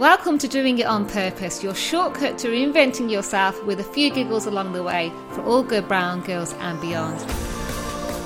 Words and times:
Welcome 0.00 0.38
to 0.38 0.48
Doing 0.48 0.78
It 0.78 0.86
On 0.86 1.06
Purpose, 1.06 1.62
your 1.62 1.74
shortcut 1.74 2.38
to 2.38 2.48
reinventing 2.48 3.10
yourself 3.10 3.62
with 3.66 3.80
a 3.80 3.84
few 3.84 4.10
giggles 4.10 4.46
along 4.46 4.72
the 4.72 4.82
way 4.82 5.12
for 5.32 5.42
all 5.42 5.62
good 5.62 5.86
brown 5.88 6.22
girls 6.22 6.54
and 6.54 6.80
beyond. 6.80 7.20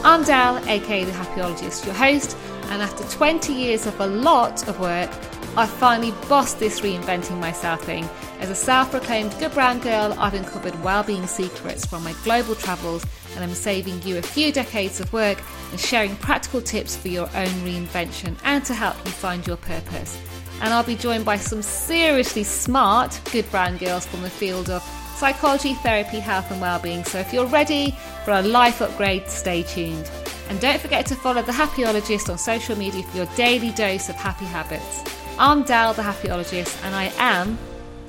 I'm 0.05 0.23
Dal, 0.23 0.59
aka 0.69 1.03
The 1.03 1.11
Happiologist, 1.11 1.85
your 1.85 1.97
host, 1.97 2.37
and 2.67 2.81
after 2.81 3.03
20 3.17 3.53
years 3.53 3.87
of 3.87 3.99
a 3.99 4.07
lot 4.07 4.69
of 4.69 4.79
work, 4.79 5.11
I 5.57 5.67
finally 5.67 6.13
bossed 6.29 6.61
this 6.61 6.79
reinventing 6.79 7.41
myself 7.41 7.83
thing. 7.83 8.09
As 8.39 8.51
a 8.51 8.55
self 8.55 8.93
proclaimed 8.93 9.35
good 9.41 9.53
brown 9.53 9.81
girl, 9.81 10.15
I've 10.17 10.35
uncovered 10.35 10.81
well-being 10.85 11.27
secrets 11.27 11.85
from 11.85 12.05
my 12.05 12.15
global 12.23 12.55
travels 12.55 13.05
and 13.35 13.43
I'm 13.43 13.53
saving 13.53 14.01
you 14.03 14.19
a 14.19 14.23
few 14.23 14.53
decades 14.53 15.01
of 15.01 15.13
work 15.13 15.39
and 15.73 15.81
sharing 15.81 16.15
practical 16.19 16.63
tips 16.63 16.97
for 16.97 17.09
your 17.09 17.29
own 17.35 17.53
reinvention 17.67 18.37
and 18.45 18.65
to 18.65 18.75
help 18.75 18.95
you 19.05 19.11
find 19.11 19.45
your 19.45 19.57
purpose 19.57 20.17
and 20.61 20.73
I'll 20.73 20.85
be 20.85 20.97
joined 20.97 21.25
by 21.25 21.37
some 21.37 21.63
seriously 21.63 22.45
smart, 22.45 23.21
good 23.33 23.51
brand 23.51 23.79
girls 23.79 24.07
from 24.07 24.23
the 24.23 24.31
field 24.31 24.71
of 24.71 24.83
psychology, 25.17 25.75
therapy, 25.75 26.19
health, 26.19 26.51
and 26.51 26.61
well-being. 26.61 27.05
So 27.05 27.19
if 27.19 27.33
you're 27.33 27.47
ready 27.47 27.95
for 28.25 28.33
a 28.33 28.43
life 28.43 28.81
upgrade, 28.81 29.29
stay 29.29 29.63
tuned. 29.63 30.11
And 30.49 30.61
don't 30.61 30.81
forget 30.81 31.07
to 31.07 31.15
follow 31.15 31.43
the 31.43 31.53
Happiologist 31.53 32.29
on 32.29 32.39
social 32.39 32.77
media 32.77 33.03
for 33.03 33.17
your 33.17 33.27
daily 33.37 33.71
dose 33.71 34.09
of 34.09 34.17
happy 34.17 34.45
habits. 34.45 35.05
I'm 35.39 35.63
Dal, 35.63 35.95
the 35.95 36.03
Happiologist, 36.03 36.85
and 36.85 36.95
I 36.95 37.13
am 37.17 37.59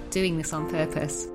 doing 0.10 0.38
this 0.38 0.54
on 0.54 0.70
purpose. 0.70 1.28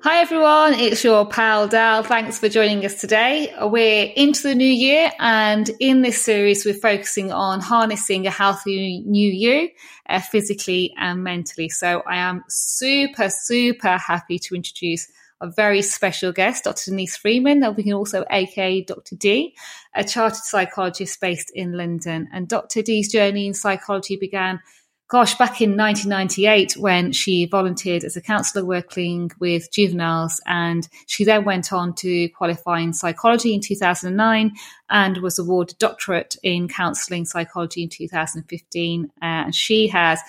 Hi 0.00 0.20
everyone, 0.20 0.74
it's 0.74 1.02
your 1.02 1.26
pal 1.26 1.66
Dal. 1.66 2.04
Thanks 2.04 2.38
for 2.38 2.48
joining 2.48 2.86
us 2.86 3.00
today. 3.00 3.52
We're 3.60 4.12
into 4.14 4.44
the 4.44 4.54
new 4.54 4.64
year, 4.64 5.10
and 5.18 5.68
in 5.80 6.02
this 6.02 6.22
series, 6.22 6.64
we're 6.64 6.74
focusing 6.74 7.32
on 7.32 7.58
harnessing 7.58 8.24
a 8.24 8.30
healthy 8.30 9.02
new 9.04 9.28
you, 9.28 9.70
uh, 10.08 10.20
physically 10.20 10.94
and 10.96 11.24
mentally. 11.24 11.68
So, 11.68 12.04
I 12.06 12.18
am 12.18 12.44
super, 12.48 13.28
super 13.28 13.98
happy 13.98 14.38
to 14.38 14.54
introduce 14.54 15.08
a 15.40 15.50
very 15.50 15.82
special 15.82 16.32
guest, 16.32 16.64
Dr. 16.64 16.90
Denise 16.90 17.16
Freeman, 17.16 17.64
we 17.76 17.84
can 17.84 17.92
also 17.92 18.24
aka 18.30 18.82
Dr. 18.82 19.16
D, 19.16 19.54
a 19.94 20.04
chartered 20.04 20.42
psychologist 20.42 21.20
based 21.20 21.50
in 21.54 21.72
London. 21.72 22.28
And 22.32 22.48
Dr. 22.48 22.82
D's 22.82 23.10
journey 23.10 23.46
in 23.46 23.54
psychology 23.54 24.16
began 24.16 24.60
gosh, 25.08 25.36
back 25.36 25.62
in 25.62 25.74
1998 25.74 26.76
when 26.76 27.12
she 27.12 27.46
volunteered 27.46 28.04
as 28.04 28.14
a 28.14 28.20
counsellor 28.20 28.62
working 28.62 29.30
with 29.40 29.72
juveniles. 29.72 30.38
And 30.46 30.86
she 31.06 31.24
then 31.24 31.44
went 31.44 31.72
on 31.72 31.94
to 31.94 32.28
qualify 32.28 32.80
in 32.80 32.92
psychology 32.92 33.54
in 33.54 33.62
2009 33.62 34.52
and 34.90 35.18
was 35.18 35.38
awarded 35.38 35.78
doctorate 35.78 36.36
in 36.42 36.68
counselling 36.68 37.24
psychology 37.24 37.82
in 37.82 37.88
2015. 37.88 39.04
Uh, 39.04 39.08
and 39.20 39.54
she 39.54 39.88
has 39.88 40.20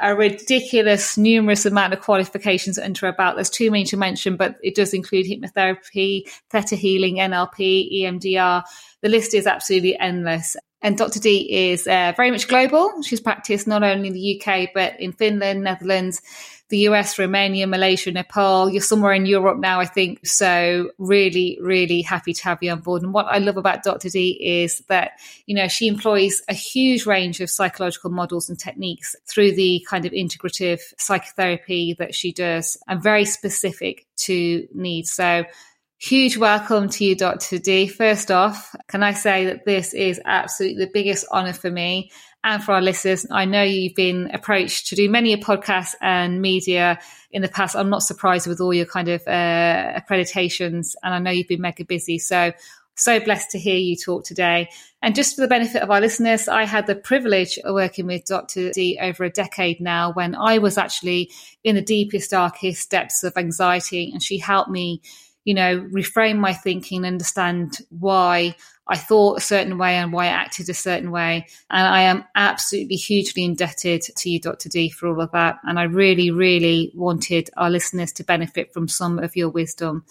a 0.00 0.14
ridiculous, 0.14 1.16
numerous 1.16 1.66
amount 1.66 1.92
of 1.92 2.00
qualifications 2.00 2.78
under 2.78 3.06
her 3.06 3.12
belt. 3.12 3.36
There's 3.36 3.50
too 3.50 3.70
many 3.70 3.84
to 3.84 3.96
mention, 3.96 4.36
but 4.36 4.56
it 4.62 4.74
does 4.74 4.94
include 4.94 5.26
hypnotherapy, 5.26 6.30
theta 6.50 6.76
healing, 6.76 7.16
NLP, 7.16 8.02
EMDR. 8.02 8.62
The 9.02 9.08
list 9.08 9.34
is 9.34 9.46
absolutely 9.46 9.98
endless. 9.98 10.56
And 10.80 10.96
Dr. 10.96 11.18
D 11.18 11.70
is 11.70 11.88
uh, 11.88 12.12
very 12.16 12.30
much 12.30 12.46
global. 12.46 13.02
She's 13.02 13.20
practiced 13.20 13.66
not 13.66 13.82
only 13.82 14.08
in 14.08 14.14
the 14.14 14.40
UK, 14.40 14.70
but 14.72 15.00
in 15.00 15.12
Finland, 15.12 15.64
Netherlands, 15.64 16.22
the 16.68 16.78
US, 16.88 17.18
Romania, 17.18 17.66
Malaysia, 17.66 18.10
Nepal. 18.10 18.68
You're 18.70 18.82
somewhere 18.82 19.12
in 19.12 19.26
Europe 19.26 19.58
now, 19.58 19.80
I 19.80 19.86
think. 19.86 20.26
So 20.26 20.90
really, 20.98 21.58
really 21.60 22.02
happy 22.02 22.32
to 22.34 22.44
have 22.44 22.62
you 22.62 22.70
on 22.70 22.80
board. 22.80 23.02
And 23.02 23.12
what 23.14 23.26
I 23.26 23.38
love 23.38 23.56
about 23.56 23.82
Dr. 23.82 24.10
D 24.10 24.38
is 24.40 24.80
that, 24.88 25.12
you 25.46 25.54
know, 25.54 25.68
she 25.68 25.88
employs 25.88 26.42
a 26.48 26.54
huge 26.54 27.06
range 27.06 27.40
of 27.40 27.50
psychological 27.50 28.10
models 28.10 28.48
and 28.48 28.58
techniques 28.58 29.16
through 29.26 29.52
the 29.52 29.84
kind 29.88 30.04
of 30.04 30.12
integrative 30.12 30.80
psychotherapy 30.98 31.94
that 31.98 32.14
she 32.14 32.32
does 32.32 32.76
and 32.86 33.02
very 33.02 33.24
specific 33.24 34.06
to 34.16 34.68
needs. 34.74 35.10
So 35.12 35.44
Huge 36.00 36.36
welcome 36.36 36.88
to 36.90 37.04
you, 37.04 37.16
Dr. 37.16 37.58
D. 37.58 37.88
First 37.88 38.30
off, 38.30 38.72
can 38.86 39.02
I 39.02 39.14
say 39.14 39.46
that 39.46 39.64
this 39.64 39.92
is 39.92 40.20
absolutely 40.24 40.84
the 40.84 40.90
biggest 40.94 41.26
honor 41.32 41.52
for 41.52 41.72
me 41.72 42.12
and 42.44 42.62
for 42.62 42.72
our 42.72 42.82
listeners. 42.82 43.26
I 43.30 43.44
know 43.44 43.62
you've 43.62 43.94
been 43.94 44.30
approached 44.32 44.88
to 44.88 44.96
do 44.96 45.10
many 45.10 45.32
a 45.32 45.38
podcast 45.38 45.94
and 46.00 46.40
media 46.40 46.98
in 47.30 47.42
the 47.42 47.48
past. 47.48 47.76
I'm 47.76 47.90
not 47.90 48.02
surprised 48.02 48.46
with 48.46 48.60
all 48.60 48.72
your 48.72 48.86
kind 48.86 49.08
of 49.08 49.22
uh, 49.26 50.00
accreditations, 50.00 50.94
and 51.02 51.14
I 51.14 51.18
know 51.18 51.30
you've 51.30 51.48
been 51.48 51.60
mega 51.60 51.84
busy. 51.84 52.18
So, 52.18 52.52
so 52.94 53.20
blessed 53.20 53.50
to 53.50 53.58
hear 53.58 53.76
you 53.76 53.96
talk 53.96 54.24
today. 54.24 54.70
And 55.02 55.14
just 55.14 55.36
for 55.36 55.42
the 55.42 55.48
benefit 55.48 55.82
of 55.82 55.90
our 55.90 56.00
listeners, 56.00 56.48
I 56.48 56.64
had 56.64 56.86
the 56.86 56.96
privilege 56.96 57.58
of 57.58 57.74
working 57.74 58.06
with 58.06 58.24
Dr. 58.24 58.70
D 58.70 58.98
over 59.00 59.24
a 59.24 59.30
decade 59.30 59.80
now 59.80 60.12
when 60.12 60.34
I 60.34 60.58
was 60.58 60.78
actually 60.78 61.30
in 61.62 61.76
the 61.76 61.82
deepest, 61.82 62.30
darkest 62.30 62.90
depths 62.90 63.22
of 63.22 63.36
anxiety, 63.36 64.10
and 64.12 64.22
she 64.22 64.38
helped 64.38 64.70
me 64.70 65.02
you 65.48 65.54
know, 65.54 65.80
reframe 65.94 66.36
my 66.36 66.52
thinking, 66.52 67.06
understand 67.06 67.78
why 67.88 68.54
I 68.86 68.98
thought 68.98 69.38
a 69.38 69.40
certain 69.40 69.78
way 69.78 69.94
and 69.94 70.12
why 70.12 70.26
I 70.26 70.28
acted 70.44 70.68
a 70.68 70.74
certain 70.74 71.10
way. 71.10 71.46
And 71.70 71.88
I 71.88 72.02
am 72.02 72.22
absolutely 72.34 72.96
hugely 72.96 73.46
indebted 73.46 74.02
to 74.02 74.28
you, 74.28 74.40
Dr. 74.40 74.68
D, 74.68 74.90
for 74.90 75.08
all 75.08 75.22
of 75.22 75.32
that. 75.32 75.56
And 75.62 75.78
I 75.78 75.84
really, 75.84 76.30
really 76.30 76.92
wanted 76.94 77.48
our 77.56 77.70
listeners 77.70 78.12
to 78.12 78.24
benefit 78.24 78.74
from 78.74 78.88
some 78.88 79.18
of 79.18 79.36
your 79.36 79.48
wisdom. 79.48 80.04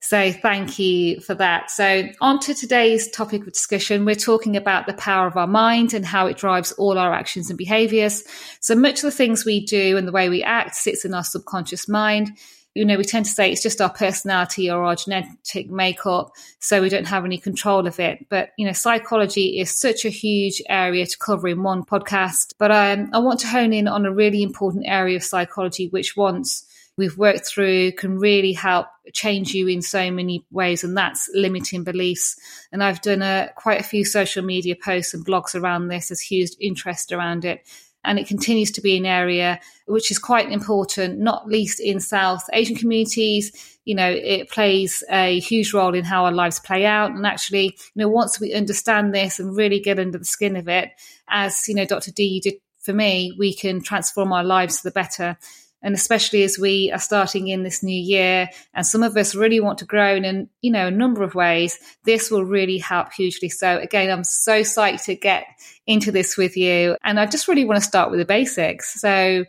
So 0.00 0.32
thank 0.32 0.78
you 0.78 1.22
for 1.22 1.34
that. 1.36 1.70
So 1.70 2.10
on 2.20 2.38
to 2.40 2.52
today's 2.52 3.10
topic 3.10 3.46
of 3.46 3.52
discussion. 3.54 4.04
We're 4.04 4.16
talking 4.16 4.54
about 4.54 4.86
the 4.86 4.92
power 4.92 5.26
of 5.26 5.38
our 5.38 5.46
mind 5.46 5.94
and 5.94 6.04
how 6.04 6.26
it 6.26 6.36
drives 6.36 6.72
all 6.72 6.98
our 6.98 7.14
actions 7.14 7.48
and 7.48 7.56
behaviors. 7.56 8.22
So 8.60 8.74
much 8.74 8.96
of 8.96 9.04
the 9.04 9.12
things 9.12 9.46
we 9.46 9.64
do 9.64 9.96
and 9.96 10.06
the 10.06 10.12
way 10.12 10.28
we 10.28 10.42
act 10.42 10.74
sits 10.74 11.06
in 11.06 11.14
our 11.14 11.24
subconscious 11.24 11.88
mind 11.88 12.32
you 12.78 12.84
know, 12.84 12.96
we 12.96 13.04
tend 13.04 13.24
to 13.24 13.30
say 13.32 13.50
it's 13.50 13.62
just 13.62 13.80
our 13.80 13.92
personality 13.92 14.70
or 14.70 14.84
our 14.84 14.94
genetic 14.94 15.68
makeup, 15.68 16.30
so 16.60 16.80
we 16.80 16.88
don't 16.88 17.08
have 17.08 17.24
any 17.24 17.36
control 17.36 17.88
of 17.88 17.98
it. 17.98 18.26
But, 18.28 18.50
you 18.56 18.64
know, 18.64 18.72
psychology 18.72 19.58
is 19.58 19.76
such 19.76 20.04
a 20.04 20.10
huge 20.10 20.62
area 20.68 21.04
to 21.04 21.18
cover 21.18 21.48
in 21.48 21.64
one 21.64 21.84
podcast. 21.84 22.54
But 22.56 22.70
um, 22.70 23.10
I 23.12 23.18
want 23.18 23.40
to 23.40 23.48
hone 23.48 23.72
in 23.72 23.88
on 23.88 24.06
a 24.06 24.14
really 24.14 24.44
important 24.44 24.84
area 24.86 25.16
of 25.16 25.24
psychology, 25.24 25.88
which 25.88 26.16
once 26.16 26.64
we've 26.96 27.18
worked 27.18 27.46
through 27.46 27.92
can 27.92 28.18
really 28.18 28.52
help 28.52 28.86
change 29.12 29.54
you 29.54 29.66
in 29.66 29.82
so 29.82 30.10
many 30.10 30.44
ways 30.50 30.84
and 30.84 30.96
that's 30.96 31.30
limiting 31.32 31.84
beliefs 31.84 32.36
and 32.72 32.82
i've 32.82 33.00
done 33.00 33.22
a, 33.22 33.48
quite 33.56 33.80
a 33.80 33.84
few 33.84 34.04
social 34.04 34.44
media 34.44 34.74
posts 34.74 35.14
and 35.14 35.24
blogs 35.24 35.54
around 35.54 35.86
this 35.86 36.08
there's 36.08 36.20
huge 36.20 36.50
interest 36.60 37.12
around 37.12 37.44
it 37.44 37.64
and 38.08 38.18
it 38.18 38.26
continues 38.26 38.70
to 38.70 38.80
be 38.80 38.96
an 38.96 39.04
area 39.04 39.60
which 39.86 40.10
is 40.10 40.18
quite 40.18 40.50
important, 40.50 41.18
not 41.18 41.46
least 41.46 41.78
in 41.78 42.00
South 42.00 42.42
Asian 42.54 42.74
communities. 42.74 43.78
You 43.84 43.94
know, 43.94 44.08
it 44.10 44.48
plays 44.50 45.04
a 45.10 45.38
huge 45.40 45.74
role 45.74 45.94
in 45.94 46.04
how 46.04 46.24
our 46.24 46.32
lives 46.32 46.58
play 46.58 46.86
out. 46.86 47.10
And 47.10 47.26
actually, 47.26 47.64
you 47.66 47.92
know, 47.94 48.08
once 48.08 48.40
we 48.40 48.54
understand 48.54 49.14
this 49.14 49.38
and 49.38 49.54
really 49.54 49.78
get 49.78 49.98
under 49.98 50.16
the 50.16 50.24
skin 50.24 50.56
of 50.56 50.68
it, 50.68 50.90
as, 51.28 51.68
you 51.68 51.74
know, 51.74 51.84
Dr. 51.84 52.10
D 52.10 52.40
did 52.40 52.54
for 52.78 52.94
me, 52.94 53.34
we 53.38 53.52
can 53.52 53.82
transform 53.82 54.32
our 54.32 54.44
lives 54.44 54.80
for 54.80 54.88
the 54.88 54.92
better. 54.94 55.36
And 55.82 55.94
especially 55.94 56.42
as 56.42 56.58
we 56.58 56.90
are 56.92 56.98
starting 56.98 57.48
in 57.48 57.62
this 57.62 57.82
new 57.82 57.96
year, 57.96 58.48
and 58.74 58.84
some 58.84 59.02
of 59.02 59.16
us 59.16 59.34
really 59.34 59.60
want 59.60 59.78
to 59.78 59.84
grow 59.84 60.16
in, 60.16 60.48
you 60.60 60.72
know, 60.72 60.88
a 60.88 60.90
number 60.90 61.22
of 61.22 61.34
ways, 61.34 61.78
this 62.04 62.30
will 62.30 62.44
really 62.44 62.78
help 62.78 63.12
hugely. 63.12 63.48
So 63.48 63.78
again, 63.78 64.10
I'm 64.10 64.24
so 64.24 64.62
psyched 64.62 65.04
to 65.04 65.14
get 65.14 65.46
into 65.86 66.10
this 66.10 66.36
with 66.36 66.56
you. 66.56 66.96
And 67.04 67.20
I 67.20 67.26
just 67.26 67.48
really 67.48 67.64
want 67.64 67.80
to 67.80 67.86
start 67.86 68.10
with 68.10 68.18
the 68.18 68.26
basics. 68.26 69.00
So 69.00 69.44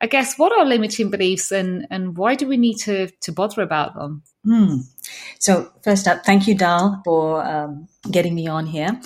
I 0.00 0.06
guess 0.06 0.38
what 0.38 0.52
are 0.52 0.64
limiting 0.64 1.10
beliefs 1.10 1.52
and, 1.52 1.86
and 1.90 2.16
why 2.16 2.34
do 2.34 2.46
we 2.46 2.56
need 2.56 2.78
to, 2.78 3.08
to 3.22 3.32
bother 3.32 3.62
about 3.62 3.94
them? 3.94 4.22
Hmm. 4.44 4.78
So 5.38 5.72
first 5.82 6.06
up, 6.06 6.24
thank 6.24 6.46
you, 6.46 6.56
Dal, 6.56 7.02
for 7.04 7.44
um, 7.44 7.88
getting 8.10 8.34
me 8.34 8.46
on 8.46 8.66
here. 8.66 9.00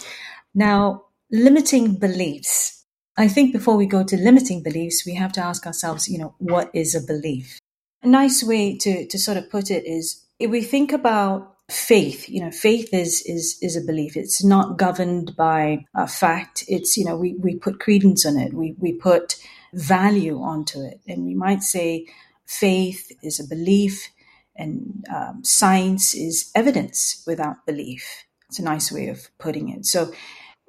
Now, 0.54 1.04
limiting 1.30 1.94
beliefs 1.94 2.81
I 3.16 3.28
think 3.28 3.52
before 3.52 3.76
we 3.76 3.86
go 3.86 4.04
to 4.04 4.16
limiting 4.16 4.62
beliefs, 4.62 5.04
we 5.04 5.14
have 5.14 5.32
to 5.32 5.40
ask 5.42 5.66
ourselves, 5.66 6.08
you 6.08 6.18
know, 6.18 6.34
what 6.38 6.70
is 6.72 6.94
a 6.94 7.00
belief? 7.00 7.58
A 8.02 8.08
nice 8.08 8.42
way 8.42 8.76
to, 8.78 9.06
to 9.06 9.18
sort 9.18 9.36
of 9.36 9.50
put 9.50 9.70
it 9.70 9.86
is 9.86 10.24
if 10.38 10.50
we 10.50 10.62
think 10.62 10.92
about 10.92 11.56
faith, 11.70 12.28
you 12.28 12.40
know, 12.40 12.50
faith 12.50 12.92
is, 12.92 13.22
is, 13.26 13.58
is 13.62 13.76
a 13.76 13.80
belief. 13.80 14.16
It's 14.16 14.42
not 14.42 14.78
governed 14.78 15.36
by 15.36 15.84
a 15.94 16.08
fact. 16.08 16.64
It's, 16.68 16.96
you 16.96 17.04
know, 17.04 17.16
we, 17.16 17.34
we 17.34 17.56
put 17.56 17.80
credence 17.80 18.26
on 18.26 18.38
it. 18.38 18.54
We, 18.54 18.74
we 18.78 18.94
put 18.94 19.36
value 19.72 20.40
onto 20.40 20.80
it. 20.82 21.00
And 21.06 21.24
we 21.24 21.34
might 21.34 21.62
say 21.62 22.06
faith 22.46 23.12
is 23.22 23.38
a 23.38 23.46
belief 23.46 24.08
and 24.56 25.04
um, 25.14 25.44
science 25.44 26.14
is 26.14 26.50
evidence 26.54 27.22
without 27.26 27.64
belief. 27.66 28.24
It's 28.48 28.58
a 28.58 28.64
nice 28.64 28.92
way 28.92 29.08
of 29.08 29.28
putting 29.38 29.70
it. 29.70 29.86
So 29.86 30.12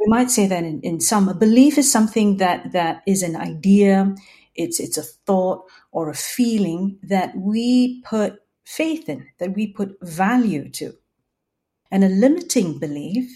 we 0.03 0.09
might 0.09 0.31
say 0.31 0.47
that 0.47 0.63
in, 0.63 0.81
in 0.81 0.99
some, 0.99 1.29
a 1.29 1.33
belief 1.33 1.77
is 1.77 1.91
something 1.91 2.37
that, 2.37 2.73
that 2.73 3.03
is 3.07 3.23
an 3.23 3.35
idea, 3.35 4.15
it's, 4.55 4.79
it's 4.79 4.97
a 4.97 5.03
thought 5.03 5.65
or 5.91 6.09
a 6.09 6.15
feeling 6.15 6.99
that 7.03 7.35
we 7.37 8.01
put 8.03 8.39
faith 8.65 9.07
in, 9.07 9.27
that 9.39 9.55
we 9.55 9.67
put 9.67 9.97
value 10.01 10.69
to. 10.71 10.93
And 11.89 12.03
a 12.03 12.09
limiting 12.09 12.79
belief 12.79 13.31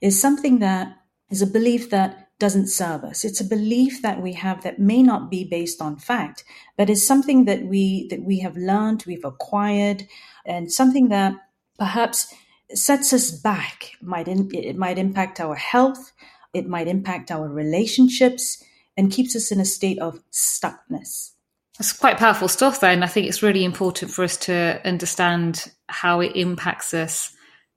is 0.00 0.20
something 0.20 0.60
that 0.60 0.96
is 1.30 1.42
a 1.42 1.46
belief 1.46 1.90
that 1.90 2.28
doesn't 2.38 2.68
serve 2.68 3.04
us. 3.04 3.24
It's 3.24 3.40
a 3.40 3.44
belief 3.44 4.02
that 4.02 4.20
we 4.20 4.34
have 4.34 4.62
that 4.62 4.78
may 4.78 5.02
not 5.02 5.30
be 5.30 5.44
based 5.44 5.80
on 5.80 5.96
fact, 5.96 6.44
but 6.76 6.90
is 6.90 7.06
something 7.06 7.46
that 7.46 7.64
we 7.64 8.08
that 8.08 8.22
we 8.22 8.40
have 8.40 8.56
learned, 8.56 9.04
we've 9.06 9.24
acquired, 9.24 10.06
and 10.44 10.70
something 10.70 11.08
that 11.08 11.34
perhaps 11.78 12.34
sets 12.78 13.12
us 13.12 13.30
back. 13.30 13.94
It 13.94 14.06
might 14.06 14.28
in, 14.28 14.50
it 14.54 14.76
might 14.76 14.98
impact 14.98 15.40
our 15.40 15.54
health, 15.54 16.12
it 16.54 16.66
might 16.68 16.88
impact 16.88 17.30
our 17.30 17.48
relationships, 17.48 18.62
and 18.96 19.10
keeps 19.10 19.34
us 19.34 19.50
in 19.50 19.60
a 19.60 19.64
state 19.64 19.98
of 19.98 20.20
stuckness. 20.30 21.30
That's 21.78 21.92
quite 21.92 22.18
powerful 22.18 22.48
stuff, 22.48 22.82
and 22.84 23.02
I 23.02 23.06
think 23.06 23.26
it's 23.26 23.42
really 23.42 23.64
important 23.64 24.10
for 24.10 24.24
us 24.24 24.36
to 24.38 24.80
understand 24.84 25.72
how 25.88 26.20
it 26.20 26.36
impacts 26.36 26.92
us, 26.92 27.34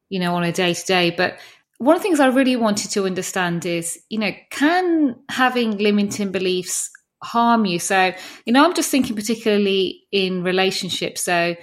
you 0.10 0.20
know, 0.20 0.36
on 0.36 0.44
a 0.44 0.52
day 0.52 0.74
to 0.74 0.86
day. 0.86 1.12
But 1.12 1.40
one 1.78 1.96
of 1.96 2.02
the 2.02 2.04
things 2.04 2.20
I 2.20 2.28
really 2.28 2.56
wanted 2.56 2.92
to 2.92 3.06
understand 3.06 3.66
is, 3.66 4.00
you 4.10 4.20
know, 4.20 4.32
can 4.50 5.16
having 5.30 5.78
limiting 5.78 6.32
beliefs 6.32 6.90
harm 7.24 7.66
you? 7.66 7.80
So, 7.80 8.14
you 8.46 8.54
know, 8.54 8.66
I'm 8.66 8.74
just 8.74 8.92
thinking 8.92 9.16
particularly 9.16 10.04
in 10.12 10.44
relationships. 10.44 11.22
So, 11.22 11.56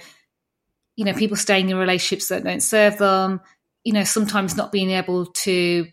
you 0.95 1.05
know, 1.05 1.13
people 1.13 1.37
staying 1.37 1.69
in 1.69 1.77
relationships 1.77 2.27
that 2.27 2.43
don't 2.43 2.61
serve 2.61 2.97
them, 2.97 3.41
you 3.83 3.93
know, 3.93 4.03
sometimes 4.03 4.55
not 4.55 4.71
being 4.71 4.91
able 4.91 5.25
to, 5.25 5.87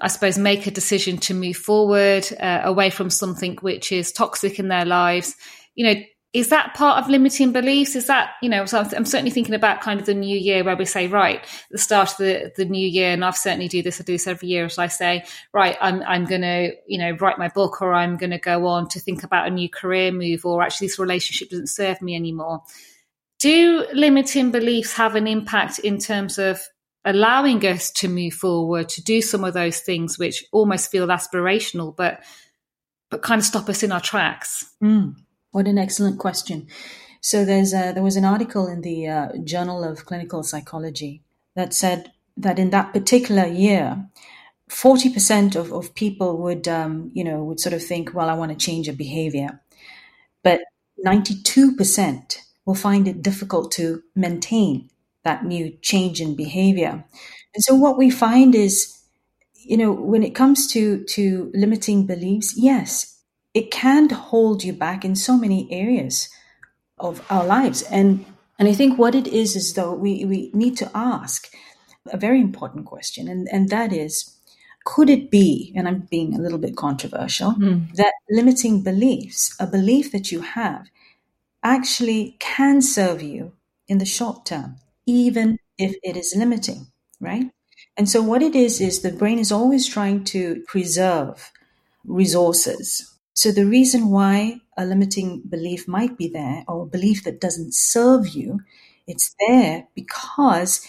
I 0.00 0.08
suppose, 0.08 0.38
make 0.38 0.66
a 0.66 0.70
decision 0.70 1.18
to 1.18 1.34
move 1.34 1.56
forward 1.56 2.26
uh, 2.38 2.62
away 2.64 2.90
from 2.90 3.10
something 3.10 3.56
which 3.60 3.92
is 3.92 4.12
toxic 4.12 4.58
in 4.58 4.68
their 4.68 4.84
lives. 4.84 5.34
You 5.74 5.86
know, 5.86 6.00
is 6.32 6.50
that 6.50 6.74
part 6.74 7.02
of 7.02 7.08
limiting 7.08 7.52
beliefs? 7.52 7.96
Is 7.96 8.08
that, 8.08 8.32
you 8.42 8.50
know, 8.50 8.66
so 8.66 8.80
I'm, 8.80 9.06
certainly 9.06 9.30
thinking 9.30 9.54
about 9.54 9.80
kind 9.80 9.98
of 9.98 10.04
the 10.04 10.14
new 10.14 10.36
year 10.36 10.62
where 10.64 10.76
we 10.76 10.84
say, 10.84 11.06
right, 11.06 11.42
the 11.70 11.78
start 11.78 12.10
of 12.12 12.16
the, 12.18 12.52
the 12.56 12.66
new 12.66 12.86
year, 12.86 13.12
and 13.12 13.24
I've 13.24 13.38
certainly 13.38 13.68
do 13.68 13.82
this, 13.82 14.00
I 14.00 14.04
do 14.04 14.12
this 14.12 14.26
every 14.26 14.48
year, 14.48 14.66
as 14.66 14.78
I 14.78 14.88
say, 14.88 15.24
right, 15.54 15.78
I'm, 15.80 16.02
I'm 16.02 16.26
going 16.26 16.42
to, 16.42 16.72
you 16.86 16.98
know, 16.98 17.12
write 17.12 17.38
my 17.38 17.48
book 17.48 17.80
or 17.80 17.94
I'm 17.94 18.18
going 18.18 18.32
to 18.32 18.38
go 18.38 18.66
on 18.66 18.88
to 18.88 19.00
think 19.00 19.24
about 19.24 19.46
a 19.46 19.50
new 19.50 19.70
career 19.70 20.12
move 20.12 20.44
or 20.44 20.62
actually 20.62 20.88
this 20.88 20.98
relationship 20.98 21.48
doesn't 21.48 21.68
serve 21.68 22.02
me 22.02 22.14
anymore. 22.14 22.62
Do 23.38 23.86
limiting 23.92 24.50
beliefs 24.50 24.94
have 24.94 25.14
an 25.14 25.26
impact 25.26 25.78
in 25.80 25.98
terms 25.98 26.38
of 26.38 26.60
allowing 27.04 27.64
us 27.64 27.90
to 27.92 28.08
move 28.08 28.34
forward, 28.34 28.88
to 28.90 29.02
do 29.02 29.22
some 29.22 29.44
of 29.44 29.54
those 29.54 29.80
things 29.80 30.18
which 30.18 30.44
almost 30.52 30.90
feel 30.90 31.06
aspirational, 31.08 31.94
but 31.94 32.22
but 33.10 33.22
kind 33.22 33.38
of 33.38 33.44
stop 33.44 33.68
us 33.68 33.82
in 33.82 33.92
our 33.92 34.00
tracks? 34.00 34.74
Mm. 34.82 35.14
What 35.52 35.68
an 35.68 35.78
excellent 35.78 36.18
question. 36.18 36.66
So 37.20 37.44
there's 37.44 37.72
a, 37.72 37.92
there 37.92 38.02
was 38.02 38.16
an 38.16 38.24
article 38.24 38.66
in 38.66 38.82
the 38.82 39.08
uh, 39.08 39.28
Journal 39.44 39.84
of 39.84 40.04
Clinical 40.04 40.42
Psychology 40.42 41.22
that 41.54 41.72
said 41.72 42.12
that 42.36 42.58
in 42.58 42.70
that 42.70 42.92
particular 42.92 43.46
year, 43.46 44.06
40% 44.70 45.56
of, 45.56 45.72
of 45.72 45.94
people 45.94 46.38
would, 46.38 46.66
um, 46.68 47.10
you 47.14 47.24
know, 47.24 47.42
would 47.44 47.60
sort 47.60 47.72
of 47.72 47.82
think, 47.82 48.12
well, 48.12 48.28
I 48.28 48.34
want 48.34 48.50
to 48.50 48.56
change 48.56 48.88
a 48.88 48.92
behavior. 48.92 49.60
But 50.42 50.60
92% 51.04 52.38
will 52.66 52.74
find 52.74 53.08
it 53.08 53.22
difficult 53.22 53.72
to 53.72 54.02
maintain 54.14 54.90
that 55.24 55.44
new 55.44 55.76
change 55.80 56.20
in 56.20 56.36
behavior. 56.36 57.04
And 57.54 57.64
so 57.64 57.74
what 57.74 57.96
we 57.96 58.10
find 58.10 58.54
is, 58.54 58.96
you 59.54 59.76
know, 59.76 59.92
when 59.92 60.22
it 60.22 60.34
comes 60.34 60.70
to, 60.72 61.02
to 61.04 61.50
limiting 61.54 62.06
beliefs, 62.06 62.54
yes, 62.56 63.22
it 63.54 63.70
can 63.70 64.10
hold 64.10 64.62
you 64.62 64.72
back 64.72 65.04
in 65.04 65.16
so 65.16 65.38
many 65.38 65.66
areas 65.72 66.28
of 66.98 67.24
our 67.30 67.44
lives. 67.44 67.82
And 67.82 68.26
and 68.58 68.68
I 68.68 68.72
think 68.72 68.98
what 68.98 69.14
it 69.14 69.26
is 69.26 69.54
is 69.54 69.74
though 69.74 69.92
we, 69.92 70.24
we 70.24 70.50
need 70.54 70.78
to 70.78 70.90
ask 70.94 71.52
a 72.10 72.16
very 72.16 72.40
important 72.40 72.86
question, 72.86 73.28
and, 73.28 73.48
and 73.52 73.68
that 73.68 73.92
is 73.92 74.32
could 74.86 75.10
it 75.10 75.30
be, 75.30 75.72
and 75.74 75.88
I'm 75.88 76.06
being 76.10 76.34
a 76.34 76.40
little 76.40 76.58
bit 76.58 76.76
controversial, 76.76 77.52
mm. 77.52 77.92
that 77.96 78.12
limiting 78.30 78.82
beliefs, 78.82 79.54
a 79.58 79.66
belief 79.66 80.12
that 80.12 80.30
you 80.30 80.42
have, 80.42 80.86
actually 81.74 82.36
can 82.38 82.80
serve 82.82 83.22
you 83.22 83.52
in 83.88 83.98
the 83.98 84.06
short 84.06 84.46
term, 84.46 84.76
even 85.06 85.58
if 85.78 85.94
it 86.02 86.16
is 86.16 86.34
limiting, 86.36 86.86
right? 87.20 87.50
And 87.96 88.08
so 88.08 88.22
what 88.22 88.42
it 88.42 88.54
is 88.54 88.80
is 88.80 89.00
the 89.02 89.12
brain 89.12 89.38
is 89.38 89.52
always 89.52 89.86
trying 89.86 90.24
to 90.24 90.62
preserve 90.66 91.52
resources 92.04 93.16
so 93.36 93.52
the 93.52 93.66
reason 93.66 94.08
why 94.08 94.62
a 94.78 94.86
limiting 94.86 95.42
belief 95.42 95.86
might 95.86 96.16
be 96.16 96.26
there 96.26 96.64
or 96.66 96.82
a 96.82 96.86
belief 96.86 97.22
that 97.24 97.38
doesn't 97.38 97.74
serve 97.74 98.28
you, 98.28 98.60
it's 99.06 99.36
there 99.46 99.86
because 99.94 100.80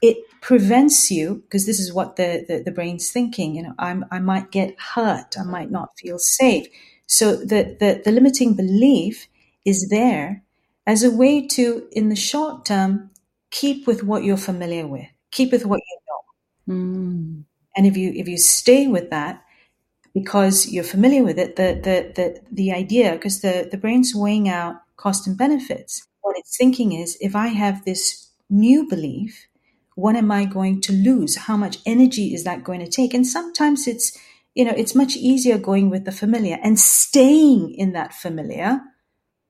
it 0.00 0.16
prevents 0.40 1.10
you 1.10 1.42
because 1.42 1.66
this 1.66 1.80
is 1.80 1.92
what 1.92 2.14
the, 2.14 2.44
the, 2.46 2.62
the, 2.62 2.70
brain's 2.70 3.10
thinking 3.10 3.56
you 3.56 3.64
know 3.64 3.74
I'm, 3.80 4.04
i 4.12 4.20
might 4.20 4.52
get 4.52 4.78
hurt 4.78 5.36
i 5.36 5.42
might 5.42 5.72
not 5.72 5.90
feel 5.98 6.20
safe 6.20 6.68
so 7.06 7.34
the, 7.34 7.76
the, 7.80 8.00
the 8.04 8.12
limiting 8.12 8.54
belief 8.54 9.26
is 9.64 9.88
there 9.90 10.42
as 10.86 11.02
a 11.02 11.10
way 11.10 11.46
to 11.46 11.88
in 11.92 12.08
the 12.08 12.16
short 12.16 12.64
term 12.64 13.10
keep 13.50 13.86
with 13.86 14.02
what 14.02 14.24
you're 14.24 14.36
familiar 14.36 14.86
with 14.86 15.06
keep 15.30 15.52
with 15.52 15.64
what 15.66 15.80
you 15.80 15.98
know 16.08 16.74
mm. 16.74 17.44
and 17.76 17.86
if 17.86 17.96
you 17.96 18.12
if 18.14 18.28
you 18.28 18.38
stay 18.38 18.86
with 18.86 19.10
that 19.10 19.42
because 20.14 20.70
you're 20.72 20.84
familiar 20.84 21.24
with 21.24 21.38
it, 21.38 21.56
the 21.56 21.74
the 21.82 22.12
the, 22.14 22.40
the 22.50 22.72
idea, 22.72 23.12
because 23.12 23.40
the, 23.40 23.68
the 23.70 23.76
brain's 23.76 24.14
weighing 24.14 24.48
out 24.48 24.76
cost 24.96 25.26
and 25.26 25.36
benefits. 25.36 26.06
What 26.22 26.36
it's 26.38 26.56
thinking 26.56 26.92
is 26.92 27.16
if 27.20 27.34
I 27.36 27.48
have 27.48 27.84
this 27.84 28.30
new 28.50 28.88
belief, 28.88 29.46
what 29.94 30.16
am 30.16 30.30
I 30.30 30.44
going 30.44 30.80
to 30.82 30.92
lose? 30.92 31.36
How 31.36 31.56
much 31.56 31.78
energy 31.86 32.34
is 32.34 32.44
that 32.44 32.64
going 32.64 32.80
to 32.80 32.90
take? 32.90 33.14
And 33.14 33.26
sometimes 33.26 33.86
it's, 33.86 34.16
you 34.54 34.64
know, 34.64 34.74
it's 34.76 34.94
much 34.94 35.16
easier 35.16 35.58
going 35.58 35.90
with 35.90 36.04
the 36.04 36.12
familiar 36.12 36.58
and 36.62 36.78
staying 36.78 37.74
in 37.74 37.92
that 37.92 38.12
familiar 38.12 38.80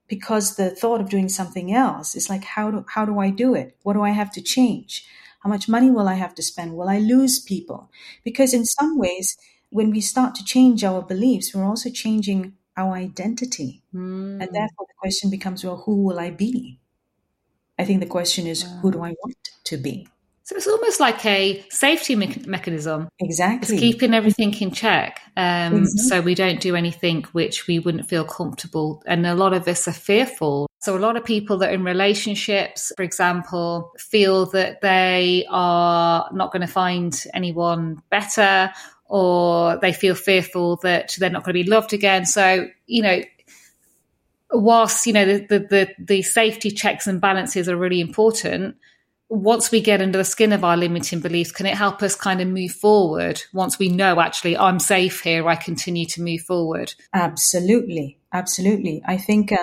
because 0.08 0.56
the 0.56 0.70
thought 0.70 1.00
of 1.00 1.10
doing 1.10 1.28
something 1.28 1.72
else 1.72 2.16
is 2.16 2.30
like, 2.30 2.44
how 2.44 2.70
do, 2.70 2.84
how 2.94 3.04
do 3.04 3.18
I 3.18 3.30
do 3.30 3.54
it? 3.54 3.76
What 3.82 3.92
do 3.92 4.02
I 4.02 4.10
have 4.10 4.32
to 4.32 4.42
change? 4.42 5.06
How 5.40 5.50
much 5.50 5.68
money 5.68 5.90
will 5.90 6.08
I 6.08 6.14
have 6.14 6.34
to 6.36 6.42
spend? 6.42 6.76
Will 6.76 6.88
I 6.88 6.98
lose 6.98 7.38
people? 7.38 7.90
Because 8.24 8.52
in 8.52 8.64
some 8.64 8.98
ways, 8.98 9.36
when 9.70 9.90
we 9.90 10.00
start 10.00 10.34
to 10.36 10.44
change 10.44 10.82
our 10.82 11.02
beliefs, 11.02 11.54
we're 11.54 11.64
also 11.64 11.90
changing 11.90 12.54
our 12.76 12.94
identity. 12.94 13.82
Mm. 13.94 14.42
And 14.42 14.54
therefore, 14.54 14.86
the 14.88 14.98
question 14.98 15.30
becomes, 15.30 15.64
well, 15.64 15.82
who 15.84 16.02
will 16.02 16.18
I 16.18 16.30
be? 16.30 16.80
I 17.78 17.84
think 17.84 18.00
the 18.00 18.06
question 18.06 18.46
is, 18.46 18.64
wow. 18.64 18.78
who 18.82 18.92
do 18.92 19.02
I 19.02 19.14
want 19.22 19.50
to 19.64 19.76
be? 19.76 20.08
So 20.48 20.56
it's 20.56 20.66
almost 20.66 20.98
like 20.98 21.26
a 21.26 21.62
safety 21.68 22.16
me- 22.16 22.42
mechanism. 22.46 23.10
Exactly. 23.20 23.74
It's 23.74 23.80
keeping 23.82 24.14
everything 24.14 24.54
in 24.54 24.70
check. 24.70 25.20
Um, 25.36 25.82
exactly. 25.82 26.08
So 26.08 26.20
we 26.22 26.34
don't 26.34 26.58
do 26.58 26.74
anything 26.74 27.24
which 27.32 27.66
we 27.66 27.78
wouldn't 27.78 28.08
feel 28.08 28.24
comfortable. 28.24 29.02
And 29.04 29.26
a 29.26 29.34
lot 29.34 29.52
of 29.52 29.68
us 29.68 29.86
are 29.86 29.92
fearful. 29.92 30.66
So 30.78 30.96
a 30.96 30.98
lot 30.98 31.18
of 31.18 31.24
people 31.26 31.58
that 31.58 31.68
are 31.68 31.74
in 31.74 31.84
relationships, 31.84 32.90
for 32.96 33.02
example, 33.02 33.92
feel 33.98 34.46
that 34.46 34.80
they 34.80 35.44
are 35.50 36.30
not 36.32 36.50
going 36.50 36.62
to 36.62 36.72
find 36.72 37.22
anyone 37.34 38.02
better 38.08 38.72
or 39.04 39.76
they 39.76 39.92
feel 39.92 40.14
fearful 40.14 40.76
that 40.76 41.14
they're 41.18 41.28
not 41.28 41.44
going 41.44 41.56
to 41.56 41.62
be 41.62 41.68
loved 41.68 41.92
again. 41.92 42.24
So, 42.24 42.68
you 42.86 43.02
know, 43.02 43.20
whilst, 44.50 45.06
you 45.06 45.12
know, 45.12 45.26
the, 45.26 45.46
the, 45.46 45.58
the, 45.58 45.94
the 45.98 46.22
safety 46.22 46.70
checks 46.70 47.06
and 47.06 47.20
balances 47.20 47.68
are 47.68 47.76
really 47.76 48.00
important, 48.00 48.76
once 49.28 49.70
we 49.70 49.80
get 49.80 50.00
under 50.00 50.18
the 50.18 50.24
skin 50.24 50.52
of 50.52 50.64
our 50.64 50.76
limiting 50.76 51.20
beliefs, 51.20 51.52
can 51.52 51.66
it 51.66 51.76
help 51.76 52.02
us 52.02 52.14
kind 52.16 52.40
of 52.40 52.48
move 52.48 52.72
forward 52.72 53.42
once 53.52 53.78
we 53.78 53.88
know 53.88 54.20
actually 54.20 54.56
I'm 54.56 54.78
safe 54.78 55.20
here, 55.20 55.46
I 55.48 55.54
continue 55.56 56.06
to 56.06 56.22
move 56.22 56.40
forward? 56.42 56.94
Absolutely. 57.12 58.18
Absolutely. 58.32 59.02
I 59.06 59.16
think, 59.18 59.52
um, 59.52 59.58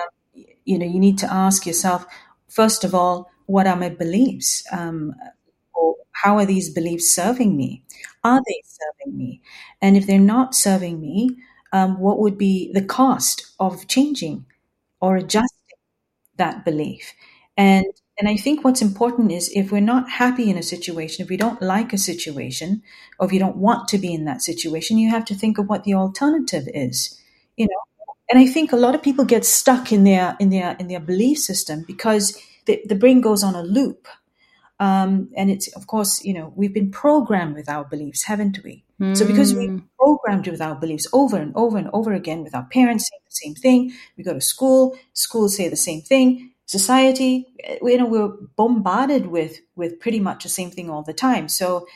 you 0.64 0.78
know, 0.78 0.86
you 0.86 1.00
need 1.00 1.18
to 1.18 1.32
ask 1.32 1.66
yourself, 1.66 2.06
first 2.48 2.84
of 2.84 2.94
all, 2.94 3.30
what 3.46 3.66
are 3.66 3.76
my 3.76 3.88
beliefs? 3.88 4.64
Um, 4.72 5.14
or 5.74 5.96
how 6.12 6.36
are 6.38 6.46
these 6.46 6.70
beliefs 6.70 7.14
serving 7.14 7.56
me? 7.56 7.82
Are 8.24 8.40
they 8.46 8.62
serving 8.64 9.16
me? 9.16 9.42
And 9.80 9.96
if 9.96 10.06
they're 10.06 10.18
not 10.18 10.54
serving 10.54 11.00
me, 11.00 11.36
um, 11.72 11.98
what 12.00 12.18
would 12.18 12.38
be 12.38 12.72
the 12.72 12.84
cost 12.84 13.46
of 13.60 13.86
changing 13.88 14.46
or 15.00 15.16
adjusting 15.16 15.48
that 16.36 16.64
belief? 16.64 17.12
And 17.56 17.86
and 18.18 18.28
I 18.28 18.36
think 18.36 18.64
what's 18.64 18.82
important 18.82 19.32
is 19.32 19.50
if 19.54 19.70
we're 19.70 19.80
not 19.80 20.08
happy 20.10 20.50
in 20.50 20.56
a 20.56 20.62
situation, 20.62 21.22
if 21.22 21.28
we 21.28 21.36
don't 21.36 21.60
like 21.60 21.92
a 21.92 21.98
situation, 21.98 22.82
or 23.18 23.26
if 23.26 23.32
you 23.32 23.38
don't 23.38 23.56
want 23.56 23.88
to 23.88 23.98
be 23.98 24.12
in 24.12 24.24
that 24.24 24.42
situation, 24.42 24.98
you 24.98 25.10
have 25.10 25.24
to 25.26 25.34
think 25.34 25.58
of 25.58 25.68
what 25.68 25.84
the 25.84 25.94
alternative 25.94 26.68
is. 26.72 27.20
You 27.56 27.66
know, 27.66 28.14
and 28.30 28.38
I 28.38 28.46
think 28.46 28.72
a 28.72 28.76
lot 28.76 28.94
of 28.94 29.02
people 29.02 29.24
get 29.24 29.44
stuck 29.44 29.92
in 29.92 30.04
their 30.04 30.36
in 30.40 30.50
their 30.50 30.76
in 30.78 30.88
their 30.88 31.00
belief 31.00 31.38
system 31.38 31.84
because 31.86 32.38
the, 32.66 32.80
the 32.86 32.94
brain 32.94 33.20
goes 33.20 33.44
on 33.44 33.54
a 33.54 33.62
loop 33.62 34.08
um, 34.78 35.30
and 35.36 35.50
it's, 35.50 35.68
of 35.68 35.86
course, 35.86 36.22
you 36.24 36.34
know, 36.34 36.52
we've 36.54 36.74
been 36.74 36.90
programmed 36.90 37.54
with 37.54 37.68
our 37.68 37.84
beliefs, 37.84 38.24
haven't 38.24 38.62
we? 38.62 38.84
Mm. 39.00 39.16
So 39.16 39.26
because 39.26 39.54
we've 39.54 39.70
hmm. 39.70 39.78
programmed 39.98 40.48
with 40.48 40.60
our 40.60 40.74
beliefs 40.74 41.06
over 41.12 41.36
and 41.36 41.52
over 41.54 41.78
and 41.78 41.88
over 41.92 42.12
again 42.12 42.42
with 42.42 42.54
our 42.54 42.64
parents 42.64 43.08
saying 43.08 43.20
the 43.24 43.30
same 43.30 43.54
thing, 43.54 43.92
we 44.16 44.24
go 44.24 44.34
to 44.34 44.40
school, 44.40 44.96
schools 45.12 45.56
say 45.56 45.68
the 45.68 45.76
same 45.76 46.00
thing, 46.00 46.52
society, 46.66 47.46
you 47.82 47.96
know, 47.96 48.06
we're 48.06 48.28
bombarded 48.56 49.26
with, 49.26 49.60
with 49.76 49.98
pretty 50.00 50.20
much 50.20 50.42
the 50.42 50.48
same 50.48 50.70
thing 50.70 50.90
all 50.90 51.02
the 51.02 51.14
time. 51.14 51.48
So 51.48 51.86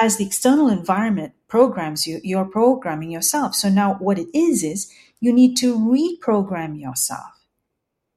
as 0.00 0.16
the 0.16 0.26
external 0.26 0.68
environment 0.68 1.32
programs 1.48 2.06
you, 2.06 2.20
you're 2.22 2.44
programming 2.44 3.10
yourself. 3.10 3.54
So 3.54 3.68
now 3.68 3.94
what 3.94 4.18
it 4.18 4.28
is, 4.32 4.62
is 4.62 4.92
you 5.20 5.32
need 5.32 5.56
to 5.56 5.76
reprogram 5.76 6.80
yourself 6.80 7.38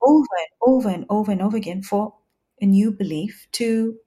over 0.02 0.28
and 0.40 0.48
over 0.62 0.90
and 0.90 1.06
over 1.10 1.32
and 1.32 1.42
over 1.42 1.58
again 1.58 1.82
for 1.82 2.14
a 2.62 2.66
new 2.66 2.92
belief 2.92 3.48
to 3.54 3.98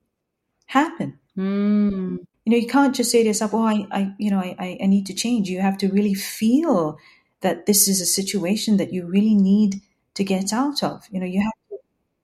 happen. 0.67 1.19
Mm. 1.37 2.19
You 2.45 2.51
know, 2.51 2.57
you 2.57 2.67
can't 2.67 2.95
just 2.95 3.11
say 3.11 3.23
to 3.23 3.27
yourself, 3.27 3.53
"Oh, 3.53 3.65
I, 3.65 3.87
I 3.91 4.13
you 4.17 4.29
know, 4.29 4.39
I, 4.39 4.77
I 4.81 4.85
need 4.85 5.07
to 5.07 5.13
change." 5.13 5.49
You 5.49 5.61
have 5.61 5.77
to 5.79 5.87
really 5.87 6.13
feel 6.13 6.97
that 7.41 7.65
this 7.65 7.87
is 7.87 7.99
a 7.99 8.05
situation 8.05 8.77
that 8.77 8.93
you 8.93 9.05
really 9.05 9.35
need 9.35 9.81
to 10.15 10.23
get 10.23 10.51
out 10.51 10.83
of. 10.83 11.05
You 11.11 11.19
know, 11.19 11.25
you 11.25 11.41
have 11.41 11.53
to, 11.69 11.77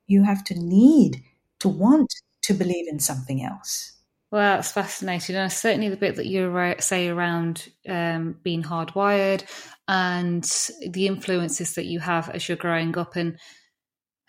you 0.07 0.23
have 0.23 0.43
to 0.45 0.59
need 0.59 1.23
to 1.59 1.69
want 1.69 2.11
to 2.43 2.53
believe 2.53 2.87
in 2.87 2.99
something 2.99 3.43
else. 3.43 3.93
Well, 4.31 4.59
it's 4.59 4.71
fascinating. 4.71 5.35
And 5.35 5.51
certainly 5.51 5.89
the 5.89 5.97
bit 5.97 6.15
that 6.15 6.25
you 6.25 6.75
say 6.79 7.09
around 7.09 7.67
um, 7.87 8.37
being 8.43 8.63
hardwired 8.63 9.43
and 9.87 10.43
the 10.89 11.07
influences 11.07 11.75
that 11.75 11.85
you 11.85 11.99
have 11.99 12.29
as 12.29 12.47
you're 12.47 12.57
growing 12.57 12.97
up. 12.97 13.17
And 13.17 13.37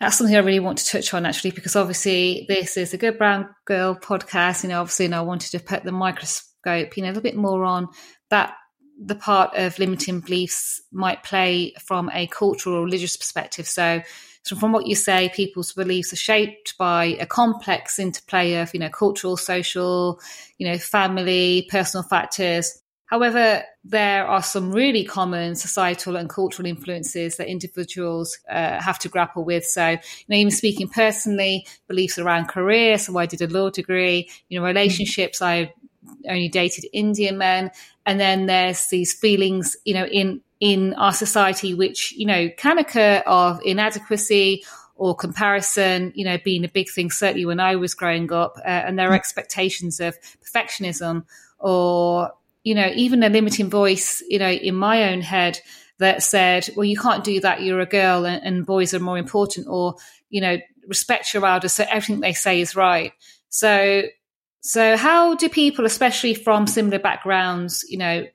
that's 0.01 0.17
something 0.17 0.35
I 0.35 0.39
really 0.39 0.59
want 0.59 0.79
to 0.79 0.85
touch 0.85 1.13
on 1.13 1.25
actually, 1.25 1.51
because 1.51 1.77
obviously 1.77 2.45
this 2.49 2.75
is 2.75 2.93
a 2.93 2.97
Good 2.97 3.17
Brown 3.17 3.47
Girl 3.65 3.95
podcast, 3.95 4.63
you 4.63 4.69
know, 4.69 4.81
obviously, 4.81 5.05
and 5.05 5.15
I 5.15 5.21
wanted 5.21 5.51
to 5.51 5.59
put 5.59 5.85
the 5.85 5.93
microscope, 5.93 6.97
you 6.97 7.03
know, 7.03 7.07
a 7.07 7.11
little 7.11 7.23
bit 7.23 7.37
more 7.37 7.63
on 7.63 7.87
that 8.29 8.55
the 8.99 9.15
part 9.15 9.55
of 9.55 9.79
limiting 9.79 10.19
beliefs 10.19 10.81
might 10.91 11.23
play 11.23 11.73
from 11.85 12.09
a 12.13 12.27
cultural 12.27 12.77
or 12.77 12.83
religious 12.83 13.17
perspective. 13.17 13.67
So, 13.67 14.01
so 14.43 14.55
from 14.55 14.71
what 14.71 14.87
you 14.87 14.95
say, 14.95 15.31
people's 15.33 15.73
beliefs 15.73 16.13
are 16.13 16.17
shaped 16.17 16.77
by 16.77 17.05
a 17.19 17.25
complex 17.25 17.97
interplay 17.97 18.55
of, 18.55 18.73
you 18.73 18.79
know, 18.79 18.89
cultural, 18.89 19.37
social, 19.37 20.19
you 20.57 20.67
know, 20.67 20.77
family, 20.77 21.67
personal 21.69 22.03
factors. 22.03 22.79
However, 23.05 23.63
there 23.83 24.25
are 24.25 24.41
some 24.41 24.71
really 24.71 25.03
common 25.03 25.55
societal 25.55 26.15
and 26.15 26.29
cultural 26.29 26.67
influences 26.67 27.37
that 27.37 27.47
individuals 27.47 28.39
uh, 28.49 28.81
have 28.81 28.97
to 28.99 29.09
grapple 29.09 29.43
with. 29.45 29.65
So, 29.65 29.89
you 29.89 29.97
know, 30.27 30.35
even 30.35 30.51
speaking 30.51 30.87
personally, 30.87 31.67
beliefs 31.87 32.17
around 32.17 32.47
career. 32.47 32.97
So, 32.97 33.17
I 33.17 33.27
did 33.27 33.41
a 33.41 33.47
law 33.47 33.69
degree. 33.69 34.29
You 34.49 34.59
know, 34.59 34.65
relationships. 34.65 35.41
I 35.41 35.73
only 36.27 36.49
dated 36.49 36.85
Indian 36.91 37.37
men, 37.37 37.71
and 38.05 38.19
then 38.19 38.45
there's 38.45 38.87
these 38.87 39.13
feelings, 39.13 39.75
you 39.85 39.93
know, 39.93 40.05
in 40.05 40.41
in 40.59 40.93
our 40.93 41.13
society, 41.13 41.73
which 41.73 42.13
you 42.13 42.25
know 42.25 42.49
can 42.57 42.77
occur 42.77 43.23
of 43.25 43.61
inadequacy 43.63 44.63
or 44.95 45.15
comparison, 45.15 46.11
you 46.15 46.23
know, 46.23 46.37
being 46.43 46.63
a 46.63 46.69
big 46.69 46.89
thing. 46.89 47.11
Certainly, 47.11 47.45
when 47.45 47.59
I 47.59 47.75
was 47.75 47.93
growing 47.93 48.31
up, 48.31 48.57
uh, 48.59 48.67
and 48.67 48.97
there 48.97 49.11
are 49.11 49.15
expectations 49.15 49.99
of 49.99 50.15
perfectionism 50.43 51.25
or 51.59 52.31
you 52.63 52.75
know, 52.75 52.89
even 52.95 53.23
a 53.23 53.29
limiting 53.29 53.69
voice, 53.69 54.23
you 54.27 54.39
know, 54.39 54.49
in 54.49 54.75
my 54.75 55.11
own 55.11 55.21
head 55.21 55.59
that 55.99 56.23
said, 56.23 56.67
well, 56.75 56.85
you 56.85 56.97
can't 56.97 57.23
do 57.23 57.39
that. 57.41 57.61
You're 57.61 57.81
a 57.81 57.85
girl 57.85 58.25
and, 58.25 58.43
and 58.43 58.65
boys 58.65 58.93
are 58.93 58.99
more 58.99 59.17
important 59.17 59.67
or, 59.67 59.95
you 60.29 60.41
know, 60.41 60.57
respect 60.87 61.33
your 61.33 61.45
elders. 61.45 61.73
So 61.73 61.85
everything 61.87 62.21
they 62.21 62.33
say 62.33 62.61
is 62.61 62.75
right. 62.75 63.13
So, 63.49 64.03
so 64.63 64.95
how 64.95 65.35
do 65.35 65.49
people, 65.49 65.85
especially 65.85 66.33
from 66.33 66.67
similar 66.67 66.97
backgrounds, 66.97 67.83
you 67.89 67.97
know, 67.97 68.25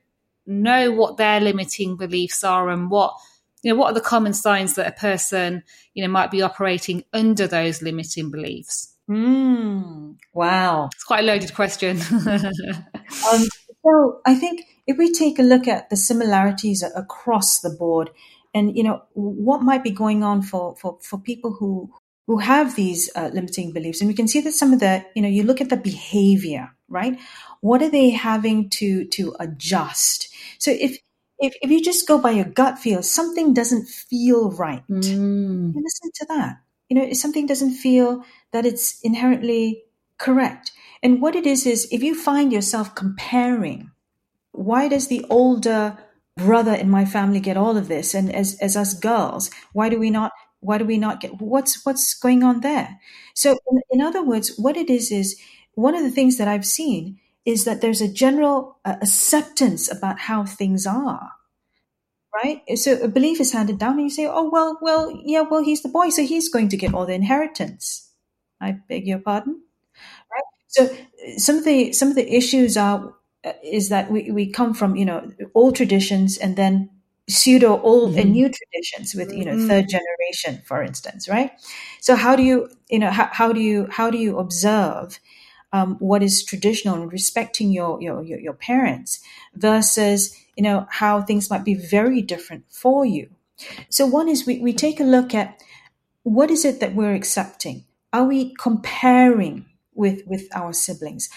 know 0.45 0.91
what 0.91 1.17
their 1.17 1.39
limiting 1.39 1.97
beliefs 1.97 2.43
are 2.43 2.69
and 2.69 2.91
what, 2.91 3.15
you 3.63 3.71
know, 3.73 3.79
what 3.79 3.91
are 3.91 3.95
the 3.95 4.01
common 4.01 4.33
signs 4.33 4.75
that 4.75 4.87
a 4.87 4.91
person, 4.91 5.63
you 5.95 6.03
know, 6.03 6.09
might 6.09 6.29
be 6.29 6.43
operating 6.43 7.03
under 7.13 7.47
those 7.47 7.81
limiting 7.81 8.29
beliefs? 8.29 8.95
Mm, 9.09 10.17
wow. 10.33 10.89
It's 10.93 11.03
quite 11.03 11.23
a 11.23 11.27
loaded 11.27 11.55
question. 11.55 11.97
um, 12.11 13.47
so 13.83 14.21
I 14.23 14.35
think 14.35 14.61
if 14.85 14.99
we 14.99 15.11
take 15.11 15.39
a 15.39 15.43
look 15.43 15.67
at 15.67 15.89
the 15.89 15.97
similarities 15.97 16.83
across 16.95 17.59
the 17.61 17.71
board, 17.71 18.11
and 18.53 18.75
you 18.75 18.83
know 18.83 19.03
what 19.13 19.61
might 19.61 19.83
be 19.83 19.91
going 19.91 20.23
on 20.23 20.41
for 20.41 20.75
for, 20.77 20.97
for 21.01 21.19
people 21.19 21.55
who 21.59 21.91
who 22.29 22.37
have 22.37 22.75
these 22.75 23.09
uh, 23.15 23.31
limiting 23.33 23.73
beliefs, 23.73 24.01
and 24.01 24.07
we 24.07 24.13
can 24.13 24.27
see 24.27 24.39
that 24.39 24.53
some 24.53 24.71
of 24.71 24.79
the 24.79 25.03
you 25.15 25.21
know 25.23 25.27
you 25.27 25.41
look 25.41 25.61
at 25.61 25.69
the 25.69 25.75
behavior, 25.75 26.69
right? 26.87 27.19
What 27.61 27.81
are 27.81 27.89
they 27.89 28.11
having 28.11 28.69
to 28.77 29.05
to 29.05 29.35
adjust? 29.39 30.31
So 30.59 30.69
if 30.69 30.99
if, 31.39 31.55
if 31.63 31.71
you 31.71 31.83
just 31.83 32.07
go 32.07 32.19
by 32.19 32.29
your 32.29 32.45
gut 32.45 32.77
feel, 32.77 33.01
something 33.01 33.55
doesn't 33.55 33.87
feel 33.87 34.51
right. 34.51 34.83
Mm. 34.87 35.73
Listen 35.73 36.11
to 36.13 36.25
that. 36.29 36.61
You 36.87 36.97
know, 36.97 37.03
if 37.03 37.17
something 37.17 37.47
doesn't 37.47 37.73
feel 37.73 38.23
that 38.51 38.63
it's 38.63 39.01
inherently 39.01 39.81
correct, 40.19 40.71
and 41.01 41.23
what 41.23 41.35
it 41.35 41.47
is 41.47 41.65
is 41.65 41.87
if 41.91 42.03
you 42.03 42.13
find 42.13 42.53
yourself 42.53 42.93
comparing, 42.93 43.89
why 44.51 44.87
does 44.87 45.07
the 45.07 45.25
older 45.31 45.97
brother 46.37 46.75
in 46.75 46.91
my 46.91 47.05
family 47.05 47.39
get 47.39 47.57
all 47.57 47.75
of 47.75 47.87
this? 47.87 48.13
And 48.13 48.31
as, 48.35 48.55
as 48.61 48.77
us 48.77 48.93
girls, 48.93 49.49
why 49.73 49.89
do 49.89 49.97
we 49.97 50.11
not 50.11 50.31
why 50.61 50.77
do 50.77 50.85
we 50.85 50.97
not 50.97 51.21
get 51.21 51.41
what's 51.41 51.85
what's 51.85 52.13
going 52.13 52.43
on 52.43 52.61
there? 52.61 52.99
So 53.33 53.57
in, 53.71 53.81
in 53.91 54.01
other 54.01 54.23
words, 54.23 54.57
what 54.57 54.77
it 54.77 54.89
is 54.89 55.11
is 55.11 55.39
one 55.75 55.95
of 55.95 56.03
the 56.03 56.11
things 56.11 56.37
that 56.37 56.47
I've 56.47 56.65
seen 56.65 57.19
is 57.45 57.65
that 57.65 57.81
there's 57.81 58.01
a 58.01 58.11
general 58.11 58.77
uh, 58.85 58.97
acceptance 59.01 59.91
about 59.91 60.19
how 60.19 60.45
things 60.45 60.85
are 60.85 61.31
right? 62.43 62.61
So 62.77 62.93
a 63.01 63.07
belief 63.07 63.39
is 63.39 63.53
handed 63.53 63.79
down, 63.79 63.93
and 63.93 64.03
you 64.03 64.09
say, 64.09 64.27
"Oh 64.27 64.49
well, 64.49 64.77
well, 64.81 65.11
yeah, 65.25 65.41
well, 65.41 65.63
he's 65.63 65.81
the 65.81 65.89
boy, 65.89 66.09
so 66.09 66.23
he's 66.23 66.49
going 66.49 66.69
to 66.69 66.77
get 66.77 66.93
all 66.93 67.05
the 67.05 67.13
inheritance." 67.13 68.09
I 68.61 68.73
beg 68.89 69.07
your 69.07 69.19
pardon. 69.19 69.61
Right? 70.31 70.43
So 70.67 70.97
some 71.37 71.57
of 71.57 71.65
the 71.65 71.93
some 71.93 72.09
of 72.09 72.15
the 72.15 72.33
issues 72.35 72.77
are 72.77 73.13
uh, 73.45 73.53
is 73.63 73.89
that 73.89 74.11
we, 74.11 74.31
we 74.31 74.51
come 74.51 74.73
from 74.73 74.95
you 74.95 75.05
know 75.05 75.31
old 75.55 75.75
traditions 75.75 76.37
and 76.37 76.55
then 76.57 76.89
pseudo 77.29 77.79
old 77.81 78.11
mm-hmm. 78.11 78.19
and 78.19 78.31
new 78.31 78.49
traditions 78.49 79.13
with 79.13 79.31
you 79.31 79.45
know 79.45 79.53
mm-hmm. 79.53 79.67
third 79.67 79.85
generation 79.87 80.61
for 80.65 80.81
instance 80.83 81.29
right? 81.29 81.51
So 82.01 82.15
how 82.15 82.35
do 82.35 82.43
you 82.43 82.69
you 82.89 82.99
know 82.99 83.11
how, 83.11 83.29
how 83.31 83.53
do 83.53 83.61
you 83.61 83.87
how 83.91 84.09
do 84.09 84.17
you 84.17 84.39
observe 84.39 85.19
um, 85.71 85.97
what 85.99 86.23
is 86.23 86.43
traditional 86.43 86.99
and 86.99 87.11
respecting 87.11 87.71
your, 87.71 88.01
your 88.01 88.23
your 88.23 88.39
your 88.39 88.53
parents 88.53 89.19
versus 89.53 90.35
you 90.57 90.63
know 90.63 90.87
how 90.89 91.21
things 91.21 91.49
might 91.49 91.63
be 91.63 91.75
very 91.75 92.21
different 92.21 92.65
for 92.69 93.05
you? 93.05 93.29
So 93.89 94.05
one 94.07 94.27
is 94.27 94.45
we, 94.45 94.59
we 94.59 94.73
take 94.73 94.99
a 94.99 95.03
look 95.03 95.35
at 95.35 95.61
what 96.23 96.49
is 96.49 96.65
it 96.65 96.79
that 96.79 96.95
we're 96.95 97.13
accepting? 97.13 97.85
Are 98.11 98.25
we 98.25 98.55
comparing 98.55 99.65
with 99.93 100.23
with 100.25 100.47
our 100.55 100.73
siblings? 100.73 101.29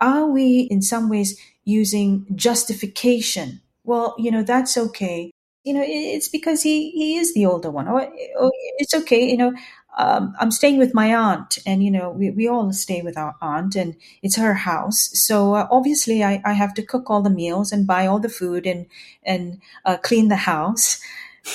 Are 0.00 0.26
we 0.26 0.60
in 0.70 0.82
some 0.82 1.08
ways 1.08 1.40
using 1.64 2.26
justification? 2.34 3.62
Well 3.84 4.14
you 4.18 4.30
know 4.30 4.42
that's 4.42 4.76
okay 4.76 5.32
you 5.64 5.74
know 5.74 5.82
it's 5.84 6.28
because 6.28 6.62
he 6.62 6.90
he 6.92 7.16
is 7.16 7.34
the 7.34 7.46
older 7.46 7.70
one 7.70 7.88
or, 7.88 8.02
or 8.38 8.52
it's 8.78 8.94
okay 8.94 9.28
you 9.28 9.36
know 9.36 9.52
um, 9.98 10.34
I'm 10.38 10.52
staying 10.52 10.78
with 10.78 10.94
my 10.94 11.12
aunt, 11.12 11.58
and 11.66 11.82
you 11.82 11.90
know 11.90 12.10
we, 12.10 12.30
we 12.30 12.46
all 12.46 12.72
stay 12.72 13.02
with 13.02 13.18
our 13.18 13.34
aunt, 13.42 13.74
and 13.74 13.96
it's 14.22 14.36
her 14.36 14.54
house. 14.54 15.10
So 15.12 15.54
uh, 15.54 15.66
obviously, 15.72 16.22
I, 16.22 16.40
I 16.44 16.52
have 16.52 16.72
to 16.74 16.82
cook 16.82 17.10
all 17.10 17.20
the 17.20 17.30
meals 17.30 17.72
and 17.72 17.84
buy 17.84 18.06
all 18.06 18.20
the 18.20 18.28
food 18.28 18.64
and 18.64 18.86
and 19.24 19.60
uh, 19.84 19.96
clean 19.96 20.28
the 20.28 20.36
house, 20.36 21.00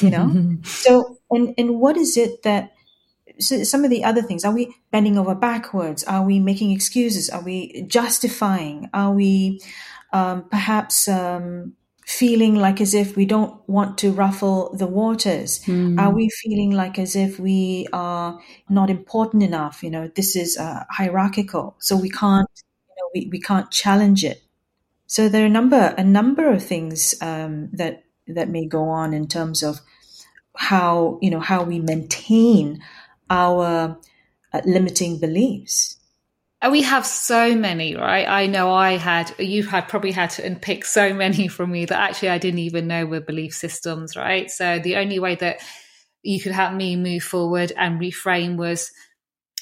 you 0.01 0.09
know. 0.09 0.57
so 0.63 1.17
and 1.31 1.53
and 1.57 1.79
what 1.79 1.95
is 1.95 2.17
it 2.17 2.43
that 2.43 2.73
so 3.39 3.63
some 3.63 3.83
of 3.83 3.89
the 3.89 4.03
other 4.03 4.21
things 4.21 4.45
are 4.45 4.53
we 4.53 4.75
bending 4.91 5.17
over 5.17 5.33
backwards 5.33 6.03
are 6.03 6.23
we 6.23 6.39
making 6.39 6.71
excuses 6.71 7.29
are 7.29 7.41
we 7.41 7.81
justifying 7.83 8.89
are 8.93 9.11
we 9.11 9.59
um, 10.11 10.43
perhaps 10.49 11.07
um, 11.07 11.73
feeling 12.05 12.55
like 12.55 12.81
as 12.81 12.93
if 12.93 13.15
we 13.15 13.25
don't 13.25 13.57
want 13.67 13.97
to 13.97 14.11
ruffle 14.11 14.75
the 14.75 14.87
waters 14.87 15.63
mm. 15.65 15.99
are 15.99 16.13
we 16.13 16.29
feeling 16.29 16.71
like 16.71 16.99
as 16.99 17.15
if 17.15 17.39
we 17.39 17.87
are 17.93 18.39
not 18.69 18.89
important 18.89 19.41
enough 19.41 19.83
you 19.83 19.89
know 19.89 20.09
this 20.15 20.35
is 20.35 20.57
uh, 20.57 20.83
hierarchical 20.89 21.75
so 21.79 21.95
we 21.95 22.09
can't 22.09 22.49
you 22.89 22.95
know 22.97 23.09
we, 23.13 23.29
we 23.31 23.39
can't 23.39 23.71
challenge 23.71 24.23
it 24.23 24.43
so 25.07 25.29
there 25.29 25.43
are 25.43 25.47
a 25.47 25.49
number 25.49 25.95
a 25.97 26.03
number 26.03 26.51
of 26.51 26.63
things 26.63 27.15
um, 27.21 27.69
that 27.71 28.03
that 28.27 28.49
may 28.49 28.65
go 28.65 28.89
on 28.89 29.13
in 29.13 29.27
terms 29.27 29.63
of 29.63 29.79
how 30.55 31.17
you 31.21 31.29
know 31.29 31.39
how 31.39 31.63
we 31.63 31.79
maintain 31.79 32.81
our 33.29 33.97
uh, 34.53 34.61
limiting 34.65 35.19
beliefs. 35.19 35.97
And 36.63 36.71
we 36.71 36.83
have 36.83 37.05
so 37.05 37.55
many, 37.55 37.93
right? 37.93 38.25
I 38.25 38.47
know 38.47 38.73
I 38.73 38.95
had, 38.95 39.35
you 39.37 39.63
had 39.63 39.89
probably 39.89 40.13
had 40.13 40.29
to 40.31 40.45
unpick 40.45 40.85
so 40.85 41.13
many 41.13 41.47
from 41.49 41.71
me 41.71 41.83
that 41.83 41.99
actually 41.99 42.29
I 42.29 42.37
didn't 42.37 42.61
even 42.61 42.87
know 42.87 43.05
were 43.05 43.19
belief 43.19 43.53
systems, 43.53 44.15
right? 44.15 44.49
So 44.49 44.79
the 44.79 44.95
only 44.95 45.19
way 45.19 45.35
that 45.35 45.59
you 46.21 46.39
could 46.39 46.53
help 46.53 46.73
me 46.73 46.95
move 46.95 47.21
forward 47.21 47.73
and 47.75 47.99
reframe 47.99 48.55
was, 48.55 48.91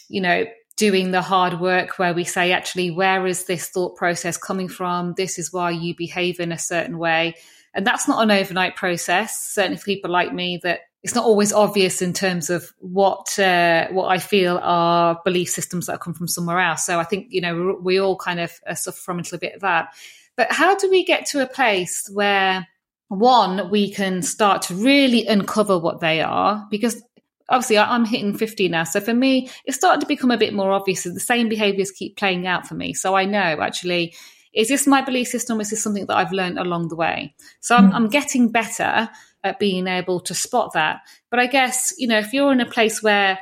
you 0.10 0.22
know, 0.22 0.46
doing 0.78 1.10
the 1.10 1.24
hard 1.24 1.60
work 1.60 1.98
where 1.98 2.14
we 2.14 2.24
say, 2.24 2.52
actually, 2.52 2.92
where 2.92 3.26
is 3.26 3.46
this 3.46 3.70
thought 3.70 3.96
process 3.96 4.38
coming 4.38 4.68
from? 4.68 5.16
This 5.18 5.40
is 5.40 5.52
why 5.52 5.72
you 5.72 5.96
behave 5.96 6.40
in 6.40 6.52
a 6.52 6.60
certain 6.60 7.00
way. 7.00 7.34
And 7.74 7.86
that's 7.86 8.08
not 8.08 8.22
an 8.22 8.30
overnight 8.30 8.76
process. 8.76 9.42
Certainly 9.42 9.78
for 9.78 9.86
people 9.86 10.12
like 10.12 10.32
me 10.36 10.60
that 10.62 10.82
it's 11.04 11.16
not 11.16 11.26
always 11.26 11.52
obvious 11.52 12.02
in 12.02 12.14
terms 12.14 12.50
of 12.50 12.72
what 12.80 13.40
uh, 13.40 13.88
what 13.90 14.08
I 14.08 14.20
feel 14.20 14.60
are 14.62 15.20
belief 15.26 15.50
systems 15.50 15.88
that 15.88 16.00
come 16.00 16.14
from 16.14 16.28
somewhere 16.28 16.60
else. 16.60 16.86
So 16.86 17.00
I 17.00 17.04
think 17.04 17.28
you 17.30 17.42
know 17.42 17.78
we 17.82 18.00
all 18.00 18.16
kind 18.16 18.40
of 18.40 18.52
uh, 18.68 18.76
suffer 18.76 19.00
from 19.00 19.18
a 19.18 19.22
little 19.22 19.40
bit 19.40 19.56
of 19.56 19.62
that. 19.62 19.94
But 20.38 20.52
how 20.52 20.76
do 20.76 20.90
we 20.90 21.04
get 21.04 21.26
to 21.28 21.42
a 21.42 21.48
place 21.48 22.10
where 22.12 22.68
one, 23.12 23.70
we 23.70 23.92
can 23.92 24.22
start 24.22 24.62
to 24.64 24.76
really 24.76 25.28
uncover 25.28 25.78
what 25.78 26.00
they 26.00 26.22
are? 26.22 26.66
Because 26.72 27.04
obviously 27.50 27.78
I'm 27.78 28.06
hitting 28.06 28.38
50 28.38 28.70
now. 28.70 28.86
So 28.86 29.02
for 29.02 29.14
me, 29.14 29.50
it's 29.66 29.76
starting 29.76 30.00
to 30.00 30.08
become 30.08 30.32
a 30.32 30.38
bit 30.38 30.54
more 30.54 30.72
obvious 30.72 31.04
that 31.04 31.12
the 31.12 31.20
same 31.20 31.50
behaviors 31.50 31.92
keep 31.92 32.16
playing 32.16 32.48
out 32.48 32.66
for 32.66 32.76
me. 32.76 32.94
So 32.94 33.14
I 33.14 33.26
know 33.26 33.60
actually, 33.62 34.16
is 34.54 34.70
this 34.70 34.88
my 34.88 35.02
belief 35.02 35.28
system? 35.28 35.58
Or 35.58 35.62
is 35.62 35.72
this 35.72 35.84
something 35.84 36.06
that 36.06 36.16
I've 36.16 36.32
learned 36.32 36.58
along 36.58 36.88
the 36.88 36.96
way? 36.96 37.36
So 37.60 37.76
I'm, 37.76 37.92
mm. 37.92 37.94
I'm 37.94 38.08
getting 38.08 38.50
better 38.50 39.10
at 39.44 39.60
being 39.60 39.88
able 39.88 40.20
to 40.22 40.34
spot 40.34 40.74
that. 40.74 41.02
But 41.30 41.40
I 41.40 41.48
guess, 41.48 41.94
you 41.98 42.08
know, 42.08 42.20
if 42.20 42.34
you're 42.34 42.52
in 42.52 42.62
a 42.62 42.70
place 42.70 43.02
where 43.02 43.40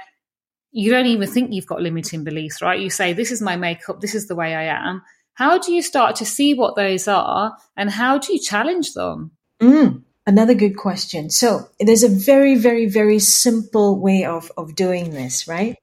you 0.72 0.91
don't 0.91 1.08
even 1.08 1.27
think 1.27 1.51
you've 1.51 1.65
got 1.65 1.82
limiting 1.82 2.24
beliefs, 2.24 2.62
right? 2.62 2.79
You 2.79 2.89
say, 2.89 3.13
this 3.13 3.32
is 3.32 3.41
my 3.41 3.56
makeup, 3.56 4.01
this 4.01 4.15
is 4.15 4.27
the 4.27 4.36
way 4.36 4.56
I 4.56 4.63
am. 4.63 5.01
How 5.34 5.58
do 5.58 5.72
you 5.72 5.82
start 5.82 6.15
to 6.18 6.25
see 6.25 6.53
what 6.53 6.75
those 6.75 7.08
are 7.08 7.56
and 7.77 7.89
how 7.89 8.18
do 8.18 8.34
you 8.34 8.39
challenge 8.39 8.94
them? 8.94 9.32
Mm, 9.62 10.03
another 10.27 10.53
good 10.53 10.77
question. 10.77 11.29
So 11.29 11.68
there's 11.79 12.03
a 12.03 12.10
very, 12.10 12.56
very, 12.56 12.88
very 12.88 13.20
simple 13.20 14.00
way 14.00 14.25
of, 14.25 14.51
of 14.58 14.75
doing 14.75 15.12
this, 15.12 15.48
right? 15.48 15.77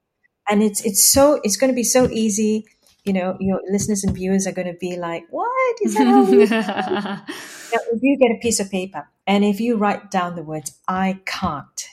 And 0.49 0.63
it's 0.63 0.85
it's 0.85 1.05
so 1.05 1.41
it's 1.43 1.57
going 1.57 1.71
to 1.71 1.75
be 1.75 1.83
so 1.83 2.09
easy. 2.09 2.65
You 3.03 3.11
know, 3.11 3.35
your 3.41 3.59
listeners 3.69 4.05
and 4.05 4.15
viewers 4.15 4.47
are 4.47 4.53
going 4.53 4.67
to 4.67 4.77
be 4.79 4.95
like, 4.95 5.23
"What 5.29 5.75
is 5.81 5.93
that?" 5.95 6.05
now, 6.05 6.23
if 6.23 7.99
you 8.01 8.17
get 8.21 8.31
a 8.31 8.39
piece 8.41 8.61
of 8.61 8.71
paper 8.71 9.05
and 9.27 9.45
if 9.45 9.59
you 9.59 9.77
write 9.77 10.09
down 10.11 10.35
the 10.35 10.43
words 10.43 10.79
"I 10.87 11.19
can't," 11.25 11.89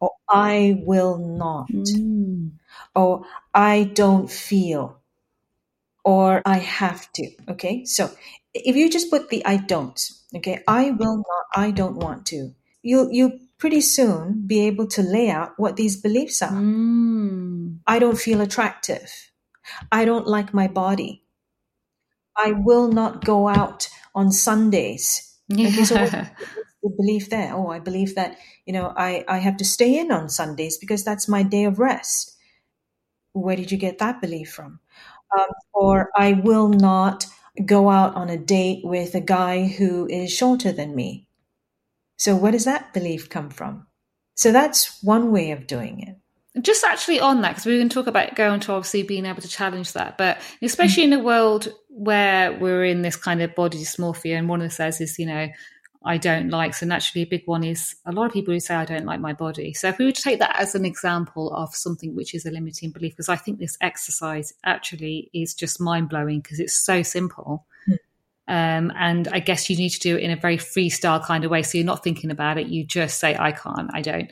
or 0.00 0.12
I 0.28 0.82
will 0.84 1.18
not, 1.18 1.68
mm. 1.70 2.50
or 2.94 3.24
I 3.54 3.84
don't 3.94 4.30
feel, 4.30 5.00
or 6.04 6.42
I 6.44 6.58
have 6.58 7.10
to. 7.14 7.30
Okay. 7.48 7.84
So 7.84 8.10
if 8.54 8.76
you 8.76 8.90
just 8.90 9.10
put 9.10 9.30
the 9.30 9.44
I 9.46 9.56
don't, 9.56 10.00
okay, 10.36 10.62
I 10.68 10.90
will 10.92 11.16
not, 11.16 11.44
I 11.56 11.70
don't 11.70 11.96
want 11.96 12.26
to, 12.26 12.54
you'll, 12.82 13.10
you 13.12 13.40
pretty 13.58 13.80
soon 13.80 14.44
be 14.46 14.66
able 14.66 14.86
to 14.88 15.02
lay 15.02 15.30
out 15.30 15.52
what 15.56 15.76
these 15.76 16.00
beliefs 16.00 16.42
are. 16.42 16.52
Mm. 16.52 17.78
I 17.86 17.98
don't 17.98 18.18
feel 18.18 18.40
attractive. 18.40 19.10
I 19.90 20.04
don't 20.04 20.26
like 20.26 20.52
my 20.54 20.68
body. 20.68 21.24
I 22.36 22.52
will 22.52 22.88
not 22.88 23.24
go 23.24 23.48
out 23.48 23.88
on 24.14 24.30
Sundays. 24.30 25.33
Yeah. 25.48 25.68
Okay, 25.68 25.84
so 25.84 25.94
the 26.82 26.90
belief 26.96 27.30
there. 27.30 27.54
Oh, 27.54 27.68
I 27.68 27.78
believe 27.78 28.14
that, 28.14 28.38
you 28.66 28.72
know, 28.72 28.92
I, 28.96 29.24
I 29.28 29.38
have 29.38 29.56
to 29.58 29.64
stay 29.64 29.98
in 29.98 30.12
on 30.12 30.28
Sundays 30.28 30.78
because 30.78 31.04
that's 31.04 31.28
my 31.28 31.42
day 31.42 31.64
of 31.64 31.78
rest. 31.78 32.36
Where 33.32 33.56
did 33.56 33.72
you 33.72 33.78
get 33.78 33.98
that 33.98 34.20
belief 34.20 34.52
from? 34.52 34.80
Um, 35.36 35.46
or 35.72 36.10
I 36.16 36.32
will 36.32 36.68
not 36.68 37.26
go 37.64 37.90
out 37.90 38.14
on 38.14 38.28
a 38.28 38.36
date 38.36 38.84
with 38.84 39.14
a 39.14 39.20
guy 39.20 39.66
who 39.66 40.06
is 40.06 40.32
shorter 40.32 40.72
than 40.72 40.94
me. 40.94 41.28
So 42.16 42.36
where 42.36 42.52
does 42.52 42.64
that 42.64 42.94
belief 42.94 43.28
come 43.28 43.50
from? 43.50 43.86
So 44.36 44.52
that's 44.52 45.02
one 45.02 45.32
way 45.32 45.50
of 45.50 45.66
doing 45.66 46.00
it 46.00 46.16
just 46.62 46.84
actually 46.84 47.18
on 47.18 47.42
that 47.42 47.50
because 47.50 47.66
we 47.66 47.78
can 47.78 47.88
talk 47.88 48.06
about 48.06 48.34
going 48.34 48.60
to 48.60 48.72
obviously 48.72 49.02
being 49.02 49.26
able 49.26 49.42
to 49.42 49.48
challenge 49.48 49.92
that 49.92 50.16
but 50.16 50.38
especially 50.62 51.02
mm-hmm. 51.02 51.14
in 51.14 51.20
a 51.20 51.24
world 51.24 51.72
where 51.96 52.52
we're 52.58 52.84
in 52.84 53.02
this 53.02 53.16
kind 53.16 53.40
of 53.40 53.54
body 53.54 53.78
dysmorphia 53.78 54.36
and 54.36 54.48
one 54.48 54.60
of 54.60 54.68
the 54.68 54.74
says 54.74 55.00
is 55.00 55.18
you 55.18 55.26
know 55.26 55.48
I 56.06 56.18
don't 56.18 56.50
like. 56.50 56.74
So 56.74 56.84
naturally, 56.84 57.22
a 57.22 57.26
big 57.26 57.44
one 57.46 57.64
is 57.64 57.96
a 58.04 58.12
lot 58.12 58.26
of 58.26 58.32
people 58.32 58.52
who 58.52 58.60
say 58.60 58.74
I 58.74 58.84
don't 58.84 59.06
like 59.06 59.20
my 59.20 59.32
body. 59.32 59.72
So 59.72 59.88
if 59.88 59.98
we 59.98 60.04
were 60.04 60.12
to 60.12 60.22
take 60.22 60.38
that 60.38 60.60
as 60.60 60.74
an 60.74 60.84
example 60.84 61.52
of 61.54 61.74
something 61.74 62.14
which 62.14 62.34
is 62.34 62.44
a 62.44 62.50
limiting 62.50 62.90
belief, 62.90 63.12
because 63.12 63.30
I 63.30 63.36
think 63.36 63.58
this 63.58 63.78
exercise 63.80 64.52
actually 64.64 65.30
is 65.32 65.54
just 65.54 65.80
mind 65.80 66.10
blowing 66.10 66.40
because 66.40 66.60
it's 66.60 66.76
so 66.76 67.02
simple. 67.02 67.66
Mm. 67.88 67.98
Um, 68.46 68.92
and 68.96 69.28
I 69.28 69.38
guess 69.38 69.70
you 69.70 69.76
need 69.76 69.90
to 69.90 70.00
do 70.00 70.16
it 70.16 70.22
in 70.22 70.30
a 70.30 70.36
very 70.36 70.58
freestyle 70.58 71.24
kind 71.24 71.44
of 71.44 71.50
way. 71.50 71.62
So 71.62 71.78
you're 71.78 71.86
not 71.86 72.04
thinking 72.04 72.30
about 72.30 72.58
it. 72.58 72.66
You 72.66 72.84
just 72.84 73.18
say, 73.18 73.34
I 73.38 73.52
can't, 73.52 73.90
I 73.94 74.02
don't. 74.02 74.30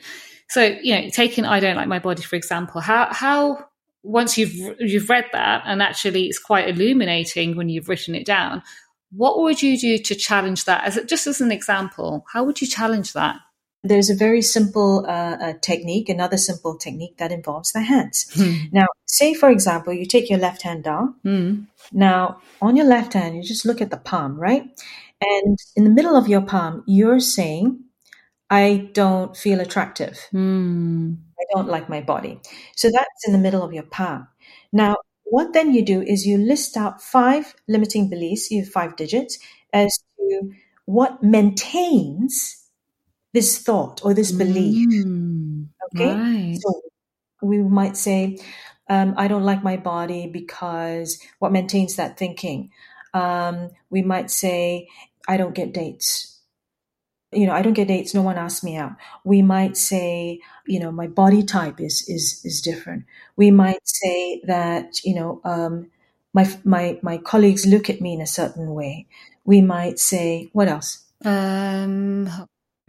So, 0.49 0.77
you 0.83 0.93
know, 0.93 1.09
taking 1.09 1.45
I 1.45 1.59
don't 1.59 1.75
like 1.75 1.87
my 1.87 1.99
body, 1.99 2.21
for 2.21 2.35
example, 2.35 2.81
how, 2.81 3.11
how, 3.11 3.65
once 4.03 4.37
you've, 4.37 4.75
you've 4.79 5.09
read 5.09 5.25
that 5.31 5.63
and 5.65 5.81
actually 5.81 6.25
it's 6.25 6.39
quite 6.39 6.69
illuminating 6.69 7.55
when 7.55 7.69
you've 7.69 7.89
written 7.89 8.13
it 8.13 8.25
down, 8.25 8.61
what 9.11 9.39
would 9.39 9.61
you 9.61 9.77
do 9.77 9.97
to 9.97 10.15
challenge 10.15 10.65
that? 10.65 10.83
As 10.83 10.99
just 11.07 11.27
as 11.27 11.39
an 11.39 11.51
example, 11.51 12.25
how 12.33 12.43
would 12.43 12.61
you 12.61 12.67
challenge 12.67 13.13
that? 13.13 13.37
There's 13.83 14.09
a 14.09 14.15
very 14.15 14.41
simple 14.41 15.05
uh, 15.07 15.53
technique, 15.61 16.07
another 16.07 16.37
simple 16.37 16.77
technique 16.77 17.17
that 17.17 17.31
involves 17.31 17.73
the 17.73 17.81
hands. 17.81 18.25
Hmm. 18.33 18.67
Now, 18.71 18.87
say 19.05 19.33
for 19.33 19.49
example, 19.49 19.93
you 19.93 20.05
take 20.05 20.29
your 20.29 20.39
left 20.39 20.61
hand 20.61 20.85
down. 20.85 21.15
Hmm. 21.23 21.63
Now, 21.91 22.39
on 22.61 22.75
your 22.75 22.85
left 22.85 23.13
hand, 23.13 23.35
you 23.35 23.43
just 23.43 23.65
look 23.65 23.81
at 23.81 23.91
the 23.91 23.97
palm, 23.97 24.39
right? 24.39 24.63
And 25.21 25.57
in 25.75 25.83
the 25.83 25.89
middle 25.89 26.15
of 26.15 26.27
your 26.27 26.41
palm, 26.41 26.83
you're 26.87 27.19
saying, 27.19 27.83
I 28.49 28.89
don't 28.93 29.35
feel 29.35 29.59
attractive. 29.59 30.19
Hmm. 30.31 31.15
Don't 31.53 31.67
like 31.67 31.89
my 31.89 32.01
body. 32.01 32.39
So 32.75 32.89
that's 32.89 33.27
in 33.27 33.33
the 33.33 33.39
middle 33.39 33.63
of 33.63 33.73
your 33.73 33.83
palm. 33.83 34.27
Now, 34.71 34.95
what 35.25 35.53
then 35.53 35.73
you 35.73 35.83
do 35.83 36.01
is 36.01 36.25
you 36.25 36.37
list 36.37 36.77
out 36.77 37.01
five 37.01 37.55
limiting 37.67 38.09
beliefs, 38.09 38.51
you 38.51 38.63
have 38.63 38.71
five 38.71 38.95
digits, 38.95 39.39
as 39.71 39.97
to 40.17 40.51
what 40.85 41.23
maintains 41.23 42.67
this 43.33 43.59
thought 43.59 44.01
or 44.03 44.13
this 44.13 44.31
belief. 44.31 44.87
Mm, 44.87 45.67
okay. 45.95 46.13
Right. 46.13 46.59
So 46.61 46.81
we 47.41 47.57
might 47.59 47.97
say, 47.97 48.37
um, 48.89 49.13
I 49.17 49.27
don't 49.27 49.43
like 49.43 49.63
my 49.63 49.77
body 49.77 50.27
because 50.27 51.19
what 51.39 51.51
maintains 51.51 51.95
that 51.95 52.17
thinking? 52.17 52.71
Um, 53.13 53.69
we 53.89 54.01
might 54.01 54.29
say, 54.31 54.87
I 55.27 55.37
don't 55.37 55.55
get 55.55 55.73
dates 55.73 56.32
you 57.35 57.45
know, 57.47 57.53
I 57.53 57.61
don't 57.61 57.73
get 57.73 57.87
dates. 57.87 58.13
No 58.13 58.21
one 58.21 58.37
asks 58.37 58.63
me 58.63 58.75
out. 58.75 58.93
We 59.23 59.41
might 59.41 59.77
say, 59.77 60.41
you 60.65 60.79
know, 60.79 60.91
my 60.91 61.07
body 61.07 61.43
type 61.43 61.79
is 61.79 62.07
is 62.07 62.41
is 62.43 62.61
different. 62.61 63.05
We 63.35 63.51
might 63.51 63.81
say 63.83 64.41
that, 64.45 65.03
you 65.03 65.15
know, 65.15 65.41
um, 65.43 65.91
my 66.33 66.49
my 66.63 66.99
my 67.01 67.17
colleagues 67.17 67.65
look 67.65 67.89
at 67.89 68.01
me 68.01 68.13
in 68.13 68.21
a 68.21 68.27
certain 68.27 68.73
way. 68.73 69.07
We 69.45 69.61
might 69.61 69.99
say, 69.99 70.49
what 70.53 70.67
else? 70.67 71.03
Um, 71.25 72.27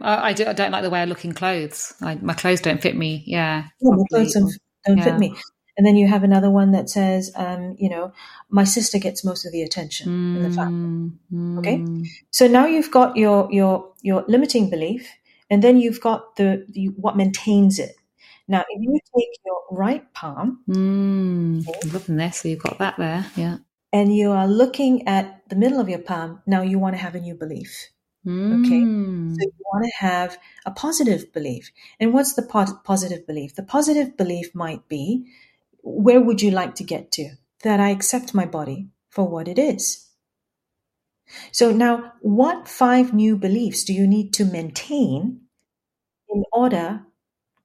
I, 0.01 0.29
I, 0.29 0.33
do, 0.33 0.45
I 0.45 0.53
don't 0.53 0.71
like 0.71 0.83
the 0.83 0.89
way 0.89 1.01
I 1.01 1.05
look 1.05 1.25
in 1.25 1.33
clothes. 1.33 1.93
I, 2.01 2.15
my 2.15 2.33
clothes 2.33 2.61
don't 2.61 2.81
fit 2.81 2.95
me. 2.95 3.23
Yeah, 3.25 3.65
yeah 3.81 3.91
my 3.91 4.03
clothes 4.09 4.33
don't, 4.33 4.51
don't 4.85 4.97
yeah. 4.97 5.03
fit 5.03 5.17
me. 5.17 5.35
And 5.77 5.85
then 5.85 5.95
you 5.95 6.07
have 6.07 6.23
another 6.23 6.49
one 6.49 6.71
that 6.71 6.89
says, 6.89 7.31
um, 7.35 7.75
you 7.77 7.89
know, 7.89 8.13
my 8.49 8.63
sister 8.63 8.97
gets 8.97 9.25
most 9.25 9.45
of 9.45 9.51
the 9.51 9.61
attention 9.61 10.07
mm, 10.07 10.35
in 10.37 10.43
the 10.43 10.49
family. 10.49 10.71
Mm. 11.33 11.59
Okay, 11.59 11.85
so 12.31 12.47
now 12.47 12.65
you've 12.65 12.91
got 12.91 13.17
your 13.17 13.51
your 13.51 13.91
your 14.01 14.23
limiting 14.27 14.69
belief, 14.69 15.09
and 15.49 15.63
then 15.63 15.79
you've 15.79 16.01
got 16.01 16.35
the, 16.37 16.65
the 16.69 16.87
what 16.95 17.17
maintains 17.17 17.79
it. 17.79 17.95
Now, 18.47 18.63
if 18.69 18.81
you 18.81 18.99
take 19.17 19.39
your 19.45 19.61
right 19.71 20.13
palm, 20.13 20.63
mm, 20.69 21.67
okay, 21.67 22.31
so 22.31 22.47
you've 22.47 22.63
got 22.63 22.77
that 22.77 22.97
there, 22.97 23.25
yeah, 23.35 23.57
and 23.91 24.15
you 24.15 24.31
are 24.31 24.47
looking 24.47 25.07
at 25.07 25.41
the 25.49 25.55
middle 25.55 25.79
of 25.79 25.89
your 25.89 25.99
palm. 25.99 26.41
Now 26.45 26.61
you 26.61 26.79
want 26.79 26.95
to 26.95 27.01
have 27.01 27.15
a 27.15 27.19
new 27.19 27.35
belief. 27.35 27.89
Okay. 28.27 28.81
So 29.37 29.41
you 29.41 29.65
want 29.71 29.85
to 29.85 29.91
have 29.97 30.37
a 30.65 30.71
positive 30.71 31.31
belief. 31.31 31.71
And 31.99 32.13
what's 32.13 32.33
the 32.33 32.41
po- 32.41 32.79
positive 32.83 33.27
belief? 33.27 33.55
The 33.55 33.63
positive 33.63 34.17
belief 34.17 34.55
might 34.55 34.87
be 34.87 35.27
where 35.85 36.21
would 36.21 36.41
you 36.43 36.51
like 36.51 36.75
to 36.77 36.85
get 36.85 37.13
to? 37.13 37.31
That 37.63 37.79
I 37.79 37.91
accept 37.91 38.35
my 38.35 38.45
body 38.45 38.89
for 39.11 39.27
what 39.29 39.47
it 39.47 39.59
is. 39.59 40.09
So 41.51 41.71
now, 41.71 42.13
what 42.21 42.67
five 42.67 43.13
new 43.13 43.37
beliefs 43.37 43.83
do 43.83 43.93
you 43.93 44.07
need 44.07 44.33
to 44.35 44.45
maintain 44.45 45.41
in 46.29 46.43
order 46.53 47.05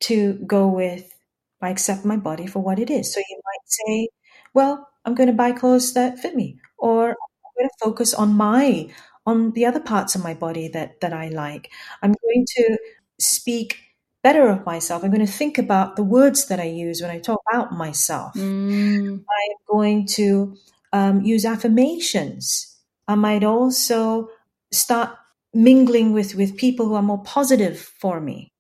to 0.03 0.35
go 0.47 0.69
with 0.69 1.15
I 1.63 1.71
accept 1.71 2.05
my 2.05 2.17
body 2.19 2.47
for 2.47 2.61
what 2.61 2.79
it 2.79 2.91
is? 2.91 3.13
So 3.15 3.21
you 3.21 3.41
might 3.45 3.69
say, 3.69 4.09
well, 4.55 4.89
I'm 5.05 5.15
going 5.15 5.29
to 5.29 5.35
buy 5.35 5.53
clothes 5.53 5.95
that 5.95 6.19
fit 6.21 6.37
me, 6.37 6.61
or 6.79 7.11
I'm 7.11 7.53
going 7.59 7.71
to 7.71 7.85
focus 7.85 8.15
on 8.15 8.35
my 8.37 8.91
on 9.27 9.53
the 9.53 9.67
other 9.67 9.81
parts 9.81 10.15
of 10.17 10.25
my 10.25 10.35
body 10.35 10.69
that 10.71 11.01
that 11.03 11.13
I 11.15 11.29
like. 11.31 11.71
I'm 12.03 12.15
going 12.23 12.47
to 12.59 12.79
speak 13.21 13.79
better 14.23 14.49
of 14.49 14.67
myself. 14.67 15.03
I'm 15.03 15.11
going 15.11 15.25
to 15.25 15.33
think 15.33 15.59
about 15.59 15.97
the 15.97 16.05
words 16.05 16.47
that 16.47 16.61
I 16.61 16.65
use 16.65 17.01
when 17.01 17.11
I 17.11 17.19
talk 17.19 17.41
about 17.51 17.73
myself. 17.73 18.35
Mm. 18.35 19.19
I'm 19.19 19.57
going 19.69 20.07
to 20.09 20.57
um, 20.93 21.23
use 21.23 21.45
affirmations. 21.45 22.77
I 23.09 23.15
might 23.15 23.45
also 23.45 24.29
start 24.73 25.17
mingling 25.55 26.13
with, 26.13 26.35
with 26.35 26.57
people 26.57 26.87
who 26.87 26.95
are 26.95 27.03
more 27.03 27.23
positive 27.23 27.79
for 27.79 28.21
me, 28.21 28.53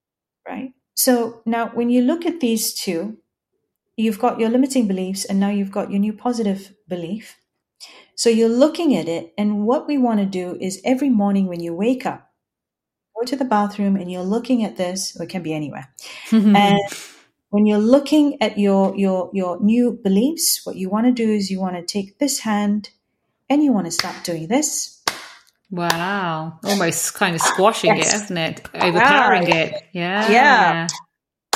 right? 0.48 0.72
So 0.94 1.42
now 1.46 1.68
when 1.68 1.90
you 1.90 2.02
look 2.02 2.26
at 2.26 2.40
these 2.40 2.74
two, 2.74 3.18
you've 3.96 4.18
got 4.18 4.40
your 4.40 4.50
limiting 4.50 4.88
beliefs 4.88 5.24
and 5.24 5.38
now 5.38 5.50
you've 5.50 5.70
got 5.70 5.90
your 5.90 6.00
new 6.00 6.12
positive 6.12 6.72
belief. 6.88 7.36
So 8.14 8.28
you're 8.28 8.50
looking 8.50 8.94
at 8.96 9.08
it, 9.08 9.32
and 9.38 9.64
what 9.64 9.86
we 9.86 9.96
want 9.96 10.20
to 10.20 10.26
do 10.26 10.58
is 10.60 10.82
every 10.84 11.08
morning 11.08 11.46
when 11.46 11.60
you 11.60 11.72
wake 11.72 12.04
up, 12.04 12.29
go 13.20 13.26
to 13.26 13.36
the 13.36 13.44
bathroom 13.44 13.96
and 13.96 14.10
you're 14.10 14.22
looking 14.22 14.64
at 14.64 14.76
this, 14.76 15.16
or 15.18 15.24
it 15.24 15.28
can 15.28 15.42
be 15.42 15.52
anywhere. 15.52 15.92
and 16.32 16.78
when 17.50 17.66
you're 17.66 17.78
looking 17.78 18.40
at 18.42 18.58
your 18.58 18.96
your 18.96 19.30
your 19.32 19.60
new 19.60 19.92
beliefs, 19.92 20.64
what 20.64 20.76
you 20.76 20.88
want 20.88 21.06
to 21.06 21.12
do 21.12 21.30
is 21.30 21.50
you 21.50 21.60
want 21.60 21.76
to 21.76 21.82
take 21.82 22.18
this 22.18 22.40
hand 22.40 22.90
and 23.48 23.62
you 23.62 23.72
want 23.72 23.86
to 23.86 23.92
start 23.92 24.24
doing 24.24 24.48
this. 24.48 25.02
Wow. 25.70 26.58
Almost 26.64 27.14
kind 27.14 27.34
of 27.36 27.40
squashing 27.40 27.96
yes. 27.96 28.12
it, 28.12 28.24
isn't 28.24 28.36
it? 28.36 28.68
Overpowering 28.74 29.48
it. 29.48 29.84
Yeah. 29.92 30.30
Yeah. 30.30 30.88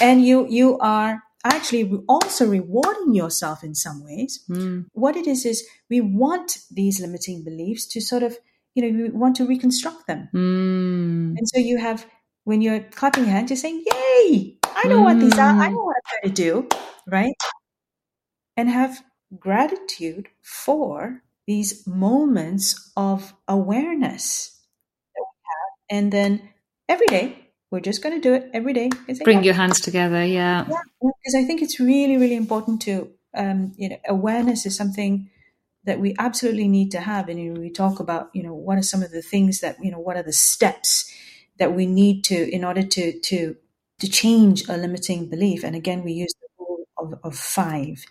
And 0.00 0.24
you 0.24 0.46
you 0.48 0.78
are 0.78 1.22
actually 1.44 2.02
also 2.08 2.46
rewarding 2.46 3.14
yourself 3.14 3.62
in 3.62 3.74
some 3.74 4.02
ways. 4.04 4.44
Mm. 4.48 4.86
What 4.92 5.16
it 5.16 5.26
is 5.26 5.44
is 5.44 5.66
we 5.90 6.00
want 6.00 6.58
these 6.70 7.00
limiting 7.00 7.44
beliefs 7.44 7.86
to 7.88 8.00
sort 8.00 8.22
of, 8.22 8.38
you 8.74 8.82
know, 8.82 9.04
we 9.04 9.10
want 9.10 9.36
to 9.36 9.46
reconstruct 9.46 10.06
them. 10.06 10.28
Mm. 10.34 11.38
And 11.38 11.48
so 11.48 11.58
you 11.58 11.78
have 11.78 12.06
when 12.44 12.60
you're 12.60 12.80
clapping 12.80 13.24
your 13.24 13.32
hands, 13.32 13.50
you're 13.50 13.56
saying, 13.56 13.84
Yay! 13.86 14.58
I 14.64 14.88
know 14.88 15.00
mm. 15.00 15.04
what 15.04 15.20
these 15.20 15.38
are, 15.38 15.48
I 15.48 15.68
hmm. 15.68 15.74
know 15.74 15.84
what 15.84 15.96
I'm 15.96 16.20
going 16.22 16.34
to 16.34 16.42
do, 16.42 16.68
right? 17.06 17.34
And 18.56 18.68
have 18.68 19.02
gratitude 19.38 20.28
for 20.42 21.22
these 21.46 21.86
moments 21.86 22.92
of 22.96 23.34
awareness 23.48 24.60
that 25.14 25.22
we 25.22 25.96
have. 25.96 25.98
And 26.02 26.12
then 26.12 26.48
every 26.88 27.06
day 27.06 27.38
we're 27.70 27.80
just 27.80 28.02
going 28.02 28.14
to 28.14 28.20
do 28.20 28.34
it 28.34 28.50
every 28.52 28.72
day. 28.72 28.90
Bring 29.24 29.44
your 29.44 29.54
hands 29.54 29.80
together, 29.80 30.24
yeah. 30.24 30.66
yeah. 30.68 30.78
Because 31.00 31.34
I 31.36 31.44
think 31.44 31.62
it's 31.62 31.80
really, 31.80 32.16
really 32.16 32.36
important 32.36 32.82
to, 32.82 33.10
um, 33.34 33.72
you 33.76 33.88
know, 33.88 33.98
awareness 34.08 34.66
is 34.66 34.76
something 34.76 35.30
that 35.84 36.00
we 36.00 36.14
absolutely 36.18 36.68
need 36.68 36.90
to 36.92 37.00
have. 37.00 37.28
And 37.28 37.38
you 37.38 37.52
know, 37.52 37.60
we 37.60 37.70
talk 37.70 38.00
about, 38.00 38.30
you 38.32 38.42
know, 38.42 38.54
what 38.54 38.78
are 38.78 38.82
some 38.82 39.02
of 39.02 39.10
the 39.10 39.22
things 39.22 39.60
that, 39.60 39.76
you 39.82 39.90
know, 39.90 39.98
what 39.98 40.16
are 40.16 40.22
the 40.22 40.32
steps 40.32 41.10
that 41.58 41.74
we 41.74 41.86
need 41.86 42.24
to 42.24 42.50
in 42.50 42.64
order 42.64 42.82
to 42.82 43.20
to 43.20 43.56
to 44.00 44.08
change 44.08 44.68
a 44.68 44.76
limiting 44.76 45.28
belief. 45.30 45.64
And 45.64 45.76
again, 45.76 46.02
we 46.02 46.12
use 46.12 46.34
the 46.40 46.48
rule 46.58 46.84
of, 46.98 47.14
of 47.22 47.36
five. 47.36 48.04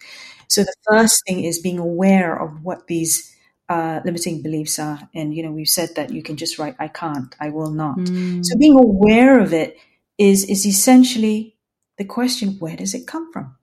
So 0.48 0.64
the 0.64 0.74
first 0.90 1.24
thing 1.28 1.44
is 1.44 1.60
being 1.60 1.80
aware 1.80 2.40
of 2.40 2.64
what 2.64 2.88
these 2.88 3.36
uh, 3.70 4.02
limiting 4.06 4.42
beliefs 4.42 4.80
are. 4.80 5.10
And, 5.14 5.34
you 5.34 5.44
know, 5.44 5.52
we've 5.52 5.68
said 5.68 5.96
that 5.96 6.12
you 6.12 6.24
can 6.24 6.38
just 6.38 6.60
write, 6.60 6.76
I 6.80 6.88
can't, 6.88 7.36
I 7.40 7.50
will 7.50 7.72
not. 7.72 7.98
Mm. 7.98 8.46
So 8.46 8.58
being 8.58 8.78
aware 8.78 9.40
of 9.40 9.54
it 9.54 9.78
is, 10.18 10.46
is 10.46 10.66
essentially 10.66 11.58
the 11.98 12.06
question, 12.06 12.58
where 12.60 12.76
does 12.76 12.94
it 12.94 13.08
come 13.08 13.32
from? 13.32 13.56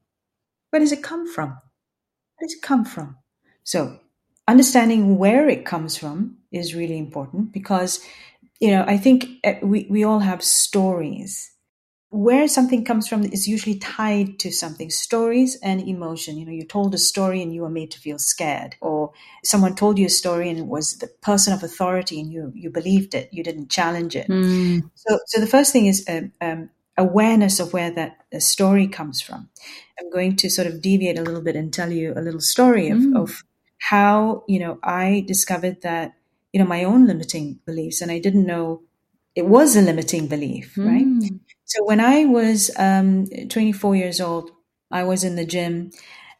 Where 0.70 0.80
does 0.80 0.92
it 0.92 1.02
come 1.02 1.26
from? 1.32 1.48
Where 1.48 2.46
does 2.46 2.54
it 2.54 2.62
come 2.62 2.84
from? 2.84 3.16
So 3.64 3.98
understanding 4.48 5.18
where 5.18 5.48
it 5.48 5.64
comes 5.64 5.96
from 5.96 6.38
is 6.50 6.74
really 6.74 6.98
important 6.98 7.52
because, 7.52 8.00
you 8.60 8.70
know, 8.70 8.84
I 8.86 8.96
think 8.96 9.26
uh, 9.44 9.54
we, 9.62 9.86
we 9.90 10.04
all 10.04 10.20
have 10.20 10.42
stories 10.42 11.50
where 12.10 12.48
something 12.48 12.84
comes 12.84 13.06
from 13.06 13.22
is 13.24 13.46
usually 13.46 13.78
tied 13.78 14.38
to 14.40 14.50
something 14.50 14.90
stories 14.90 15.56
and 15.62 15.80
emotion 15.88 16.36
you 16.36 16.44
know 16.44 16.52
you 16.52 16.64
told 16.64 16.92
a 16.92 16.98
story 16.98 17.40
and 17.40 17.54
you 17.54 17.62
were 17.62 17.70
made 17.70 17.90
to 17.90 18.00
feel 18.00 18.18
scared 18.18 18.74
or 18.80 19.12
someone 19.44 19.76
told 19.76 19.96
you 19.96 20.06
a 20.06 20.10
story 20.10 20.50
and 20.50 20.58
it 20.58 20.66
was 20.66 20.98
the 20.98 21.06
person 21.22 21.52
of 21.52 21.62
authority 21.62 22.20
and 22.20 22.32
you 22.32 22.52
you 22.54 22.68
believed 22.68 23.14
it 23.14 23.28
you 23.32 23.44
didn't 23.44 23.70
challenge 23.70 24.16
it 24.16 24.28
mm. 24.28 24.82
so 24.94 25.18
so 25.26 25.40
the 25.40 25.46
first 25.46 25.72
thing 25.72 25.86
is 25.86 26.04
um, 26.08 26.32
um, 26.40 26.68
awareness 26.98 27.60
of 27.60 27.72
where 27.72 27.92
that 27.92 28.16
story 28.42 28.88
comes 28.88 29.20
from 29.20 29.48
i'm 30.00 30.10
going 30.10 30.34
to 30.34 30.50
sort 30.50 30.66
of 30.66 30.82
deviate 30.82 31.18
a 31.18 31.22
little 31.22 31.42
bit 31.42 31.54
and 31.54 31.72
tell 31.72 31.92
you 31.92 32.12
a 32.16 32.20
little 32.20 32.40
story 32.40 32.88
of, 32.88 32.98
mm. 32.98 33.16
of 33.16 33.44
how 33.90 34.44
you 34.48 34.58
know 34.58 34.78
i 34.82 35.24
discovered 35.26 35.80
that 35.82 36.14
you 36.52 36.60
know 36.60 36.66
my 36.66 36.84
own 36.84 37.06
limiting 37.06 37.58
beliefs 37.66 38.00
and 38.00 38.10
i 38.10 38.18
didn't 38.18 38.46
know 38.46 38.82
it 39.34 39.46
was 39.46 39.76
a 39.76 39.82
limiting 39.82 40.26
belief 40.26 40.74
mm. 40.76 40.86
right 40.86 41.30
so 41.70 41.84
when 41.84 42.00
I 42.00 42.24
was 42.24 42.72
um, 42.76 43.26
24 43.48 43.94
years 43.94 44.20
old, 44.20 44.50
I 44.90 45.04
was 45.04 45.22
in 45.22 45.36
the 45.36 45.46
gym 45.46 45.92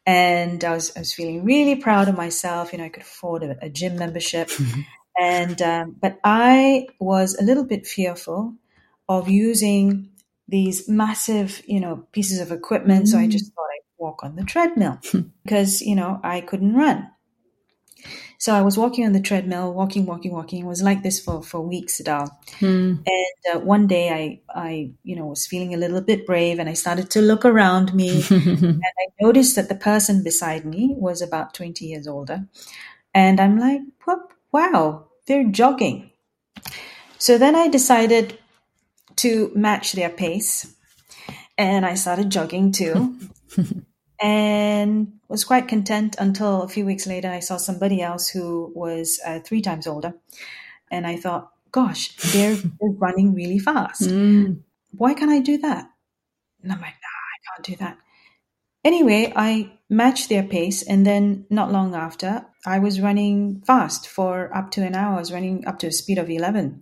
and 0.05 0.65
I 0.65 0.75
was, 0.75 0.91
I 0.97 1.01
was 1.01 1.15
feeling 1.15 1.45
really 1.45 1.77
proud 1.77 2.09
of 2.09 2.17
myself. 2.17 2.73
You 2.73 2.79
know, 2.79 2.87
I 2.87 2.89
could 2.89 3.05
afford 3.05 3.45
a, 3.45 3.57
a 3.63 3.71
gym 3.71 3.97
membership. 3.97 4.49
Mm-hmm. 4.49 4.81
and, 5.21 5.63
um, 5.63 5.97
but 6.03 6.19
I 6.25 6.89
was 6.99 7.37
a 7.37 7.45
little 7.45 7.63
bit 7.63 7.87
fearful 7.87 8.57
of 9.09 9.29
using 9.29 10.11
these 10.49 10.89
massive, 10.89 11.63
you 11.65 11.79
know, 11.79 12.09
pieces 12.11 12.41
of 12.41 12.51
equipment. 12.51 13.05
Mm. 13.05 13.09
So 13.11 13.19
I 13.19 13.29
just 13.29 13.53
mm. 13.53 13.55
thought 13.55 13.69
I'd 13.73 14.03
walk 14.03 14.25
on 14.25 14.35
the 14.35 14.43
treadmill 14.43 14.99
because, 15.45 15.81
you 15.81 15.95
know, 15.95 16.19
I 16.25 16.41
couldn't 16.41 16.75
run. 16.75 17.09
So 18.41 18.55
I 18.55 18.63
was 18.63 18.79
walking 18.79 19.05
on 19.05 19.13
the 19.13 19.21
treadmill, 19.21 19.75
walking, 19.75 20.07
walking, 20.07 20.33
walking. 20.33 20.65
It 20.65 20.67
was 20.67 20.81
like 20.81 21.03
this 21.03 21.21
for, 21.21 21.43
for 21.43 21.61
weeks, 21.61 21.99
Dal. 21.99 22.41
Hmm. 22.59 22.95
And 23.07 23.55
uh, 23.55 23.61
one 23.61 23.87
day 23.87 24.09
I, 24.09 24.41
I, 24.59 24.93
you 25.05 25.15
know, 25.15 25.27
was 25.27 25.47
feeling 25.47 25.75
a 25.75 25.77
little 25.77 26.01
bit 26.01 26.25
brave 26.25 26.59
and 26.59 26.67
I 26.67 26.73
started 26.73 27.11
to 27.11 27.21
look 27.21 27.45
around 27.45 27.93
me 27.93 28.25
and 28.31 28.83
I 28.83 29.07
noticed 29.21 29.57
that 29.57 29.69
the 29.69 29.75
person 29.75 30.25
beside 30.25 30.65
me 30.65 30.95
was 30.97 31.21
about 31.21 31.53
20 31.53 31.85
years 31.85 32.09
older. 32.09 32.47
And 33.13 33.43
I'm 33.43 33.59
like, 33.59 33.83
wow, 34.51 35.09
they're 35.27 35.45
jogging. 35.45 36.11
So 37.19 37.37
then 37.37 37.55
I 37.55 37.69
decided 37.69 38.39
to 39.17 39.53
match 39.55 39.93
their 39.93 40.09
pace 40.09 40.75
and 41.59 41.85
I 41.85 41.93
started 41.93 42.31
jogging 42.31 42.73
too. 42.73 43.19
and 44.21 45.13
was 45.29 45.45
quite 45.45 45.69
content 45.69 46.17
until 46.19 46.63
a 46.63 46.69
few 46.69 46.85
weeks 46.85 47.07
later 47.07 47.31
I 47.31 47.41
saw 47.41 47.57
somebody 47.57 48.03
else 48.03 48.29
who 48.29 48.71
was 48.75 49.19
uh, 49.25 49.41
three 49.41 49.63
times 49.63 49.87
older. 49.87 50.15
And 50.91 51.07
I 51.07 51.17
thought, 51.17 51.53
gosh, 51.73 52.15
they're, 52.33 52.55
they're 52.81 52.91
running 52.99 53.35
really 53.35 53.59
fast. 53.59 54.03
Mm. 54.03 54.61
Why 54.93 55.15
can't 55.15 55.31
I 55.31 55.41
do 55.41 55.59
that? 55.59 55.89
And 56.63 56.73
I'm 56.73 56.81
like, 56.81 56.95
nah, 56.95 56.95
I 56.95 57.39
can't 57.57 57.67
do 57.67 57.77
that. 57.85 57.99
Anyway, 58.85 59.33
I 59.35 59.73
matched 59.89 60.29
their 60.29 60.43
pace. 60.43 60.83
And 60.83 61.07
then 61.07 61.47
not 61.49 61.73
long 61.73 61.95
after, 61.95 62.45
I 62.67 62.79
was 62.79 63.01
running 63.01 63.63
fast 63.67 64.07
for 64.07 64.55
up 64.55 64.71
to 64.73 64.83
an 64.83 64.95
hour. 64.95 65.17
I 65.17 65.21
was 65.21 65.33
running 65.33 65.67
up 65.67 65.79
to 65.81 65.87
a 65.87 65.93
speed 65.93 66.19
of 66.19 66.29
11. 66.29 66.81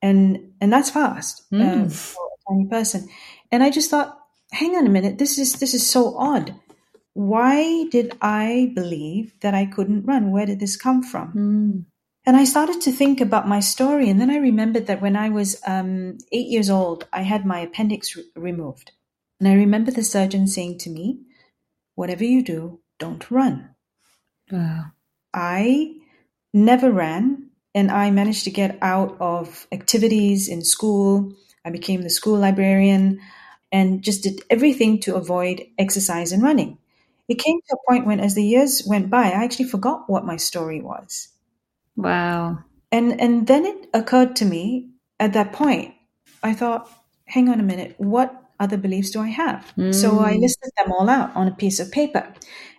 And, 0.00 0.52
and 0.60 0.72
that's 0.72 0.90
fast 0.90 1.50
mm. 1.50 1.86
uh, 1.86 1.88
for 1.88 2.22
a 2.24 2.52
tiny 2.52 2.68
person. 2.68 3.08
And 3.50 3.62
I 3.62 3.70
just 3.70 3.90
thought, 3.90 4.18
hang 4.56 4.74
on 4.74 4.86
a 4.86 4.90
minute, 4.90 5.18
this 5.18 5.38
is 5.38 5.54
this 5.54 5.74
is 5.74 5.88
so 5.88 6.16
odd. 6.16 6.54
Why 7.12 7.84
did 7.90 8.16
I 8.20 8.72
believe 8.74 9.32
that 9.40 9.54
I 9.54 9.66
couldn't 9.66 10.06
run? 10.06 10.30
Where 10.30 10.46
did 10.46 10.60
this 10.60 10.76
come 10.76 11.02
from? 11.02 11.32
Mm. 11.32 11.84
And 12.26 12.36
I 12.36 12.44
started 12.44 12.80
to 12.82 12.90
think 12.90 13.20
about 13.20 13.48
my 13.48 13.60
story, 13.60 14.10
and 14.10 14.20
then 14.20 14.30
I 14.30 14.38
remembered 14.38 14.86
that 14.88 15.00
when 15.00 15.16
I 15.16 15.28
was 15.28 15.60
um, 15.66 16.18
eight 16.32 16.48
years 16.48 16.68
old, 16.68 17.06
I 17.12 17.22
had 17.22 17.46
my 17.46 17.60
appendix 17.60 18.16
re- 18.16 18.24
removed, 18.34 18.90
and 19.38 19.48
I 19.48 19.54
remember 19.54 19.92
the 19.92 20.02
surgeon 20.02 20.46
saying 20.46 20.78
to 20.78 20.90
me, 20.90 21.20
"Whatever 21.94 22.24
you 22.24 22.42
do, 22.42 22.80
don't 22.98 23.30
run." 23.30 23.70
Wow. 24.50 24.86
I 25.32 25.94
never 26.52 26.90
ran, 26.90 27.50
and 27.74 27.90
I 27.90 28.10
managed 28.10 28.44
to 28.44 28.50
get 28.50 28.78
out 28.82 29.16
of 29.20 29.66
activities 29.70 30.48
in 30.48 30.62
school. 30.64 31.32
I 31.64 31.70
became 31.70 32.02
the 32.02 32.10
school 32.10 32.38
librarian 32.38 33.20
and 33.72 34.02
just 34.02 34.22
did 34.22 34.40
everything 34.50 35.00
to 35.00 35.16
avoid 35.16 35.64
exercise 35.78 36.32
and 36.32 36.42
running. 36.42 36.78
It 37.28 37.38
came 37.38 37.58
to 37.60 37.76
a 37.76 37.90
point 37.90 38.06
when, 38.06 38.20
as 38.20 38.34
the 38.34 38.44
years 38.44 38.84
went 38.86 39.10
by, 39.10 39.24
I 39.24 39.44
actually 39.44 39.68
forgot 39.68 40.08
what 40.08 40.24
my 40.24 40.36
story 40.36 40.80
was. 40.80 41.28
Wow. 41.96 42.58
And 42.92 43.20
and 43.20 43.46
then 43.46 43.66
it 43.66 43.88
occurred 43.92 44.36
to 44.36 44.44
me 44.44 44.90
at 45.18 45.32
that 45.32 45.52
point. 45.52 45.94
I 46.42 46.54
thought, 46.54 46.88
hang 47.24 47.48
on 47.48 47.58
a 47.58 47.64
minute, 47.64 47.94
what 47.98 48.42
other 48.60 48.76
beliefs 48.76 49.10
do 49.10 49.20
I 49.20 49.28
have? 49.28 49.72
Mm. 49.76 49.94
So 49.94 50.20
I 50.20 50.34
listed 50.34 50.70
them 50.78 50.92
all 50.92 51.08
out 51.08 51.34
on 51.34 51.48
a 51.48 51.54
piece 51.54 51.80
of 51.80 51.90
paper. 51.90 52.32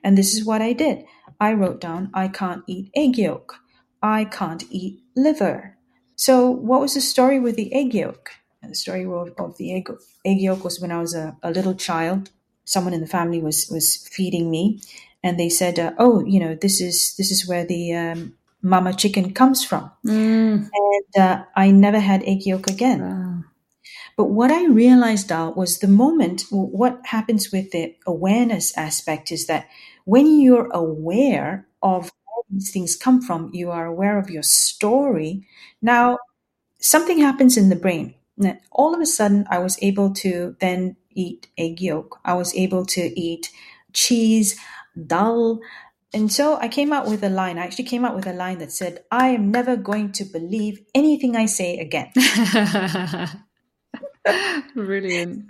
And 0.03 0.17
this 0.17 0.33
is 0.33 0.45
what 0.45 0.61
I 0.61 0.73
did. 0.73 1.05
I 1.39 1.53
wrote 1.53 1.81
down, 1.81 2.09
I 2.13 2.29
can't 2.29 2.63
eat 2.67 2.89
egg 2.95 3.17
yolk. 3.17 3.59
I 4.01 4.25
can't 4.25 4.63
eat 4.69 5.01
liver. 5.15 5.77
So 6.15 6.49
what 6.49 6.81
was 6.81 6.93
the 6.93 7.01
story 7.01 7.39
with 7.39 7.55
the 7.55 7.73
egg 7.73 7.93
yolk? 7.93 8.31
The 8.69 8.75
story 8.75 9.05
of, 9.05 9.33
of 9.37 9.57
the 9.57 9.73
egg, 9.73 9.89
egg 10.25 10.39
yolk 10.39 10.63
was 10.63 10.79
when 10.79 10.91
I 10.91 10.99
was 10.99 11.15
a, 11.15 11.37
a, 11.43 11.51
little 11.51 11.75
child. 11.75 12.31
Someone 12.65 12.93
in 12.93 13.01
the 13.01 13.07
family 13.07 13.41
was 13.41 13.69
was 13.69 14.07
feeding 14.11 14.51
me, 14.51 14.81
and 15.23 15.39
they 15.39 15.49
said, 15.49 15.79
uh, 15.79 15.93
"Oh, 15.97 16.23
you 16.25 16.39
know, 16.39 16.55
this 16.55 16.81
is 16.81 17.15
this 17.17 17.31
is 17.31 17.47
where 17.47 17.65
the 17.65 17.93
um, 17.95 18.33
mama 18.61 18.93
chicken 18.93 19.33
comes 19.33 19.63
from." 19.63 19.91
Mm. 20.05 20.69
And 20.73 21.23
uh, 21.23 21.43
I 21.55 21.71
never 21.71 21.99
had 21.99 22.23
egg 22.23 22.45
yolk 22.45 22.67
again. 22.67 23.01
Wow. 23.01 23.43
But 24.17 24.31
what 24.31 24.51
I 24.51 24.65
realized, 24.65 25.29
was 25.29 25.79
the 25.79 25.87
moment. 25.87 26.45
What 26.49 26.99
happens 27.05 27.51
with 27.51 27.71
the 27.71 27.95
awareness 28.05 28.75
aspect 28.75 29.31
is 29.31 29.45
that 29.45 29.67
when 30.05 30.41
you're 30.41 30.69
aware 30.71 31.67
of 31.83 32.11
where 32.25 32.43
these 32.49 32.71
things 32.71 32.95
come 32.95 33.21
from, 33.21 33.51
you 33.53 33.69
are 33.69 33.85
aware 33.85 34.17
of 34.17 34.31
your 34.31 34.43
story. 34.43 35.45
Now, 35.81 36.17
something 36.79 37.19
happens 37.19 37.57
in 37.57 37.69
the 37.69 37.75
brain 37.75 38.15
all 38.71 38.93
of 38.93 39.01
a 39.01 39.05
sudden, 39.05 39.45
I 39.49 39.59
was 39.59 39.77
able 39.81 40.13
to 40.15 40.55
then 40.59 40.97
eat 41.13 41.47
egg 41.57 41.81
yolk. 41.81 42.19
I 42.23 42.35
was 42.35 42.53
able 42.55 42.85
to 42.87 43.19
eat 43.19 43.51
cheese, 43.93 44.59
dal. 45.05 45.59
And 46.13 46.31
so 46.31 46.57
I 46.57 46.67
came 46.67 46.93
out 46.93 47.07
with 47.07 47.23
a 47.23 47.29
line. 47.29 47.57
I 47.57 47.65
actually 47.65 47.85
came 47.85 48.05
out 48.05 48.15
with 48.15 48.27
a 48.27 48.33
line 48.33 48.59
that 48.59 48.71
said, 48.71 49.03
I 49.11 49.29
am 49.29 49.51
never 49.51 49.75
going 49.75 50.11
to 50.13 50.23
believe 50.23 50.79
anything 50.95 51.35
I 51.35 51.47
say 51.47 51.79
again. 51.79 52.11
Brilliant. 54.75 55.49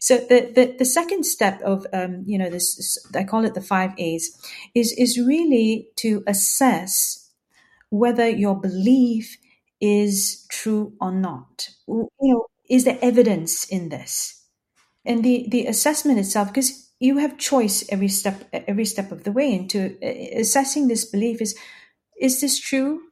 So 0.00 0.18
the, 0.18 0.50
the, 0.54 0.74
the 0.78 0.84
second 0.84 1.24
step 1.24 1.60
of 1.62 1.86
um, 1.92 2.24
you 2.26 2.36
know 2.36 2.50
this 2.50 2.98
I 3.14 3.24
call 3.24 3.44
it 3.44 3.54
the 3.54 3.60
five 3.60 3.92
A's 3.96 4.36
is 4.74 4.92
is 4.98 5.18
really 5.18 5.88
to 5.96 6.24
assess 6.26 7.30
whether 7.90 8.28
your 8.28 8.60
belief 8.60 9.36
is 9.82 10.46
true 10.48 10.94
or 11.00 11.10
not. 11.12 11.68
You 11.88 12.08
know, 12.22 12.46
is 12.70 12.84
there 12.84 12.98
evidence 13.02 13.64
in 13.64 13.90
this? 13.90 14.44
And 15.04 15.24
the, 15.24 15.46
the 15.50 15.66
assessment 15.66 16.20
itself, 16.20 16.48
because 16.48 16.90
you 17.00 17.18
have 17.18 17.36
choice 17.36 17.84
every 17.88 18.08
step 18.08 18.48
every 18.52 18.84
step 18.84 19.10
of 19.10 19.24
the 19.24 19.32
way 19.32 19.52
into 19.52 19.96
uh, 20.00 20.38
assessing 20.40 20.86
this 20.86 21.04
belief 21.04 21.42
is 21.42 21.58
is 22.20 22.40
this 22.40 22.60
true? 22.60 23.02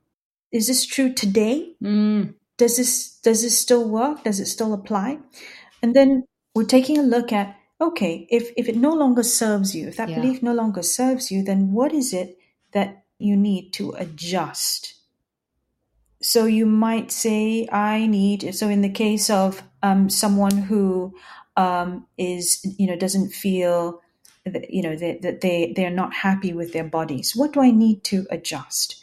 Is 0.52 0.68
this 0.68 0.86
true 0.86 1.12
today? 1.12 1.74
Mm. 1.82 2.34
Does 2.56 2.76
this 2.76 3.18
does 3.22 3.42
this 3.42 3.58
still 3.58 3.88
work? 3.88 4.22
Does 4.22 4.38
it 4.38 4.46
still 4.46 4.72
apply? 4.72 5.18
And 5.82 5.94
then 5.94 6.24
we're 6.54 6.64
taking 6.64 6.98
a 6.98 7.02
look 7.02 7.32
at 7.32 7.56
okay, 7.80 8.28
if 8.30 8.52
if 8.56 8.68
it 8.68 8.76
no 8.76 8.94
longer 8.94 9.24
serves 9.24 9.74
you, 9.74 9.88
if 9.88 9.96
that 9.96 10.10
Yeah. 10.10 10.20
belief 10.20 10.42
no 10.42 10.54
longer 10.54 10.84
serves 10.84 11.32
you, 11.32 11.42
then 11.42 11.72
what 11.72 11.92
is 11.92 12.12
it 12.12 12.38
that 12.72 13.02
you 13.18 13.36
need 13.36 13.72
to 13.72 13.90
adjust? 13.98 14.99
So 16.22 16.44
you 16.44 16.66
might 16.66 17.10
say, 17.10 17.66
I 17.72 18.06
need. 18.06 18.54
So 18.54 18.68
in 18.68 18.82
the 18.82 18.90
case 18.90 19.30
of 19.30 19.62
um, 19.82 20.10
someone 20.10 20.56
who 20.56 21.14
um, 21.56 22.06
is, 22.18 22.64
you 22.78 22.86
know, 22.86 22.96
doesn't 22.96 23.30
feel, 23.30 24.02
that, 24.44 24.70
you 24.70 24.82
know, 24.82 24.96
that, 24.96 25.22
that 25.22 25.40
they 25.40 25.72
they're 25.74 25.90
not 25.90 26.12
happy 26.14 26.52
with 26.52 26.72
their 26.72 26.84
bodies. 26.84 27.34
What 27.34 27.52
do 27.52 27.60
I 27.60 27.70
need 27.70 28.04
to 28.04 28.26
adjust? 28.30 29.02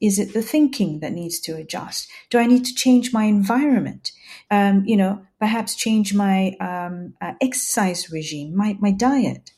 Is 0.00 0.18
it 0.18 0.32
the 0.32 0.42
thinking 0.42 1.00
that 1.00 1.12
needs 1.12 1.40
to 1.40 1.56
adjust? 1.56 2.08
Do 2.30 2.38
I 2.38 2.46
need 2.46 2.64
to 2.64 2.74
change 2.74 3.12
my 3.12 3.24
environment? 3.24 4.12
Um, 4.50 4.82
you 4.86 4.96
know, 4.96 5.26
perhaps 5.38 5.74
change 5.76 6.14
my 6.14 6.56
um, 6.60 7.14
uh, 7.20 7.34
exercise 7.40 8.10
regime, 8.10 8.56
my 8.56 8.78
my 8.80 8.92
diet, 8.92 9.52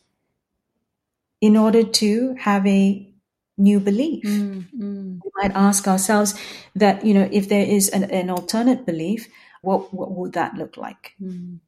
in 1.41 1.57
order 1.57 1.85
to 1.85 2.35
have 2.41 2.67
a 2.67 3.12
new 3.59 3.81
belief 3.81 4.25
Mm, 4.25 4.65
mm. 4.77 5.21
we 5.25 5.31
might 5.43 5.55
ask 5.55 5.87
ourselves 5.89 6.35
that 6.75 7.05
you 7.05 7.15
know 7.15 7.29
if 7.33 7.49
there 7.49 7.65
is 7.67 7.89
an, 7.91 8.05
an 8.11 8.31
alternate 8.31 8.87
belief 8.87 9.29
what 9.63 9.93
what 9.95 10.11
would 10.13 10.33
that 10.33 10.55
look 10.55 10.77
like 10.77 11.15
Mm. 11.21 11.61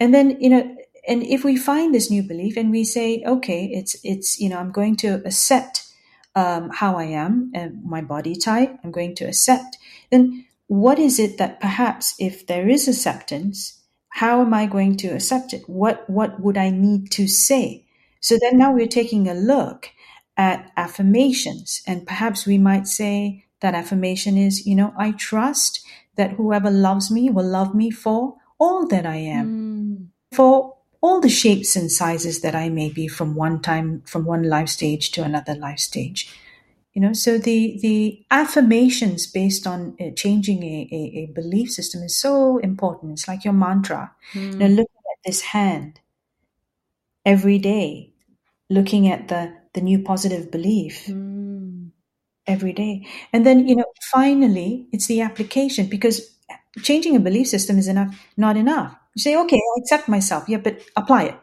and 0.00 0.14
then 0.14 0.40
you 0.40 0.50
know 0.50 0.76
and 1.06 1.22
if 1.22 1.44
we 1.44 1.56
find 1.56 1.94
this 1.94 2.10
new 2.10 2.22
belief 2.22 2.56
and 2.56 2.70
we 2.70 2.84
say 2.84 3.22
okay 3.26 3.64
it's 3.66 3.96
it's 4.04 4.38
you 4.40 4.48
know 4.48 4.58
i'm 4.58 4.72
going 4.72 4.96
to 4.96 5.14
accept 5.24 5.84
um, 6.34 6.70
how 6.70 6.96
i 6.96 7.04
am 7.04 7.50
and 7.54 7.82
my 7.84 8.00
body 8.00 8.34
type 8.36 8.78
i'm 8.84 8.92
going 8.92 9.14
to 9.14 9.24
accept 9.24 9.76
then 10.10 10.44
what 10.66 10.98
is 10.98 11.18
it 11.18 11.38
that 11.38 11.60
perhaps 11.60 12.14
if 12.18 12.46
there 12.46 12.68
is 12.68 12.86
acceptance 12.88 13.80
how 14.10 14.40
am 14.40 14.54
i 14.54 14.66
going 14.66 14.96
to 14.96 15.08
accept 15.08 15.52
it 15.52 15.62
what 15.68 16.08
what 16.08 16.38
would 16.40 16.56
i 16.56 16.70
need 16.70 17.10
to 17.10 17.26
say 17.26 17.84
so 18.20 18.36
then 18.40 18.58
now 18.58 18.72
we're 18.72 18.86
taking 18.86 19.28
a 19.28 19.34
look 19.34 19.90
at 20.38 20.72
affirmations 20.78 21.82
and 21.86 22.06
perhaps 22.06 22.46
we 22.46 22.58
might 22.58 22.86
say 22.88 23.44
that 23.60 23.74
affirmation 23.74 24.38
is 24.38 24.66
you 24.66 24.74
know 24.76 24.94
i 24.98 25.12
trust 25.12 25.82
that 26.16 26.32
whoever 26.32 26.70
loves 26.70 27.10
me 27.10 27.30
will 27.30 27.46
love 27.46 27.74
me 27.74 27.90
for 27.90 28.36
all 28.58 28.86
that 28.88 29.06
i 29.06 29.16
am 29.16 29.56
Mm. 29.58 30.08
for 30.32 30.76
all 31.00 31.20
the 31.20 31.28
shapes 31.28 31.76
and 31.76 31.92
sizes 31.92 32.40
that 32.40 32.54
I 32.56 32.68
may 32.70 32.90
be 32.90 33.06
from 33.08 33.34
one 33.36 33.62
time, 33.62 34.02
from 34.06 34.24
one 34.24 34.42
life 34.44 34.68
stage 34.68 35.12
to 35.12 35.22
another 35.22 35.54
life 35.54 35.78
stage. 35.78 36.28
You 36.94 37.02
know, 37.02 37.12
so 37.12 37.38
the 37.38 37.78
the 37.80 38.24
affirmations 38.30 39.26
based 39.26 39.66
on 39.66 39.96
uh, 40.00 40.10
changing 40.16 40.62
a, 40.64 40.88
a, 40.90 41.02
a 41.22 41.26
belief 41.34 41.70
system 41.70 42.02
is 42.02 42.18
so 42.18 42.58
important. 42.58 43.12
It's 43.12 43.28
like 43.28 43.44
your 43.44 43.54
mantra. 43.54 44.12
You 44.58 44.68
know, 44.68 44.74
looking 44.74 45.02
at 45.12 45.18
this 45.24 45.40
hand 45.42 46.00
every 47.24 47.58
day, 47.58 48.12
looking 48.70 49.08
at 49.08 49.28
the 49.28 49.54
the 49.74 49.80
new 49.80 49.98
positive 50.02 50.50
belief 50.50 51.06
Mm. 51.06 51.90
every 52.46 52.72
day. 52.72 53.06
And 53.32 53.46
then, 53.46 53.68
you 53.68 53.76
know, 53.76 53.86
finally, 54.12 54.88
it's 54.92 55.06
the 55.06 55.20
application 55.22 55.86
because 55.88 56.36
changing 56.82 57.16
a 57.16 57.20
belief 57.20 57.48
system 57.48 57.78
is 57.78 57.88
enough, 57.88 58.14
not 58.36 58.56
enough. 58.56 58.96
You 59.14 59.22
say, 59.22 59.36
okay, 59.36 59.56
I 59.58 59.80
accept 59.80 60.08
myself. 60.08 60.48
Yeah, 60.48 60.58
but 60.58 60.80
apply 60.96 61.24
it. 61.24 61.36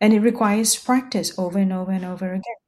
And 0.00 0.12
it 0.12 0.20
requires 0.20 0.76
practice 0.76 1.38
over 1.38 1.58
and 1.58 1.72
over 1.72 1.92
and 1.92 2.04
over 2.04 2.32
again. 2.32 2.58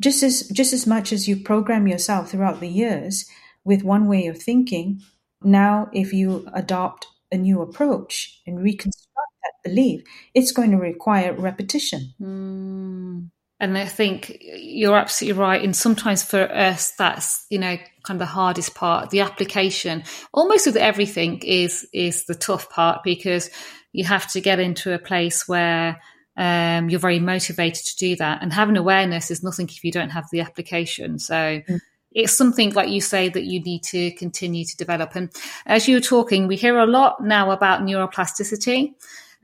Just 0.00 0.22
as 0.22 0.48
just 0.48 0.72
as 0.72 0.86
much 0.86 1.12
as 1.12 1.28
you 1.28 1.36
program 1.36 1.86
yourself 1.86 2.30
throughout 2.30 2.60
the 2.60 2.68
years 2.68 3.26
with 3.64 3.82
one 3.82 4.06
way 4.08 4.26
of 4.26 4.38
thinking, 4.40 5.02
now 5.42 5.88
if 5.92 6.12
you 6.12 6.48
adopt 6.54 7.06
a 7.32 7.36
new 7.36 7.60
approach 7.62 8.40
and 8.46 8.62
reconstruct 8.62 9.32
that 9.42 9.68
belief, 9.70 10.02
it's 10.34 10.52
going 10.52 10.70
to 10.70 10.76
require 10.78 11.32
repetition. 11.32 12.14
Mm. 12.20 13.30
And 13.60 13.76
I 13.76 13.86
think 13.86 14.38
you're 14.40 14.96
absolutely 14.96 15.40
right. 15.40 15.62
And 15.62 15.74
sometimes 15.74 16.22
for 16.22 16.40
us, 16.40 16.92
that's 16.92 17.44
you 17.50 17.58
know 17.58 17.76
kind 18.04 18.16
of 18.16 18.18
the 18.20 18.26
hardest 18.26 18.74
part. 18.74 19.10
The 19.10 19.20
application, 19.20 20.04
almost 20.32 20.66
with 20.66 20.76
everything, 20.76 21.40
is 21.40 21.86
is 21.92 22.26
the 22.26 22.36
tough 22.36 22.70
part 22.70 23.02
because 23.02 23.50
you 23.92 24.04
have 24.04 24.30
to 24.32 24.40
get 24.40 24.60
into 24.60 24.92
a 24.92 24.98
place 24.98 25.48
where 25.48 26.00
um, 26.36 26.88
you're 26.88 27.00
very 27.00 27.18
motivated 27.18 27.84
to 27.84 27.96
do 27.96 28.16
that. 28.16 28.42
And 28.42 28.52
having 28.52 28.76
awareness 28.76 29.30
is 29.30 29.42
nothing 29.42 29.68
if 29.68 29.82
you 29.82 29.90
don't 29.90 30.10
have 30.10 30.26
the 30.30 30.40
application. 30.40 31.18
So. 31.18 31.62
It's 32.10 32.32
something 32.32 32.72
like 32.72 32.88
you 32.88 33.02
say 33.02 33.28
that 33.28 33.44
you 33.44 33.60
need 33.60 33.82
to 33.82 34.10
continue 34.12 34.64
to 34.64 34.76
develop. 34.78 35.14
And 35.14 35.30
as 35.66 35.86
you 35.86 35.96
were 35.96 36.00
talking, 36.00 36.46
we 36.46 36.56
hear 36.56 36.78
a 36.78 36.86
lot 36.86 37.22
now 37.22 37.50
about 37.50 37.82
neuroplasticity. 37.82 38.94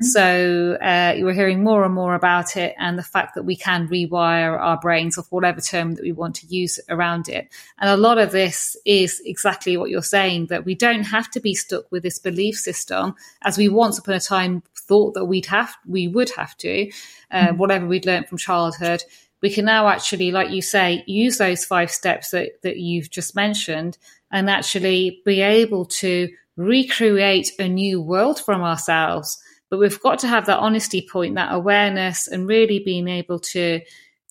So 0.00 0.76
uh, 0.82 1.14
you 1.16 1.24
were 1.24 1.32
hearing 1.32 1.62
more 1.62 1.84
and 1.84 1.94
more 1.94 2.14
about 2.14 2.56
it, 2.56 2.74
and 2.78 2.98
the 2.98 3.02
fact 3.04 3.36
that 3.36 3.44
we 3.44 3.54
can 3.54 3.88
rewire 3.88 4.58
our 4.58 4.78
brains 4.78 5.16
of 5.18 5.30
whatever 5.30 5.60
term 5.60 5.94
that 5.94 6.02
we 6.02 6.10
want 6.10 6.34
to 6.36 6.46
use 6.48 6.80
around 6.88 7.28
it. 7.28 7.48
And 7.78 7.88
a 7.88 7.96
lot 7.96 8.18
of 8.18 8.32
this 8.32 8.76
is 8.84 9.22
exactly 9.24 9.76
what 9.76 9.90
you're 9.90 10.02
saying 10.02 10.46
that 10.46 10.64
we 10.64 10.74
don't 10.74 11.04
have 11.04 11.30
to 11.30 11.40
be 11.40 11.54
stuck 11.54 11.90
with 11.92 12.02
this 12.02 12.18
belief 12.18 12.56
system 12.56 13.14
as 13.42 13.56
we 13.56 13.68
once 13.68 13.98
upon 13.98 14.14
a 14.14 14.20
time 14.20 14.64
thought 14.76 15.14
that 15.14 15.26
we'd 15.26 15.46
have, 15.46 15.74
we 15.86 16.08
would 16.08 16.30
have 16.30 16.56
to, 16.58 16.90
uh, 17.30 17.52
whatever 17.52 17.86
we'd 17.86 18.06
learned 18.06 18.28
from 18.28 18.38
childhood. 18.38 19.04
We 19.42 19.50
can 19.50 19.64
now 19.64 19.88
actually, 19.88 20.32
like 20.32 20.50
you 20.50 20.60
say, 20.60 21.04
use 21.06 21.38
those 21.38 21.64
five 21.64 21.90
steps 21.90 22.30
that, 22.30 22.62
that 22.62 22.78
you've 22.78 23.10
just 23.10 23.36
mentioned 23.36 23.96
and 24.32 24.50
actually 24.50 25.22
be 25.24 25.40
able 25.40 25.84
to 25.86 26.30
recreate 26.56 27.52
a 27.58 27.68
new 27.68 28.00
world 28.00 28.40
from 28.40 28.62
ourselves 28.62 29.42
but 29.74 29.80
we've 29.80 30.00
got 30.02 30.20
to 30.20 30.28
have 30.28 30.46
that 30.46 30.60
honesty 30.60 31.04
point 31.10 31.34
that 31.34 31.52
awareness 31.52 32.28
and 32.28 32.46
really 32.46 32.78
being 32.78 33.08
able 33.08 33.40
to 33.40 33.80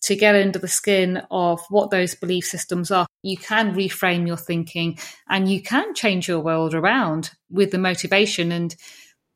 to 0.00 0.16
get 0.16 0.34
under 0.34 0.58
the 0.58 0.68
skin 0.68 1.22
of 1.30 1.60
what 1.68 1.90
those 1.90 2.14
belief 2.14 2.46
systems 2.46 2.90
are 2.90 3.06
you 3.22 3.36
can 3.36 3.74
reframe 3.74 4.26
your 4.26 4.38
thinking 4.38 4.98
and 5.28 5.50
you 5.50 5.60
can 5.60 5.94
change 5.94 6.26
your 6.26 6.40
world 6.40 6.74
around 6.74 7.30
with 7.50 7.72
the 7.72 7.78
motivation 7.78 8.50
and 8.52 8.74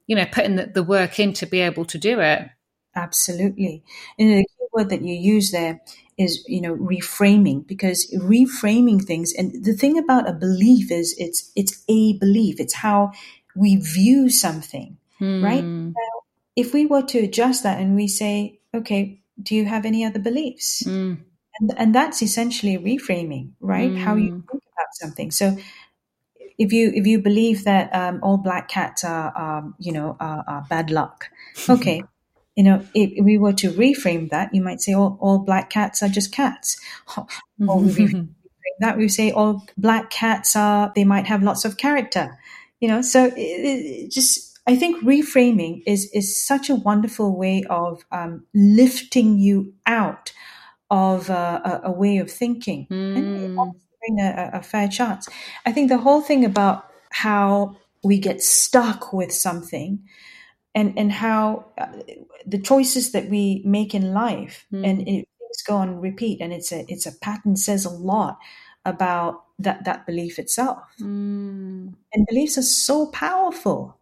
you 0.06 0.16
know 0.16 0.24
putting 0.24 0.56
the, 0.56 0.64
the 0.66 0.82
work 0.82 1.20
in 1.20 1.34
to 1.34 1.44
be 1.44 1.60
able 1.60 1.84
to 1.84 1.98
do 1.98 2.20
it 2.20 2.48
Absolutely. 2.96 3.84
And 4.18 4.30
the 4.30 4.44
key 4.44 4.66
word 4.72 4.88
that 4.90 5.02
you 5.02 5.14
use 5.14 5.52
there 5.52 5.80
is, 6.16 6.44
you 6.48 6.60
know, 6.60 6.74
reframing 6.74 7.66
because 7.66 8.12
reframing 8.18 9.04
things 9.04 9.32
and 9.38 9.64
the 9.64 9.74
thing 9.74 9.98
about 9.98 10.28
a 10.28 10.32
belief 10.32 10.90
is 10.90 11.14
it's 11.18 11.52
it's 11.54 11.84
a 11.88 12.14
belief. 12.18 12.58
It's 12.58 12.74
how 12.74 13.12
we 13.54 13.76
view 13.76 14.30
something, 14.30 14.96
right? 15.20 15.62
Hmm. 15.62 15.88
Now, 15.88 16.20
if 16.56 16.74
we 16.74 16.86
were 16.86 17.02
to 17.02 17.18
adjust 17.18 17.62
that 17.62 17.80
and 17.80 17.94
we 17.94 18.08
say, 18.08 18.60
okay, 18.74 19.20
do 19.40 19.54
you 19.54 19.64
have 19.64 19.84
any 19.84 20.04
other 20.04 20.18
beliefs? 20.18 20.82
Mm. 20.84 21.18
And 21.60 21.74
and 21.76 21.94
that's 21.94 22.22
essentially 22.22 22.78
reframing, 22.78 23.50
right? 23.60 23.96
How 23.96 24.14
you 24.14 24.44
think 24.50 24.62
about 24.72 24.92
something. 24.92 25.30
So 25.30 25.56
if 26.56 26.72
you 26.72 26.92
if 26.94 27.06
you 27.06 27.20
believe 27.20 27.64
that 27.64 27.94
um, 27.94 28.20
all 28.22 28.36
black 28.36 28.68
cats 28.68 29.04
are 29.04 29.36
um, 29.36 29.74
you 29.78 29.92
know 29.92 30.16
are, 30.20 30.44
are 30.46 30.66
bad 30.68 30.90
luck, 30.90 31.26
okay, 31.68 32.02
you 32.54 32.64
know 32.64 32.84
if, 32.94 33.10
if 33.12 33.24
we 33.24 33.38
were 33.38 33.52
to 33.54 33.72
reframe 33.72 34.30
that, 34.30 34.54
you 34.54 34.62
might 34.62 34.80
say 34.80 34.92
all, 34.94 35.18
all 35.20 35.38
black 35.38 35.70
cats 35.70 36.02
are 36.02 36.08
just 36.08 36.32
cats. 36.32 36.80
Or 37.66 37.80
we 37.80 37.90
reframe 37.92 38.28
that 38.80 38.96
we 38.96 39.08
say 39.08 39.32
all 39.32 39.66
black 39.76 40.10
cats 40.10 40.54
are 40.54 40.92
they 40.94 41.04
might 41.04 41.26
have 41.26 41.42
lots 41.42 41.64
of 41.64 41.76
character, 41.76 42.38
you 42.80 42.86
know. 42.86 43.02
So 43.02 43.24
it, 43.24 43.32
it 43.36 44.10
just 44.12 44.47
I 44.68 44.76
think 44.76 45.02
reframing 45.04 45.82
is 45.86 46.10
is 46.14 46.40
such 46.46 46.70
a 46.70 46.76
wonderful 46.76 47.36
way 47.36 47.64
of 47.70 48.04
um, 48.12 48.46
lifting 48.54 49.38
you 49.38 49.74
out 49.86 50.32
of 50.90 51.30
uh, 51.30 51.60
a, 51.64 51.80
a 51.88 51.92
way 51.92 52.18
of 52.18 52.30
thinking 52.30 52.88
and 53.14 53.24
Mm. 53.26 53.74
giving 54.02 54.20
a, 54.20 54.50
a 54.54 54.62
fair 54.62 54.88
chance. 54.88 55.28
I 55.66 55.72
think 55.72 55.88
the 55.90 55.98
whole 55.98 56.22
thing 56.22 56.44
about 56.44 56.86
how 57.10 57.76
we 58.04 58.18
get 58.18 58.42
stuck 58.42 59.12
with 59.12 59.32
something 59.32 60.00
and 60.74 60.98
and 60.98 61.12
how 61.12 61.66
uh, 61.78 61.86
the 62.46 62.58
choices 62.58 63.12
that 63.12 63.28
we 63.30 63.62
make 63.64 63.94
in 63.94 64.12
life 64.14 64.66
Mm. 64.72 64.84
and 64.88 65.00
it, 65.08 65.28
things 65.38 65.62
go 65.66 65.76
on 65.76 66.00
repeat 66.00 66.40
and 66.40 66.52
it's 66.52 66.72
a 66.72 66.84
it's 66.88 67.06
a 67.06 67.18
pattern 67.20 67.56
says 67.56 67.84
a 67.84 67.90
lot 67.90 68.38
about 68.84 69.44
that 69.58 69.84
that 69.84 70.06
belief 70.06 70.38
itself 70.38 70.78
Mm. 71.00 71.94
and 72.12 72.26
beliefs 72.26 72.58
are 72.58 72.62
so 72.62 73.06
powerful 73.10 73.98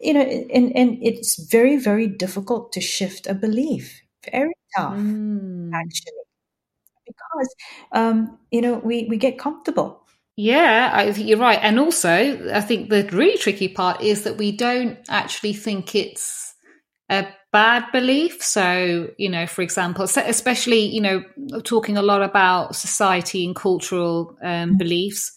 you 0.00 0.12
know 0.14 0.22
and 0.22 0.74
and 0.76 0.98
it's 1.02 1.36
very 1.50 1.76
very 1.76 2.06
difficult 2.06 2.72
to 2.72 2.80
shift 2.80 3.26
a 3.26 3.34
belief 3.34 4.02
very 4.32 4.54
tough 4.76 4.94
Mm. 4.94 5.70
actually 5.74 6.20
because 7.10 7.54
um, 7.92 8.38
you 8.50 8.60
know 8.60 8.74
we 8.74 9.04
we 9.04 9.16
get 9.16 9.38
comfortable. 9.38 10.06
Yeah, 10.36 10.90
I 10.92 11.12
think 11.12 11.28
you're 11.28 11.38
right. 11.38 11.58
And 11.60 11.78
also, 11.78 12.08
I 12.54 12.60
think 12.62 12.88
the 12.88 13.08
really 13.12 13.36
tricky 13.36 13.68
part 13.68 14.00
is 14.00 14.24
that 14.24 14.38
we 14.38 14.52
don't 14.52 14.98
actually 15.08 15.52
think 15.52 15.94
it's 15.94 16.54
a 17.10 17.26
bad 17.52 17.84
belief. 17.92 18.42
So, 18.42 19.08
you 19.18 19.28
know, 19.28 19.46
for 19.46 19.60
example, 19.60 20.04
especially, 20.04 20.86
you 20.86 21.02
know, 21.02 21.22
talking 21.64 21.98
a 21.98 22.02
lot 22.02 22.22
about 22.22 22.74
society 22.74 23.44
and 23.44 23.54
cultural 23.54 24.38
um, 24.42 24.48
mm-hmm. 24.48 24.76
beliefs, 24.78 25.32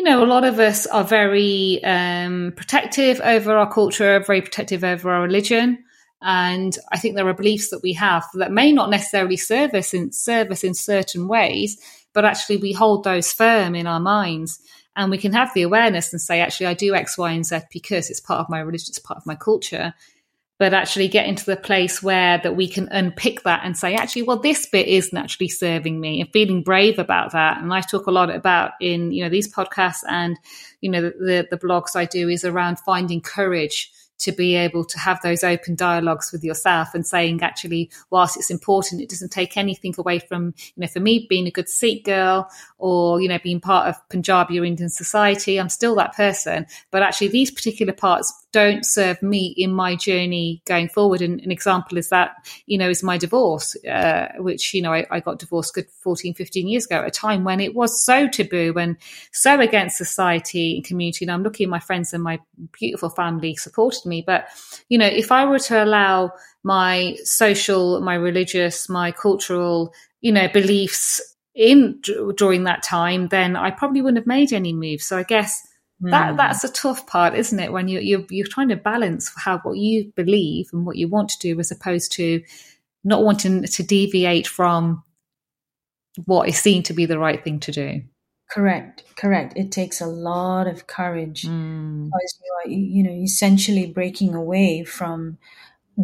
you 0.00 0.04
know, 0.04 0.24
a 0.24 0.24
lot 0.24 0.44
of 0.44 0.58
us 0.58 0.86
are 0.86 1.04
very 1.04 1.78
um, 1.84 2.54
protective 2.56 3.20
over 3.20 3.54
our 3.54 3.70
culture, 3.70 4.18
very 4.20 4.40
protective 4.40 4.82
over 4.82 5.10
our 5.10 5.20
religion. 5.20 5.84
And 6.22 6.74
I 6.90 6.96
think 6.96 7.16
there 7.16 7.28
are 7.28 7.34
beliefs 7.34 7.68
that 7.68 7.82
we 7.82 7.92
have 7.92 8.24
that 8.32 8.50
may 8.50 8.72
not 8.72 8.88
necessarily 8.88 9.36
serve 9.36 9.74
us 9.74 9.92
in, 9.92 10.10
serve 10.10 10.50
us 10.52 10.64
in 10.64 10.72
certain 10.72 11.28
ways, 11.28 11.78
but 12.14 12.24
actually 12.24 12.56
we 12.56 12.72
hold 12.72 13.04
those 13.04 13.30
firm 13.30 13.74
in 13.74 13.86
our 13.86 14.00
minds. 14.00 14.58
And 14.96 15.10
we 15.10 15.18
can 15.18 15.34
have 15.34 15.52
the 15.52 15.62
awareness 15.62 16.14
and 16.14 16.20
say, 16.20 16.40
actually, 16.40 16.68
I 16.68 16.74
do 16.74 16.94
X, 16.94 17.18
Y, 17.18 17.32
and 17.32 17.44
Z 17.44 17.58
because 17.70 18.08
it's 18.08 18.20
part 18.20 18.40
of 18.40 18.48
my 18.48 18.60
religion, 18.60 18.86
it's 18.88 18.98
part 18.98 19.18
of 19.18 19.26
my 19.26 19.34
culture 19.34 19.92
but 20.60 20.74
actually 20.74 21.08
get 21.08 21.26
into 21.26 21.46
the 21.46 21.56
place 21.56 22.02
where 22.02 22.36
that 22.38 22.54
we 22.54 22.68
can 22.68 22.86
unpick 22.92 23.42
that 23.44 23.62
and 23.64 23.76
say 23.76 23.94
actually 23.94 24.22
well 24.22 24.38
this 24.38 24.66
bit 24.66 24.86
is 24.86 25.12
naturally 25.12 25.48
serving 25.48 25.98
me 25.98 26.20
and 26.20 26.30
feeling 26.32 26.62
brave 26.62 26.98
about 26.98 27.32
that 27.32 27.60
and 27.60 27.72
i 27.72 27.80
talk 27.80 28.06
a 28.06 28.12
lot 28.12 28.30
about 28.30 28.72
in 28.80 29.10
you 29.10 29.24
know 29.24 29.30
these 29.30 29.52
podcasts 29.52 30.04
and 30.08 30.36
you 30.80 30.90
know 30.90 31.00
the, 31.00 31.10
the, 31.18 31.48
the 31.50 31.58
blogs 31.58 31.96
i 31.96 32.04
do 32.04 32.28
is 32.28 32.44
around 32.44 32.78
finding 32.78 33.20
courage 33.20 33.90
to 34.20 34.32
be 34.32 34.54
able 34.54 34.84
to 34.84 34.98
have 34.98 35.20
those 35.22 35.42
open 35.42 35.74
dialogues 35.74 36.30
with 36.30 36.44
yourself 36.44 36.94
and 36.94 37.06
saying, 37.06 37.42
actually, 37.42 37.90
whilst 38.10 38.36
it's 38.36 38.50
important, 38.50 39.00
it 39.00 39.08
doesn't 39.08 39.32
take 39.32 39.56
anything 39.56 39.94
away 39.96 40.18
from, 40.18 40.54
you 40.58 40.82
know, 40.82 40.86
for 40.86 41.00
me 41.00 41.26
being 41.28 41.46
a 41.46 41.50
good 41.50 41.68
Sikh 41.68 42.04
girl 42.04 42.48
or, 42.78 43.20
you 43.20 43.28
know, 43.28 43.38
being 43.42 43.60
part 43.60 43.88
of 43.88 44.08
Punjabi 44.10 44.60
or 44.60 44.64
Indian 44.64 44.90
society, 44.90 45.58
I'm 45.58 45.70
still 45.70 45.94
that 45.96 46.14
person. 46.14 46.66
But 46.90 47.02
actually, 47.02 47.28
these 47.28 47.50
particular 47.50 47.94
parts 47.94 48.32
don't 48.52 48.84
serve 48.84 49.22
me 49.22 49.54
in 49.56 49.72
my 49.72 49.94
journey 49.94 50.62
going 50.66 50.88
forward. 50.88 51.22
And 51.22 51.40
an 51.40 51.50
example 51.50 51.98
is 51.98 52.08
that, 52.08 52.32
you 52.66 52.78
know, 52.78 52.88
is 52.88 53.02
my 53.02 53.16
divorce, 53.16 53.76
uh, 53.84 54.28
which, 54.38 54.74
you 54.74 54.82
know, 54.82 54.92
I, 54.92 55.06
I, 55.10 55.20
got 55.20 55.38
divorced 55.38 55.74
good 55.74 55.86
14, 56.00 56.34
15 56.34 56.66
years 56.66 56.86
ago 56.86 56.96
at 56.96 57.06
a 57.06 57.10
time 57.10 57.44
when 57.44 57.60
it 57.60 57.74
was 57.74 58.04
so 58.04 58.28
taboo 58.28 58.74
and 58.76 58.96
so 59.32 59.60
against 59.60 59.98
society 59.98 60.76
and 60.76 60.84
community. 60.84 61.24
And 61.24 61.30
I'm 61.32 61.44
lucky 61.44 61.66
my 61.66 61.78
friends 61.78 62.12
and 62.12 62.22
my 62.22 62.40
beautiful 62.72 63.10
family 63.10 63.54
supported 63.54 64.04
me. 64.06 64.22
But, 64.26 64.48
you 64.88 64.98
know, 64.98 65.06
if 65.06 65.30
I 65.30 65.44
were 65.44 65.60
to 65.60 65.84
allow 65.84 66.32
my 66.64 67.16
social, 67.22 68.00
my 68.00 68.14
religious, 68.14 68.88
my 68.88 69.12
cultural, 69.12 69.94
you 70.20 70.32
know, 70.32 70.48
beliefs 70.48 71.20
in 71.54 72.00
during 72.36 72.64
that 72.64 72.82
time, 72.82 73.28
then 73.28 73.54
I 73.54 73.70
probably 73.70 74.02
wouldn't 74.02 74.18
have 74.18 74.26
made 74.26 74.52
any 74.52 74.72
moves. 74.72 75.06
So 75.06 75.18
I 75.18 75.22
guess 75.22 75.66
that 76.00 76.30
hmm. 76.30 76.36
that's 76.36 76.64
a 76.64 76.72
tough 76.72 77.06
part, 77.06 77.34
isn't 77.34 77.58
it? 77.58 77.72
When 77.72 77.88
you 77.88 78.00
you're, 78.00 78.24
you're 78.30 78.46
trying 78.46 78.68
to 78.68 78.76
balance 78.76 79.30
how 79.36 79.58
what 79.58 79.76
you 79.76 80.12
believe 80.16 80.68
and 80.72 80.86
what 80.86 80.96
you 80.96 81.08
want 81.08 81.28
to 81.30 81.38
do, 81.38 81.58
as 81.60 81.70
opposed 81.70 82.12
to 82.12 82.42
not 83.04 83.22
wanting 83.22 83.64
to 83.64 83.82
deviate 83.82 84.46
from 84.46 85.02
what 86.24 86.48
is 86.48 86.58
seen 86.58 86.82
to 86.84 86.92
be 86.92 87.06
the 87.06 87.18
right 87.18 87.42
thing 87.42 87.60
to 87.60 87.72
do. 87.72 88.02
Correct, 88.50 89.04
correct. 89.16 89.52
It 89.56 89.70
takes 89.70 90.00
a 90.00 90.06
lot 90.06 90.66
of 90.66 90.86
courage 90.86 91.42
mm. 91.42 92.06
because 92.06 92.38
you 92.42 92.52
are, 92.64 92.70
you 92.70 93.02
know, 93.04 93.22
essentially 93.22 93.86
breaking 93.86 94.34
away 94.34 94.82
from 94.82 95.38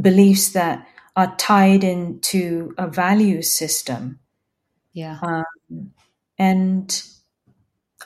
beliefs 0.00 0.50
that 0.50 0.86
are 1.16 1.34
tied 1.36 1.82
into 1.82 2.72
a 2.78 2.86
value 2.86 3.42
system. 3.42 4.20
Yeah. 4.92 5.18
Um, 5.22 5.90
and 6.38 7.02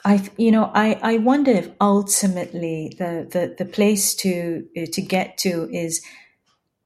I, 0.03 0.29
you 0.37 0.51
know, 0.51 0.71
I, 0.73 0.99
I 1.01 1.17
wonder 1.17 1.51
if 1.51 1.69
ultimately 1.79 2.95
the, 2.97 3.27
the, 3.29 3.55
the 3.57 3.65
place 3.69 4.15
to, 4.15 4.67
to 4.91 5.01
get 5.01 5.37
to 5.39 5.69
is 5.71 6.01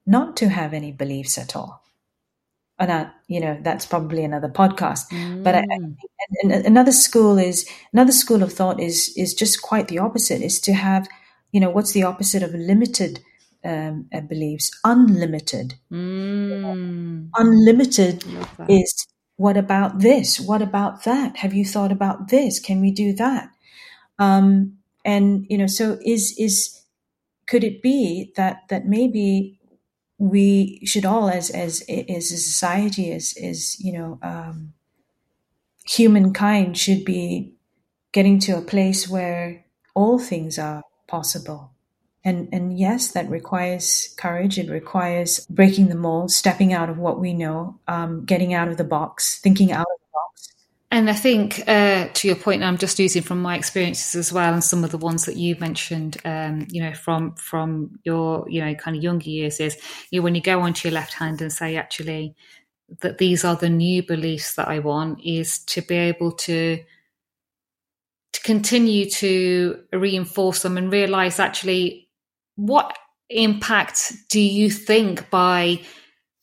not 0.05 0.37
to 0.37 0.49
have 0.49 0.73
any 0.73 0.91
beliefs 0.91 1.37
at 1.37 1.55
all. 1.55 1.81
And 2.77 2.89
that, 2.89 3.15
you 3.27 3.39
know, 3.39 3.57
that's 3.61 3.85
probably 3.85 4.25
another 4.25 4.49
podcast. 4.49 5.09
Mm. 5.11 5.43
But 5.45 5.55
I, 5.55 5.59
I, 5.59 5.79
mm. 6.43 6.65
another 6.65 6.91
school 6.91 7.37
is, 7.37 7.65
another 7.93 8.11
school 8.11 8.43
of 8.43 8.51
thought 8.51 8.81
is, 8.81 9.13
is 9.15 9.33
just 9.33 9.61
quite 9.61 9.87
the 9.87 9.99
opposite, 9.99 10.41
is 10.41 10.59
to 10.61 10.73
have, 10.73 11.07
you 11.53 11.61
know, 11.61 11.69
what's 11.69 11.93
the 11.93 12.03
opposite 12.03 12.43
of 12.43 12.53
limited 12.53 13.21
um, 13.63 14.09
uh, 14.13 14.19
beliefs? 14.19 14.77
Unlimited. 14.83 15.75
Mm. 15.89 17.29
Unlimited 17.33 18.25
is 18.67 19.07
what 19.37 19.57
about 19.57 19.99
this? 19.99 20.39
What 20.39 20.61
about 20.61 21.03
that? 21.03 21.37
Have 21.37 21.53
you 21.53 21.65
thought 21.65 21.91
about 21.91 22.29
this? 22.29 22.59
Can 22.59 22.79
we 22.81 22.91
do 22.91 23.13
that? 23.13 23.49
Um, 24.17 24.77
and 25.03 25.45
you 25.49 25.57
know, 25.57 25.67
so 25.67 25.99
is 26.05 26.35
is 26.37 26.81
could 27.47 27.63
it 27.63 27.81
be 27.81 28.31
that 28.37 28.63
that 28.69 28.87
maybe 28.87 29.59
we 30.17 30.79
should 30.85 31.05
all, 31.05 31.29
as 31.29 31.49
as 31.49 31.81
as 31.89 32.31
a 32.31 32.37
society, 32.37 33.11
as 33.11 33.35
as 33.41 33.79
you 33.79 33.91
know, 33.91 34.19
um, 34.21 34.73
humankind 35.85 36.77
should 36.77 37.03
be 37.03 37.53
getting 38.13 38.39
to 38.39 38.57
a 38.57 38.61
place 38.61 39.09
where 39.09 39.65
all 39.93 40.17
things 40.17 40.57
are 40.57 40.81
possible 41.07 41.74
and, 42.25 42.49
and 42.51 42.77
yes, 42.77 43.11
that 43.11 43.29
requires 43.29 44.13
courage. 44.17 44.57
It 44.57 44.69
requires 44.69 45.45
breaking 45.47 45.89
the 45.89 45.95
mold, 45.95 46.31
stepping 46.31 46.73
out 46.73 46.89
of 46.89 46.97
what 46.97 47.19
we 47.19 47.33
know, 47.33 47.79
um, 47.87 48.25
getting 48.25 48.55
out 48.55 48.67
of 48.67 48.77
the 48.77 48.83
box, 48.83 49.39
thinking 49.39 49.71
out 49.71 49.81
of 49.81 49.99
the 49.99 50.07
box. 50.11 50.51
And 50.89 51.09
I 51.09 51.13
think, 51.13 51.61
uh, 51.67 52.07
to 52.11 52.27
your 52.27 52.35
point, 52.35 52.63
I'm 52.63 52.77
just 52.77 52.97
using 52.97 53.21
from 53.21 53.41
my 53.41 53.55
experiences 53.55 54.15
as 54.15 54.33
well, 54.33 54.53
and 54.53 54.63
some 54.63 54.83
of 54.83 54.91
the 54.91 54.97
ones 54.97 55.25
that 55.25 55.35
you 55.35 55.55
mentioned, 55.59 56.17
um, 56.25 56.65
you 56.69 56.81
know, 56.81 56.93
from 56.93 57.35
from 57.35 57.99
your, 58.03 58.49
you 58.49 58.59
know, 58.59 58.73
kind 58.75 58.97
of 58.97 59.03
younger 59.03 59.29
years, 59.29 59.59
is 59.59 59.77
you 60.09 60.19
know, 60.19 60.23
when 60.23 60.35
you 60.35 60.41
go 60.41 60.61
onto 60.61 60.87
your 60.87 60.93
left 60.93 61.13
hand 61.13 61.41
and 61.41 61.53
say, 61.53 61.75
actually, 61.75 62.35
that 63.01 63.17
these 63.17 63.43
are 63.43 63.55
the 63.55 63.69
new 63.69 64.03
beliefs 64.03 64.55
that 64.55 64.67
I 64.67 64.79
want, 64.79 65.19
is 65.23 65.59
to 65.65 65.81
be 65.81 65.95
able 65.95 66.31
to 66.31 66.83
to 68.33 68.41
continue 68.41 69.09
to 69.09 69.79
reinforce 69.93 70.61
them 70.61 70.77
and 70.77 70.91
realize 70.91 71.39
actually 71.39 72.04
what 72.55 72.97
impact 73.29 74.13
do 74.29 74.39
you 74.39 74.69
think 74.69 75.29
by 75.29 75.81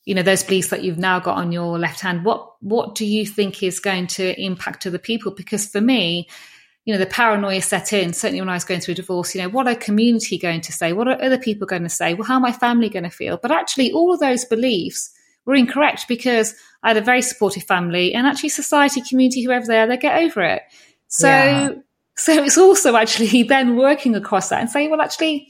you 0.05 0.13
know 0.13 0.21
those 0.21 0.43
beliefs 0.43 0.69
that 0.69 0.83
you've 0.83 0.97
now 0.97 1.19
got 1.19 1.37
on 1.37 1.51
your 1.51 1.79
left 1.79 2.01
hand 2.01 2.25
what 2.25 2.51
what 2.59 2.95
do 2.95 3.05
you 3.05 3.25
think 3.25 3.63
is 3.63 3.79
going 3.79 4.07
to 4.07 4.39
impact 4.41 4.85
other 4.85 4.97
people? 4.97 5.31
Because 5.31 5.65
for 5.65 5.81
me 5.81 6.27
you 6.85 6.93
know 6.93 6.99
the 6.99 7.05
paranoia 7.05 7.61
set 7.61 7.93
in 7.93 8.11
certainly 8.11 8.41
when 8.41 8.49
i 8.49 8.55
was 8.55 8.65
going 8.65 8.81
through 8.81 8.91
a 8.91 8.95
divorce 8.95 9.33
you 9.33 9.41
know 9.41 9.47
what 9.47 9.67
are 9.67 9.75
community 9.75 10.37
going 10.37 10.61
to 10.61 10.73
say? 10.73 10.91
What 10.93 11.07
are 11.07 11.21
other 11.21 11.37
people 11.37 11.65
going 11.65 11.83
to 11.83 11.89
say? 11.89 12.13
Well 12.13 12.27
how 12.27 12.39
my 12.39 12.51
family 12.51 12.89
going 12.89 13.03
to 13.03 13.09
feel? 13.09 13.37
But 13.41 13.51
actually 13.51 13.91
all 13.91 14.13
of 14.13 14.19
those 14.19 14.45
beliefs 14.45 15.09
were 15.45 15.55
incorrect 15.55 16.05
because 16.07 16.53
i 16.83 16.89
had 16.89 16.97
a 16.97 17.01
very 17.01 17.21
supportive 17.21 17.63
family 17.63 18.13
and 18.13 18.27
actually 18.27 18.49
society 18.49 19.01
community 19.07 19.43
whoever 19.43 19.65
they 19.65 19.79
are 19.79 19.87
they 19.87 19.97
get 19.97 20.21
over 20.21 20.41
it. 20.41 20.63
So 21.07 21.27
yeah. 21.27 21.71
so 22.17 22.43
it's 22.43 22.57
also 22.57 22.97
actually 22.97 23.43
then 23.47 23.77
working 23.77 24.15
across 24.15 24.49
that 24.49 24.59
and 24.59 24.69
saying 24.69 24.89
well 24.89 25.01
actually 25.01 25.47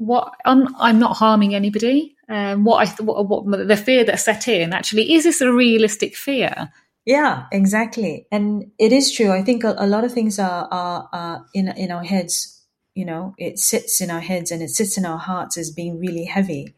what 0.00 0.34
I'm, 0.46 0.74
I'm 0.76 0.98
not 0.98 1.16
harming 1.16 1.54
anybody. 1.54 2.16
Um, 2.28 2.64
what 2.64 2.88
I 2.88 3.02
what, 3.02 3.46
what 3.46 3.68
the 3.68 3.76
fear 3.76 4.02
that 4.04 4.18
set 4.18 4.48
in 4.48 4.72
actually 4.72 5.12
is 5.12 5.24
this 5.24 5.40
a 5.40 5.52
realistic 5.52 6.16
fear? 6.16 6.72
Yeah, 7.04 7.46
exactly, 7.52 8.26
and 8.32 8.70
it 8.78 8.92
is 8.92 9.12
true. 9.12 9.30
I 9.30 9.42
think 9.42 9.62
a, 9.62 9.74
a 9.76 9.86
lot 9.86 10.04
of 10.04 10.12
things 10.12 10.38
are, 10.38 10.68
are, 10.70 11.08
are 11.12 11.46
in 11.54 11.68
in 11.76 11.90
our 11.90 12.04
heads. 12.04 12.64
You 12.94 13.04
know, 13.04 13.34
it 13.36 13.58
sits 13.58 14.00
in 14.00 14.10
our 14.10 14.20
heads 14.20 14.50
and 14.50 14.62
it 14.62 14.70
sits 14.70 14.96
in 14.96 15.04
our 15.04 15.18
hearts 15.18 15.58
as 15.58 15.70
being 15.70 15.98
really 15.98 16.24
heavy. 16.24 16.74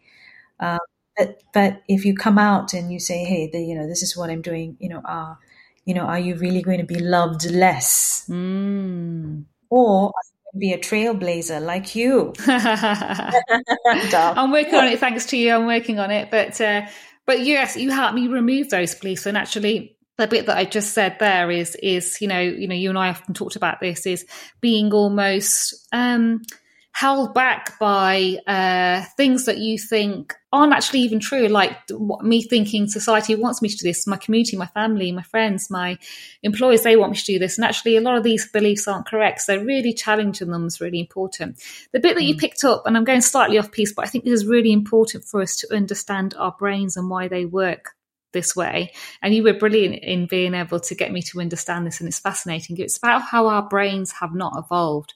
Um, 0.58 0.78
but 1.16 1.42
but 1.54 1.82
if 1.88 2.04
you 2.04 2.16
come 2.16 2.38
out 2.38 2.74
and 2.74 2.92
you 2.92 2.98
say, 2.98 3.24
hey, 3.24 3.48
the, 3.52 3.60
you 3.60 3.74
know, 3.74 3.86
this 3.86 4.02
is 4.02 4.16
what 4.16 4.30
I'm 4.30 4.42
doing. 4.42 4.76
You 4.80 4.88
know, 4.88 5.02
are 5.04 5.38
you 5.84 5.94
know, 5.94 6.06
are 6.06 6.18
you 6.18 6.34
really 6.36 6.62
going 6.62 6.78
to 6.78 6.86
be 6.86 6.98
loved 6.98 7.50
less? 7.50 8.26
Mm. 8.28 9.44
Or 9.70 10.12
be 10.58 10.72
a 10.72 10.78
trailblazer 10.78 11.64
like 11.64 11.94
you. 11.94 12.32
I'm 12.46 13.32
working 14.52 14.74
on 14.74 14.88
it. 14.88 14.98
Thanks 14.98 15.26
to 15.26 15.36
you, 15.36 15.54
I'm 15.54 15.66
working 15.66 15.98
on 15.98 16.10
it. 16.10 16.30
But 16.30 16.60
uh, 16.60 16.86
but 17.26 17.40
yes, 17.40 17.76
you 17.76 17.90
helped 17.90 18.14
me 18.14 18.28
remove 18.28 18.70
those 18.70 18.94
beliefs. 18.94 19.26
And 19.26 19.36
actually, 19.36 19.96
the 20.18 20.26
bit 20.26 20.46
that 20.46 20.56
I 20.56 20.64
just 20.64 20.92
said 20.92 21.16
there 21.18 21.50
is 21.50 21.76
is 21.76 22.20
you 22.20 22.28
know 22.28 22.40
you 22.40 22.68
know 22.68 22.74
you 22.74 22.90
and 22.90 22.98
I 22.98 23.08
often 23.08 23.34
talked 23.34 23.56
about 23.56 23.80
this 23.80 24.06
is 24.06 24.26
being 24.60 24.92
almost 24.92 25.86
um, 25.92 26.42
held 26.92 27.32
back 27.32 27.78
by 27.78 28.38
uh, 28.46 29.02
things 29.16 29.46
that 29.46 29.58
you 29.58 29.78
think 29.78 30.34
aren't 30.52 30.74
actually 30.74 31.00
even 31.00 31.18
true. 31.18 31.48
Like 31.48 31.72
me 32.20 32.42
thinking 32.42 32.86
society 32.86 33.34
wants 33.34 33.62
me 33.62 33.70
to 33.70 33.76
do 33.76 33.88
this, 33.88 34.06
my 34.06 34.18
community, 34.18 34.56
my 34.56 34.66
family, 34.66 35.10
my 35.10 35.22
friends, 35.22 35.70
my 35.70 35.98
employers, 36.42 36.82
they 36.82 36.96
want 36.96 37.12
me 37.12 37.18
to 37.18 37.24
do 37.24 37.38
this. 37.38 37.56
And 37.56 37.64
actually, 37.64 37.96
a 37.96 38.02
lot 38.02 38.18
of 38.18 38.24
these 38.24 38.46
beliefs 38.50 38.86
aren't 38.86 39.06
correct. 39.06 39.40
So, 39.40 39.56
really 39.56 39.94
challenging 39.94 40.50
them 40.50 40.66
is 40.66 40.80
really 40.80 41.00
important. 41.00 41.58
The 41.92 42.00
bit 42.00 42.14
that 42.14 42.24
you 42.24 42.36
mm. 42.36 42.40
picked 42.40 42.62
up, 42.62 42.82
and 42.84 42.96
I'm 42.96 43.04
going 43.04 43.22
slightly 43.22 43.58
off 43.58 43.72
piece, 43.72 43.92
but 43.92 44.04
I 44.04 44.08
think 44.08 44.24
this 44.24 44.34
is 44.34 44.46
really 44.46 44.72
important 44.72 45.24
for 45.24 45.40
us 45.40 45.56
to 45.56 45.74
understand 45.74 46.34
our 46.38 46.54
brains 46.58 46.96
and 46.96 47.08
why 47.08 47.26
they 47.26 47.46
work 47.46 47.94
this 48.32 48.54
way. 48.54 48.92
And 49.22 49.34
you 49.34 49.42
were 49.42 49.54
brilliant 49.54 50.02
in 50.02 50.26
being 50.26 50.54
able 50.54 50.80
to 50.80 50.94
get 50.94 51.12
me 51.12 51.22
to 51.22 51.40
understand 51.40 51.86
this. 51.86 52.00
And 52.00 52.08
it's 52.08 52.18
fascinating. 52.18 52.78
It's 52.78 52.98
about 52.98 53.22
how 53.22 53.46
our 53.46 53.62
brains 53.62 54.12
have 54.12 54.34
not 54.34 54.54
evolved. 54.56 55.14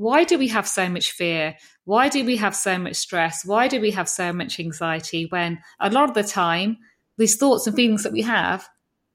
Why 0.00 0.24
do 0.24 0.38
we 0.38 0.48
have 0.48 0.66
so 0.66 0.88
much 0.88 1.12
fear? 1.12 1.56
Why 1.84 2.08
do 2.08 2.24
we 2.24 2.38
have 2.38 2.56
so 2.56 2.78
much 2.78 2.96
stress? 2.96 3.44
Why 3.44 3.68
do 3.68 3.82
we 3.82 3.90
have 3.90 4.08
so 4.08 4.32
much 4.32 4.58
anxiety 4.58 5.26
when 5.28 5.58
a 5.78 5.90
lot 5.90 6.08
of 6.08 6.14
the 6.14 6.22
time 6.22 6.78
these 7.18 7.36
thoughts 7.36 7.66
and 7.66 7.76
feelings 7.76 8.04
that 8.04 8.12
we 8.14 8.22
have 8.22 8.66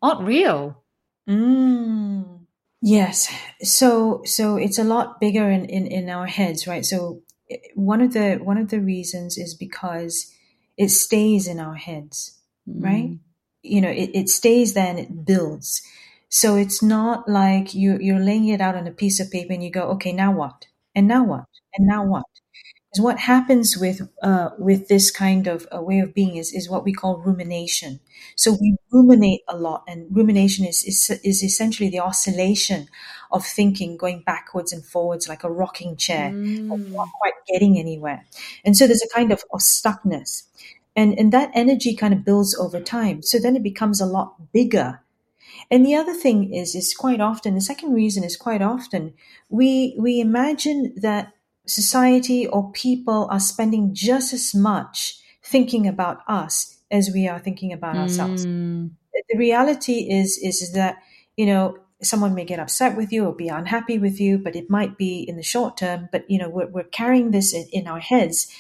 aren't 0.03 0.27
real? 0.27 0.83
Mm. 1.27 2.41
Yes. 2.83 3.33
So 3.63 4.21
so 4.25 4.57
it's 4.57 4.77
a 4.77 4.83
lot 4.83 5.19
bigger 5.19 5.49
in, 5.49 5.65
in, 5.65 5.87
in 5.87 6.07
our 6.07 6.27
heads, 6.27 6.67
right? 6.67 6.85
So 6.85 7.23
eh, 7.49 7.57
one 7.73 8.01
of 8.01 8.13
the 8.13 8.35
one 8.35 8.59
of 8.59 8.69
the 8.69 8.79
reasons 8.79 9.39
is 9.39 9.55
because 9.55 10.31
it 10.77 10.89
stays 10.89 11.47
in 11.47 11.59
our 11.59 11.73
heads, 11.73 12.39
mm. 12.69 12.83
right? 12.83 13.17
You 13.63 13.81
know, 13.81 13.89
it, 13.89 14.11
it 14.13 14.29
stays 14.29 14.75
there 14.75 14.85
and 14.85 14.99
it 14.99 15.25
builds. 15.25 15.81
So 16.29 16.57
it's 16.57 16.83
not 16.83 17.27
like 17.27 17.73
you 17.73 17.97
you're 17.99 18.19
laying 18.19 18.49
it 18.49 18.61
out 18.61 18.75
on 18.75 18.85
a 18.85 18.91
piece 18.91 19.19
of 19.19 19.31
paper 19.31 19.53
and 19.53 19.63
you 19.63 19.71
go, 19.71 19.89
okay, 19.93 20.13
now 20.13 20.31
what? 20.31 20.67
And 20.95 21.07
now 21.07 21.23
what? 21.23 21.45
And 21.75 21.87
now 21.87 22.05
what? 22.05 22.25
Because 22.89 23.03
what 23.03 23.19
happens 23.19 23.77
with 23.77 24.01
uh, 24.23 24.51
with 24.57 24.87
this 24.87 25.11
kind 25.11 25.47
of 25.47 25.67
a 25.71 25.83
way 25.83 25.99
of 25.99 26.13
being 26.13 26.37
is 26.37 26.53
is 26.53 26.69
what 26.69 26.85
we 26.85 26.93
call 26.93 27.17
rumination. 27.17 27.99
So 28.37 28.53
we 28.53 28.77
ruminate 28.91 29.41
a 29.49 29.57
lot, 29.57 29.83
and 29.87 30.07
rumination 30.15 30.65
is 30.65 30.83
is, 30.83 31.19
is 31.23 31.43
essentially 31.43 31.89
the 31.89 31.99
oscillation 31.99 32.87
of 33.31 33.45
thinking, 33.45 33.97
going 33.97 34.23
backwards 34.25 34.71
and 34.71 34.85
forwards 34.85 35.27
like 35.27 35.43
a 35.43 35.51
rocking 35.51 35.97
chair, 35.97 36.31
mm. 36.31 36.67
not 36.93 37.09
quite 37.19 37.33
getting 37.47 37.77
anywhere. 37.77 38.23
And 38.63 38.77
so 38.77 38.87
there's 38.87 39.03
a 39.03 39.13
kind 39.13 39.33
of, 39.33 39.43
of 39.51 39.59
stuckness 39.59 40.43
and 40.95 41.17
and 41.19 41.31
that 41.31 41.51
energy 41.53 41.95
kind 41.95 42.13
of 42.13 42.23
builds 42.23 42.57
over 42.57 42.79
time 42.79 43.21
so 43.21 43.37
then 43.37 43.55
it 43.55 43.63
becomes 43.63 43.99
a 43.99 44.05
lot 44.05 44.35
bigger 44.53 45.01
and 45.69 45.85
the 45.85 45.95
other 45.95 46.13
thing 46.13 46.53
is 46.53 46.75
is 46.75 46.93
quite 46.93 47.21
often 47.21 47.55
the 47.55 47.61
second 47.61 47.93
reason 47.93 48.23
is 48.23 48.37
quite 48.37 48.61
often 48.61 49.13
we 49.49 49.95
we 49.97 50.19
imagine 50.19 50.93
that 50.97 51.33
society 51.65 52.45
or 52.47 52.71
people 52.71 53.27
are 53.31 53.39
spending 53.39 53.93
just 53.93 54.33
as 54.33 54.53
much 54.53 55.19
thinking 55.43 55.87
about 55.87 56.19
us 56.27 56.77
as 56.91 57.09
we 57.13 57.27
are 57.27 57.39
thinking 57.39 57.73
about 57.73 57.95
mm. 57.95 58.01
ourselves 58.01 58.45
the 59.29 59.37
reality 59.37 60.07
is 60.09 60.37
is 60.37 60.71
that 60.73 60.97
you 61.37 61.45
know 61.45 61.77
someone 62.01 62.35
may 62.35 62.45
get 62.45 62.59
upset 62.59 62.95
with 62.95 63.11
you 63.11 63.25
or 63.25 63.33
be 63.33 63.47
unhappy 63.47 63.97
with 63.97 64.19
you 64.19 64.37
but 64.37 64.55
it 64.55 64.69
might 64.69 64.97
be 64.97 65.19
in 65.27 65.37
the 65.37 65.43
short 65.43 65.77
term 65.77 66.07
but 66.11 66.29
you 66.29 66.37
know 66.37 66.49
we're, 66.49 66.67
we're 66.67 66.83
carrying 66.83 67.31
this 67.31 67.53
in, 67.53 67.65
in 67.71 67.87
our 67.87 67.99
heads 67.99 68.53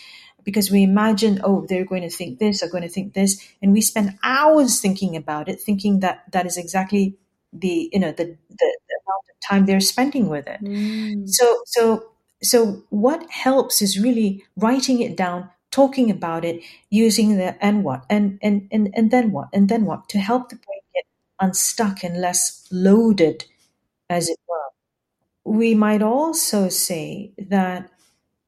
because 0.45 0.71
we 0.71 0.83
imagine, 0.83 1.41
oh, 1.43 1.65
they're 1.67 1.85
going 1.85 2.03
to 2.03 2.09
think 2.09 2.39
this, 2.39 2.61
they're 2.61 2.69
going 2.69 2.83
to 2.83 2.89
think 2.89 3.13
this, 3.13 3.45
and 3.61 3.73
we 3.73 3.81
spend 3.81 4.17
hours 4.23 4.79
thinking 4.79 5.17
about 5.17 5.49
it, 5.49 5.59
thinking 5.59 5.99
that 5.99 6.23
that 6.31 6.45
is 6.45 6.55
exactly 6.55 7.17
the 7.51 7.89
you 7.91 7.99
know 7.99 8.11
the 8.11 8.25
the, 8.25 8.77
the 8.87 8.99
amount 9.03 9.25
of 9.29 9.49
time 9.49 9.65
they're 9.65 9.79
spending 9.79 10.29
with 10.29 10.47
it. 10.47 10.61
Mm. 10.61 11.27
So 11.27 11.61
so 11.65 12.05
so 12.43 12.83
what 12.89 13.29
helps 13.29 13.81
is 13.81 13.99
really 13.99 14.43
writing 14.55 15.01
it 15.01 15.17
down, 15.17 15.49
talking 15.71 16.11
about 16.11 16.45
it, 16.45 16.61
using 16.89 17.37
the 17.37 17.61
and 17.63 17.83
what 17.83 18.05
and 18.09 18.37
and 18.41 18.67
and 18.71 18.93
and 18.93 19.11
then 19.11 19.31
what 19.31 19.49
and 19.53 19.67
then 19.67 19.85
what 19.85 20.07
to 20.09 20.19
help 20.19 20.49
the 20.49 20.55
brain 20.55 20.79
get 20.93 21.05
unstuck 21.39 22.03
and 22.03 22.21
less 22.21 22.67
loaded, 22.71 23.45
as 24.09 24.29
it 24.29 24.39
were. 24.47 25.51
We 25.51 25.75
might 25.75 26.01
also 26.01 26.69
say 26.69 27.33
that 27.37 27.89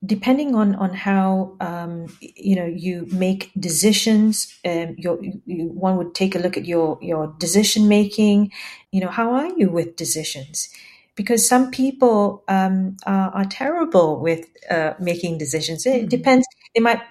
depending 0.05 0.53
on 0.55 0.75
on 0.75 0.93
how 0.93 1.55
um, 1.59 2.05
you 2.19 2.55
know 2.55 2.65
you 2.65 3.07
make 3.11 3.51
decisions 3.59 4.57
um, 4.65 4.95
your, 4.97 5.19
you, 5.23 5.67
one 5.67 5.97
would 5.97 6.13
take 6.13 6.35
a 6.35 6.39
look 6.39 6.57
at 6.57 6.65
your 6.65 6.99
your 7.01 7.33
decision 7.39 7.87
making. 7.87 8.51
You 8.91 9.01
know 9.01 9.09
how 9.09 9.33
are 9.33 9.47
you 9.57 9.69
with 9.69 9.95
decisions? 9.95 10.69
Because 11.15 11.47
some 11.47 11.71
people 11.71 12.43
um, 12.47 12.95
are, 13.07 13.31
are, 13.31 13.45
terrible 13.45 14.19
with 14.19 14.45
uh, 14.69 14.93
making 14.99 15.39
decisions. 15.39 15.83
It 15.87 16.05
mm. 16.05 16.09
depends. 16.09 16.45
They 16.75 16.81
might 16.81 17.01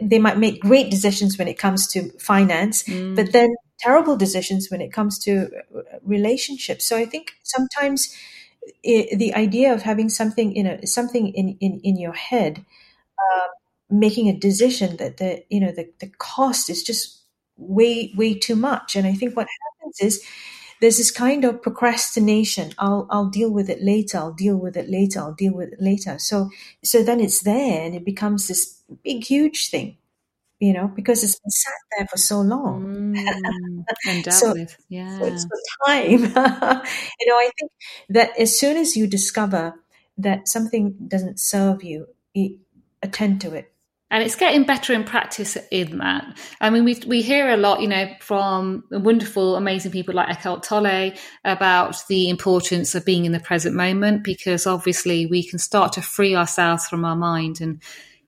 they 0.00 0.20
might 0.20 0.38
make 0.38 0.60
great 0.60 0.88
decisions 0.88 1.36
when 1.36 1.48
it 1.48 1.58
comes 1.58 1.88
to 1.88 2.10
finance 2.20 2.84
mm. 2.84 3.16
but 3.16 3.32
then 3.32 3.52
terrible 3.80 4.16
decisions 4.16 4.70
when 4.70 4.80
it 4.80 4.92
comes 4.92 5.18
to 5.24 5.50
uh, 5.76 5.80
relationships. 6.04 6.86
So 6.86 6.96
i 6.96 7.04
think 7.04 7.32
sometimes 7.42 8.16
it, 8.82 9.18
the 9.18 9.34
idea 9.34 9.72
of 9.72 9.82
having 9.82 10.08
something 10.08 10.54
you 10.56 10.62
know 10.62 10.78
something 10.84 11.28
in 11.28 11.56
in, 11.60 11.80
in 11.82 11.96
your 11.98 12.12
head 12.12 12.64
uh, 13.18 13.48
making 13.90 14.28
a 14.28 14.38
decision 14.38 14.96
that 14.98 15.18
the 15.18 15.44
you 15.50 15.60
know 15.60 15.72
the, 15.72 15.90
the 16.00 16.08
cost 16.18 16.70
is 16.70 16.82
just 16.82 17.22
way 17.56 18.12
way 18.16 18.34
too 18.34 18.56
much. 18.56 18.96
And 18.96 19.06
i 19.06 19.14
think 19.14 19.36
what 19.36 19.48
happens 19.80 20.00
is 20.00 20.24
there's 20.80 20.98
this 20.98 21.10
kind 21.10 21.44
of 21.44 21.62
procrastination. 21.62 22.72
I'll 22.78 23.06
i'll 23.10 23.30
deal 23.30 23.50
with 23.50 23.70
it 23.70 23.82
later. 23.82 24.18
I'll 24.18 24.32
deal 24.32 24.56
with 24.56 24.76
it 24.76 24.88
later. 24.90 25.20
I'll 25.20 25.34
deal 25.34 25.54
with 25.54 25.72
it 25.72 25.80
later. 25.80 26.18
So 26.18 26.50
so 26.84 27.02
then 27.02 27.20
it's 27.20 27.42
there 27.42 27.82
and 27.86 27.94
it 27.94 28.04
becomes 28.04 28.48
this 28.48 28.82
big 29.04 29.24
huge 29.24 29.70
thing 29.70 29.96
you 30.58 30.72
know, 30.72 30.90
because 30.94 31.22
it's 31.22 31.38
been 31.38 31.50
sat 31.50 31.72
there 31.96 32.06
for 32.06 32.16
so 32.16 32.40
long. 32.40 33.14
Mm, 33.16 33.86
and 34.06 34.24
dealt 34.24 34.36
so, 34.36 34.52
with. 34.52 34.76
Yeah. 34.88 35.18
So 35.18 35.48
time. 35.86 36.10
you 36.20 36.26
know, 36.26 37.36
I 37.36 37.50
think 37.58 37.72
that 38.10 38.38
as 38.38 38.58
soon 38.58 38.76
as 38.76 38.96
you 38.96 39.06
discover 39.06 39.74
that 40.18 40.48
something 40.48 40.96
doesn't 41.08 41.38
serve 41.38 41.82
you, 41.82 42.06
attend 43.02 43.40
to 43.42 43.54
it. 43.54 43.72
And 44.08 44.22
it's 44.22 44.36
getting 44.36 44.62
better 44.62 44.92
in 44.92 45.02
practice 45.02 45.58
in 45.72 45.98
that. 45.98 46.38
I 46.60 46.70
mean, 46.70 46.84
we 46.84 46.96
we 47.08 47.22
hear 47.22 47.50
a 47.50 47.56
lot, 47.56 47.82
you 47.82 47.88
know, 47.88 48.08
from 48.20 48.84
wonderful, 48.90 49.56
amazing 49.56 49.90
people 49.90 50.14
like 50.14 50.30
Eckhart 50.30 50.62
Tolle 50.62 51.12
about 51.44 51.96
the 52.08 52.28
importance 52.28 52.94
of 52.94 53.04
being 53.04 53.24
in 53.24 53.32
the 53.32 53.40
present 53.40 53.74
moment, 53.74 54.22
because 54.22 54.64
obviously 54.64 55.26
we 55.26 55.42
can 55.42 55.58
start 55.58 55.92
to 55.94 56.02
free 56.02 56.36
ourselves 56.36 56.86
from 56.86 57.04
our 57.04 57.16
mind 57.16 57.60
and 57.60 57.82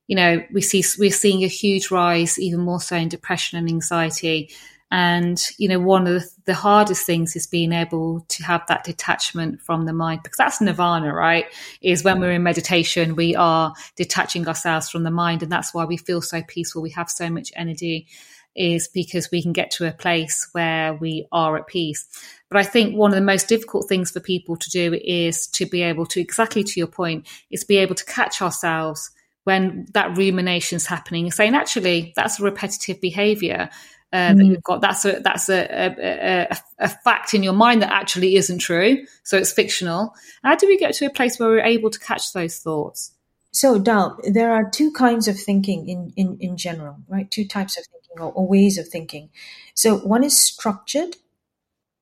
you 0.08 0.16
know, 0.16 0.42
we 0.52 0.60
see 0.62 0.82
we're 0.98 1.12
seeing 1.12 1.44
a 1.44 1.48
huge 1.48 1.92
rise, 1.92 2.38
even 2.38 2.60
more 2.60 2.80
so 2.80 2.96
in 2.96 3.08
depression 3.08 3.58
and 3.58 3.68
anxiety. 3.68 4.50
And 4.90 5.40
you 5.58 5.68
know, 5.68 5.78
one 5.78 6.06
of 6.06 6.24
the, 6.46 6.54
hardest 6.54 7.04
things 7.04 7.36
is 7.36 7.46
being 7.46 7.72
able 7.72 8.24
to 8.28 8.42
have 8.42 8.62
that 8.68 8.84
detachment 8.84 9.60
from 9.60 9.84
the 9.84 9.92
mind, 9.92 10.22
because 10.22 10.38
that's 10.38 10.62
nirvana, 10.62 11.12
right? 11.12 11.44
Is 11.82 12.02
when 12.02 12.20
we're 12.20 12.32
in 12.32 12.42
meditation, 12.42 13.14
we 13.14 13.36
are 13.36 13.74
detaching 13.96 14.48
ourselves 14.48 14.88
from 14.88 15.02
the 15.02 15.10
mind, 15.10 15.42
and 15.42 15.52
that's 15.52 15.74
why 15.74 15.84
we 15.84 15.98
feel 15.98 16.22
so 16.22 16.42
peaceful. 16.42 16.80
We 16.80 16.90
have 16.90 17.10
so 17.10 17.28
much 17.28 17.52
energy 17.54 18.08
is 18.56 18.88
because 18.88 19.30
we 19.30 19.42
can 19.42 19.52
get 19.52 19.70
to 19.72 19.86
a 19.86 19.92
place 19.92 20.48
where 20.52 20.94
we 20.94 21.26
are 21.30 21.56
at 21.58 21.66
peace. 21.66 22.08
But 22.48 22.58
I 22.58 22.64
think 22.64 22.96
one 22.96 23.10
of 23.10 23.14
the 23.14 23.20
most 23.20 23.46
difficult 23.46 23.88
things 23.88 24.10
for 24.10 24.20
people 24.20 24.56
to 24.56 24.70
do 24.70 24.94
is 24.94 25.46
to 25.48 25.66
be 25.66 25.82
able 25.82 26.06
to, 26.06 26.20
exactly 26.20 26.64
to 26.64 26.80
your 26.80 26.88
point, 26.88 27.26
is 27.50 27.62
be 27.62 27.76
able 27.76 27.94
to 27.94 28.04
catch 28.06 28.40
ourselves 28.40 29.10
when 29.48 29.86
that 29.94 30.14
rumination 30.14 30.76
is 30.76 30.86
happening, 30.86 31.30
saying 31.30 31.54
actually 31.54 32.12
that's 32.14 32.38
a 32.38 32.42
repetitive 32.42 33.00
behavior. 33.00 33.70
Uh, 34.10 34.32
mm. 34.32 34.38
that 34.38 34.46
you've 34.46 34.62
got. 34.62 34.80
That's 34.80 35.04
a 35.04 35.20
that's 35.20 35.50
a, 35.50 35.60
a, 35.60 36.48
a, 36.50 36.56
a, 36.78 36.88
fact 36.88 37.34
in 37.34 37.42
your 37.42 37.52
mind 37.52 37.82
that 37.82 37.92
actually 37.92 38.36
isn't 38.36 38.58
true 38.58 39.04
so 39.22 39.36
it's 39.36 39.52
fictional. 39.52 40.14
How 40.42 40.56
do 40.56 40.66
we 40.66 40.78
get 40.78 40.94
to 40.94 41.04
a 41.04 41.10
place 41.10 41.38
where 41.38 41.50
we're 41.50 41.60
able 41.76 41.90
to 41.90 41.98
catch 41.98 42.32
those 42.32 42.58
thoughts? 42.58 43.12
So 43.50 43.78
Dal, 43.78 44.18
there 44.22 44.52
are 44.52 44.70
two 44.70 44.92
kinds 44.92 45.28
of 45.28 45.38
thinking 45.38 45.88
in, 45.90 46.12
in, 46.16 46.38
in 46.40 46.56
general 46.56 46.96
right? 47.06 47.30
Two 47.30 47.46
types 47.46 47.76
of 47.76 47.84
thinking 47.84 48.22
or, 48.22 48.32
or 48.32 48.48
ways 48.48 48.78
of 48.78 48.88
thinking. 48.88 49.28
So 49.74 49.98
one 49.98 50.24
is 50.24 50.40
structured 50.40 51.16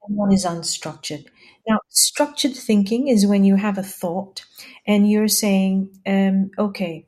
and 0.07 0.16
one 0.16 0.32
is 0.32 0.44
unstructured. 0.44 1.26
Now 1.68 1.80
structured 1.88 2.55
thinking 2.55 3.09
is 3.09 3.26
when 3.26 3.42
you 3.42 3.57
have 3.57 3.78
a 3.78 3.82
thought 3.82 4.44
and 4.86 5.11
you're 5.11 5.34
saying 5.44 5.90
um, 6.07 6.53
okay 6.57 7.07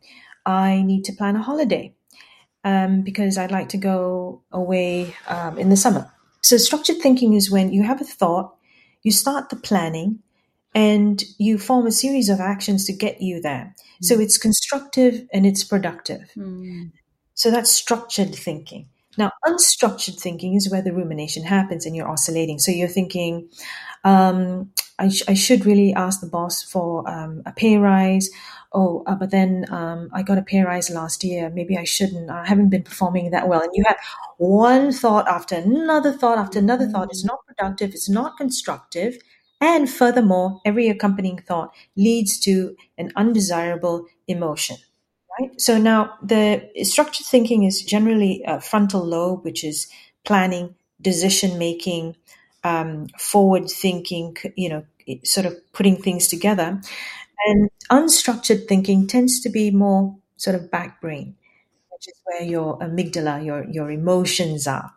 I 0.49 0.80
need 0.82 1.05
to 1.05 1.12
plan 1.12 1.36
a 1.36 1.42
holiday 1.42 1.94
um, 2.64 3.03
because 3.03 3.36
I'd 3.36 3.51
like 3.51 3.68
to 3.68 3.76
go 3.76 4.40
away 4.51 5.14
um, 5.28 5.59
in 5.59 5.68
the 5.68 5.76
summer. 5.76 6.11
So, 6.40 6.57
structured 6.57 6.96
thinking 7.03 7.34
is 7.34 7.51
when 7.51 7.70
you 7.70 7.82
have 7.82 8.01
a 8.01 8.05
thought, 8.05 8.57
you 9.03 9.12
start 9.12 9.51
the 9.51 9.57
planning, 9.57 10.20
and 10.74 11.22
you 11.38 11.59
form 11.59 11.86
a 11.86 11.92
series 11.92 12.30
of 12.30 12.40
actions 12.40 12.86
to 12.86 12.94
get 12.94 13.20
you 13.20 13.42
there. 13.42 13.74
Mm. 13.76 14.05
So, 14.07 14.18
it's 14.18 14.38
constructive 14.38 15.28
and 15.34 15.46
it's 15.46 15.64
productive. 15.64 16.30
Mm. 16.34 16.92
So, 17.34 17.51
that's 17.51 17.70
structured 17.70 18.34
thinking. 18.34 18.88
Now, 19.18 19.32
unstructured 19.44 20.18
thinking 20.18 20.55
is 20.55 20.70
where 20.70 20.82
the 20.82 20.94
rumination 20.94 21.42
happens 21.42 21.84
and 21.84 21.94
you're 21.94 22.09
oscillating. 22.09 22.59
So, 22.59 22.70
you're 22.70 22.88
thinking, 22.88 23.51
um, 24.03 24.70
I, 24.99 25.11
sh- 25.11 25.24
I, 25.28 25.34
should 25.34 25.66
really 25.66 25.92
ask 25.92 26.20
the 26.20 26.26
boss 26.26 26.62
for 26.62 27.07
um, 27.07 27.42
a 27.44 27.53
pay 27.53 27.76
rise 27.76 28.30
oh, 28.73 29.03
uh, 29.07 29.14
but 29.14 29.31
then 29.31 29.66
um, 29.71 30.11
I 30.12 30.23
got 30.23 30.39
a 30.39 30.43
pay 30.43 30.62
rise 30.62 30.91
last 30.91 31.25
year. 31.25 31.51
Maybe 31.51 31.77
I 31.77 31.85
shouldn't. 31.85 32.31
I 32.31 32.47
haven't 32.47 32.71
been 32.71 32.83
performing 32.83 33.31
that 33.31 33.49
well. 33.49 33.62
And 33.62 33.71
you 33.75 33.85
have 33.87 33.97
one 34.39 34.93
thought 34.93 35.29
after 35.29 35.57
another 35.57 36.12
thought 36.12 36.39
after 36.39 36.59
another 36.59 36.85
mm-hmm. 36.85 36.93
thought. 36.93 37.11
It's 37.11 37.25
not 37.25 37.47
productive. 37.47 37.91
It's 37.95 38.09
not 38.09 38.37
constructive. 38.37 39.19
And 39.61 39.91
furthermore, 39.91 40.61
every 40.64 40.89
accompanying 40.89 41.39
thought 41.39 41.75
leads 41.97 42.39
to 42.41 42.77
an 42.97 43.11
undesirable 43.16 44.07
emotion. 44.29 44.77
Right. 45.41 45.61
So 45.61 45.79
now 45.79 46.14
the 46.23 46.69
structured 46.83 47.27
thinking 47.27 47.64
is 47.64 47.83
generally 47.83 48.43
a 48.47 48.61
frontal 48.61 49.05
lobe, 49.05 49.45
which 49.45 49.64
is 49.64 49.89
planning, 50.25 50.75
decision 51.01 51.59
making, 51.59 52.16
um, 52.64 53.09
forward 53.19 53.69
thinking, 53.69 54.37
you 54.57 54.69
know, 54.69 54.85
sort 55.25 55.47
of 55.47 55.57
putting 55.73 55.97
things 55.97 56.29
together. 56.29 56.81
And 57.47 57.70
unstructured 57.91 58.66
thinking 58.66 59.07
tends 59.07 59.41
to 59.41 59.49
be 59.49 59.70
more 59.70 60.16
sort 60.36 60.57
of 60.57 60.70
back 60.70 61.01
brain, 61.01 61.36
which 61.91 62.09
is 62.09 62.14
where 62.24 62.43
your 62.43 62.78
amygdala, 62.78 63.45
your, 63.45 63.64
your 63.70 63.91
emotions 63.91 64.66
are. 64.66 64.93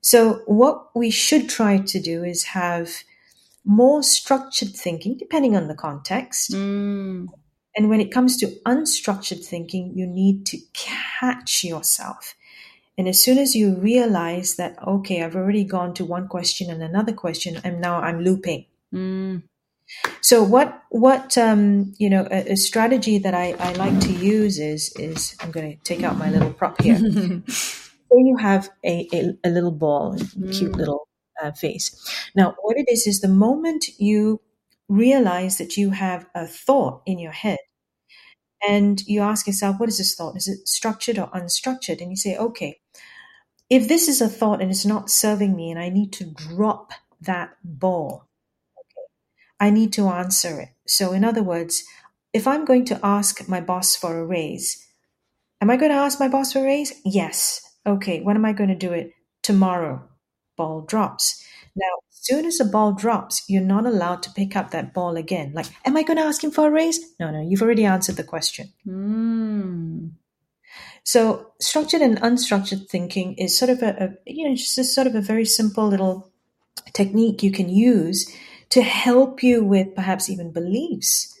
So 0.00 0.42
what 0.46 0.94
we 0.94 1.10
should 1.10 1.48
try 1.48 1.78
to 1.78 2.00
do 2.00 2.24
is 2.24 2.44
have 2.44 2.90
more 3.64 4.02
structured 4.02 4.74
thinking, 4.74 5.16
depending 5.16 5.56
on 5.56 5.66
the 5.66 5.74
context. 5.74 6.52
Mm. 6.52 7.26
And 7.74 7.90
when 7.90 8.00
it 8.00 8.12
comes 8.12 8.38
to 8.38 8.46
unstructured 8.64 9.44
thinking, 9.44 9.92
you 9.94 10.06
need 10.06 10.46
to 10.46 10.58
catch 10.72 11.64
yourself. 11.64 12.34
And 12.96 13.06
as 13.08 13.22
soon 13.22 13.36
as 13.36 13.54
you 13.54 13.74
realize 13.74 14.56
that, 14.56 14.76
okay, 14.86 15.22
I've 15.22 15.36
already 15.36 15.64
gone 15.64 15.92
to 15.94 16.04
one 16.04 16.28
question 16.28 16.70
and 16.70 16.82
another 16.82 17.12
question, 17.12 17.60
and 17.62 17.80
now 17.80 18.00
I'm 18.00 18.20
looping. 18.20 18.64
Mm. 18.94 19.42
So 20.20 20.42
what 20.42 20.82
what 20.90 21.38
um, 21.38 21.94
you 21.98 22.10
know 22.10 22.26
a, 22.30 22.52
a, 22.52 22.56
strategy 22.56 23.18
that 23.18 23.34
I, 23.34 23.54
I 23.58 23.72
like 23.74 24.00
to 24.00 24.12
use 24.12 24.58
is 24.58 24.92
is 24.96 25.36
I'm 25.40 25.50
going 25.50 25.76
to 25.76 25.82
take 25.84 26.02
out 26.02 26.18
my 26.18 26.30
little 26.30 26.52
prop 26.52 26.80
here. 26.80 26.98
so 27.48 28.16
you 28.16 28.36
have 28.38 28.70
a, 28.84 29.08
a, 29.12 29.32
a 29.44 29.50
little 29.50 29.70
ball, 29.70 30.14
a 30.14 30.18
cute 30.52 30.72
mm. 30.72 30.76
little 30.76 31.08
uh, 31.42 31.52
face. 31.52 31.94
Now 32.34 32.56
what 32.62 32.76
it 32.76 32.86
is 32.88 33.06
is 33.06 33.20
the 33.20 33.28
moment 33.28 33.86
you 33.98 34.40
realize 34.88 35.58
that 35.58 35.76
you 35.76 35.90
have 35.90 36.26
a 36.34 36.46
thought 36.46 37.02
in 37.06 37.18
your 37.18 37.32
head, 37.32 37.58
and 38.68 39.00
you 39.06 39.20
ask 39.20 39.46
yourself, 39.46 39.78
what 39.78 39.88
is 39.88 39.98
this 39.98 40.14
thought? 40.14 40.36
Is 40.36 40.48
it 40.48 40.66
structured 40.66 41.18
or 41.18 41.28
unstructured? 41.28 42.00
And 42.00 42.10
you 42.10 42.16
say, 42.16 42.36
okay, 42.36 42.80
if 43.70 43.88
this 43.88 44.08
is 44.08 44.20
a 44.20 44.28
thought 44.28 44.60
and 44.60 44.70
it's 44.70 44.86
not 44.86 45.10
serving 45.10 45.54
me, 45.54 45.70
and 45.70 45.78
I 45.78 45.88
need 45.88 46.12
to 46.14 46.24
drop 46.24 46.92
that 47.20 47.56
ball 47.62 48.25
I 49.58 49.70
need 49.70 49.92
to 49.94 50.08
answer 50.08 50.60
it. 50.60 50.68
So, 50.86 51.12
in 51.12 51.24
other 51.24 51.42
words, 51.42 51.84
if 52.32 52.46
I'm 52.46 52.64
going 52.64 52.84
to 52.86 53.00
ask 53.02 53.48
my 53.48 53.60
boss 53.60 53.96
for 53.96 54.18
a 54.18 54.26
raise, 54.26 54.86
am 55.60 55.70
I 55.70 55.76
going 55.76 55.92
to 55.92 55.98
ask 55.98 56.20
my 56.20 56.28
boss 56.28 56.52
for 56.52 56.60
a 56.60 56.64
raise? 56.64 56.92
Yes. 57.04 57.62
Okay, 57.86 58.20
when 58.20 58.36
am 58.36 58.44
I 58.44 58.52
going 58.52 58.68
to 58.68 58.76
do 58.76 58.92
it? 58.92 59.12
Tomorrow. 59.42 60.06
Ball 60.56 60.82
drops. 60.82 61.42
Now, 61.74 61.92
as 62.10 62.18
soon 62.22 62.46
as 62.46 62.58
the 62.58 62.64
ball 62.64 62.92
drops, 62.92 63.44
you're 63.48 63.62
not 63.62 63.86
allowed 63.86 64.22
to 64.24 64.32
pick 64.32 64.56
up 64.56 64.70
that 64.70 64.92
ball 64.92 65.16
again. 65.16 65.52
Like, 65.54 65.66
am 65.84 65.96
I 65.96 66.02
going 66.02 66.18
to 66.18 66.24
ask 66.24 66.42
him 66.42 66.50
for 66.50 66.66
a 66.66 66.70
raise? 66.70 67.00
No, 67.20 67.30
no, 67.30 67.40
you've 67.40 67.62
already 67.62 67.84
answered 67.84 68.16
the 68.16 68.24
question. 68.24 68.72
Mm. 68.86 70.10
So, 71.04 71.52
structured 71.60 72.00
and 72.00 72.20
unstructured 72.20 72.88
thinking 72.88 73.34
is 73.34 73.56
sort 73.56 73.70
of 73.70 73.82
a, 73.82 73.88
a 74.26 74.30
you 74.30 74.48
know, 74.48 74.56
just 74.56 74.78
a 74.78 74.84
sort 74.84 75.06
of 75.06 75.14
a 75.14 75.20
very 75.20 75.44
simple 75.44 75.86
little 75.86 76.32
technique 76.92 77.42
you 77.42 77.52
can 77.52 77.68
use 77.68 78.30
to 78.70 78.82
help 78.82 79.42
you 79.42 79.64
with 79.64 79.94
perhaps 79.94 80.28
even 80.28 80.52
beliefs. 80.52 81.32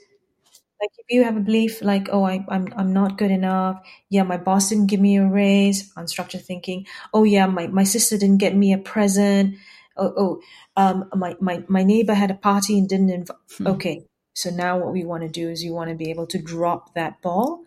Like 0.80 0.90
if 0.98 1.06
you 1.08 1.24
have 1.24 1.36
a 1.36 1.40
belief 1.40 1.82
like, 1.82 2.08
oh, 2.12 2.24
I, 2.24 2.44
I'm 2.48 2.68
I'm 2.76 2.92
not 2.92 3.16
good 3.16 3.30
enough. 3.30 3.80
Yeah, 4.10 4.24
my 4.24 4.36
boss 4.36 4.68
didn't 4.68 4.88
give 4.88 5.00
me 5.00 5.16
a 5.16 5.26
raise. 5.26 5.92
Unstructured 5.94 6.42
thinking. 6.42 6.86
Oh 7.14 7.24
yeah, 7.24 7.46
my, 7.46 7.66
my 7.68 7.84
sister 7.84 8.18
didn't 8.18 8.38
get 8.38 8.54
me 8.54 8.74
a 8.74 8.78
present. 8.78 9.56
Oh, 9.96 10.12
oh 10.16 10.40
um, 10.76 11.08
my, 11.14 11.34
my 11.40 11.64
my 11.68 11.82
neighbor 11.82 12.12
had 12.12 12.30
a 12.30 12.34
party 12.34 12.78
and 12.78 12.88
didn't 12.88 13.10
invite. 13.10 13.36
Hmm. 13.56 13.66
Okay, 13.68 14.06
so 14.34 14.50
now 14.50 14.78
what 14.78 14.92
we 14.92 15.04
want 15.04 15.22
to 15.22 15.28
do 15.28 15.48
is 15.48 15.64
you 15.64 15.72
want 15.72 15.88
to 15.88 15.96
be 15.96 16.10
able 16.10 16.26
to 16.26 16.38
drop 16.38 16.94
that 16.94 17.22
ball, 17.22 17.62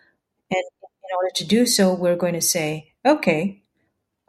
and 0.52 0.64
in 1.10 1.16
order 1.16 1.32
to 1.36 1.46
do 1.46 1.66
so, 1.66 1.96
we're 1.96 2.16
going 2.16 2.36
to 2.36 2.42
say, 2.42 2.94
okay, 3.04 3.64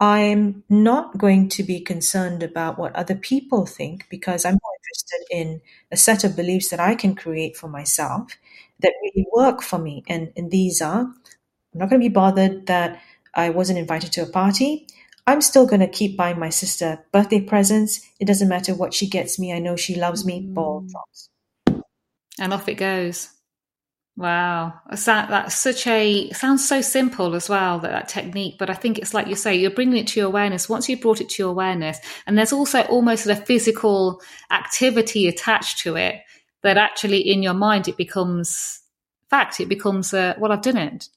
I'm 0.01 0.63
not 0.67 1.19
going 1.19 1.47
to 1.49 1.63
be 1.63 1.79
concerned 1.79 2.41
about 2.41 2.79
what 2.79 2.95
other 2.95 3.13
people 3.15 3.67
think 3.67 4.07
because 4.09 4.43
I'm 4.43 4.57
more 4.61 4.73
interested 4.81 5.25
in 5.29 5.61
a 5.91 5.97
set 5.97 6.23
of 6.23 6.35
beliefs 6.35 6.69
that 6.69 6.79
I 6.79 6.95
can 6.95 7.13
create 7.15 7.55
for 7.55 7.67
myself 7.67 8.35
that 8.79 8.93
really 9.03 9.27
work 9.31 9.61
for 9.61 9.77
me. 9.77 10.03
And, 10.09 10.33
and 10.35 10.49
these 10.49 10.81
are 10.81 11.01
I'm 11.01 11.79
not 11.79 11.89
going 11.89 12.01
to 12.01 12.09
be 12.09 12.13
bothered 12.13 12.65
that 12.65 12.99
I 13.33 13.51
wasn't 13.51 13.79
invited 13.79 14.11
to 14.13 14.23
a 14.23 14.25
party. 14.25 14.87
I'm 15.27 15.39
still 15.39 15.67
going 15.67 15.79
to 15.81 15.87
keep 15.87 16.17
buying 16.17 16.39
my 16.39 16.49
sister 16.49 17.05
birthday 17.11 17.39
presents. 17.39 18.01
It 18.19 18.25
doesn't 18.25 18.49
matter 18.49 18.73
what 18.73 18.93
she 18.93 19.07
gets 19.07 19.37
me. 19.39 19.53
I 19.53 19.59
know 19.59 19.75
she 19.75 19.95
loves 19.95 20.25
me. 20.25 20.41
Ball 20.41 20.81
mm. 20.81 20.91
drops. 20.91 21.29
And 22.39 22.53
off 22.53 22.67
it 22.67 22.75
goes. 22.75 23.29
Wow, 24.17 24.73
that's 24.89 25.55
such 25.55 25.87
a 25.87 26.29
sounds 26.31 26.67
so 26.67 26.81
simple 26.81 27.33
as 27.33 27.47
well 27.47 27.79
that, 27.79 27.91
that 27.91 28.09
technique, 28.09 28.55
but 28.59 28.69
I 28.69 28.73
think 28.73 28.97
it's 28.99 29.13
like 29.13 29.27
you 29.27 29.35
say, 29.35 29.55
you're 29.55 29.71
bringing 29.71 29.97
it 29.97 30.07
to 30.07 30.19
your 30.19 30.27
awareness. 30.27 30.67
Once 30.67 30.89
you've 30.89 30.99
brought 31.01 31.21
it 31.21 31.29
to 31.29 31.43
your 31.43 31.49
awareness, 31.51 31.97
and 32.27 32.37
there's 32.37 32.51
also 32.51 32.81
almost 32.83 33.25
a 33.27 33.35
physical 33.37 34.21
activity 34.51 35.27
attached 35.27 35.79
to 35.79 35.95
it 35.95 36.15
that 36.61 36.77
actually 36.77 37.19
in 37.21 37.41
your 37.41 37.53
mind 37.53 37.87
it 37.87 37.95
becomes 37.97 38.81
fact. 39.29 39.59
It 39.61 39.69
becomes 39.69 40.13
uh, 40.13 40.35
well, 40.37 40.51
I've 40.51 40.61
done 40.61 40.77
it. 40.77 41.07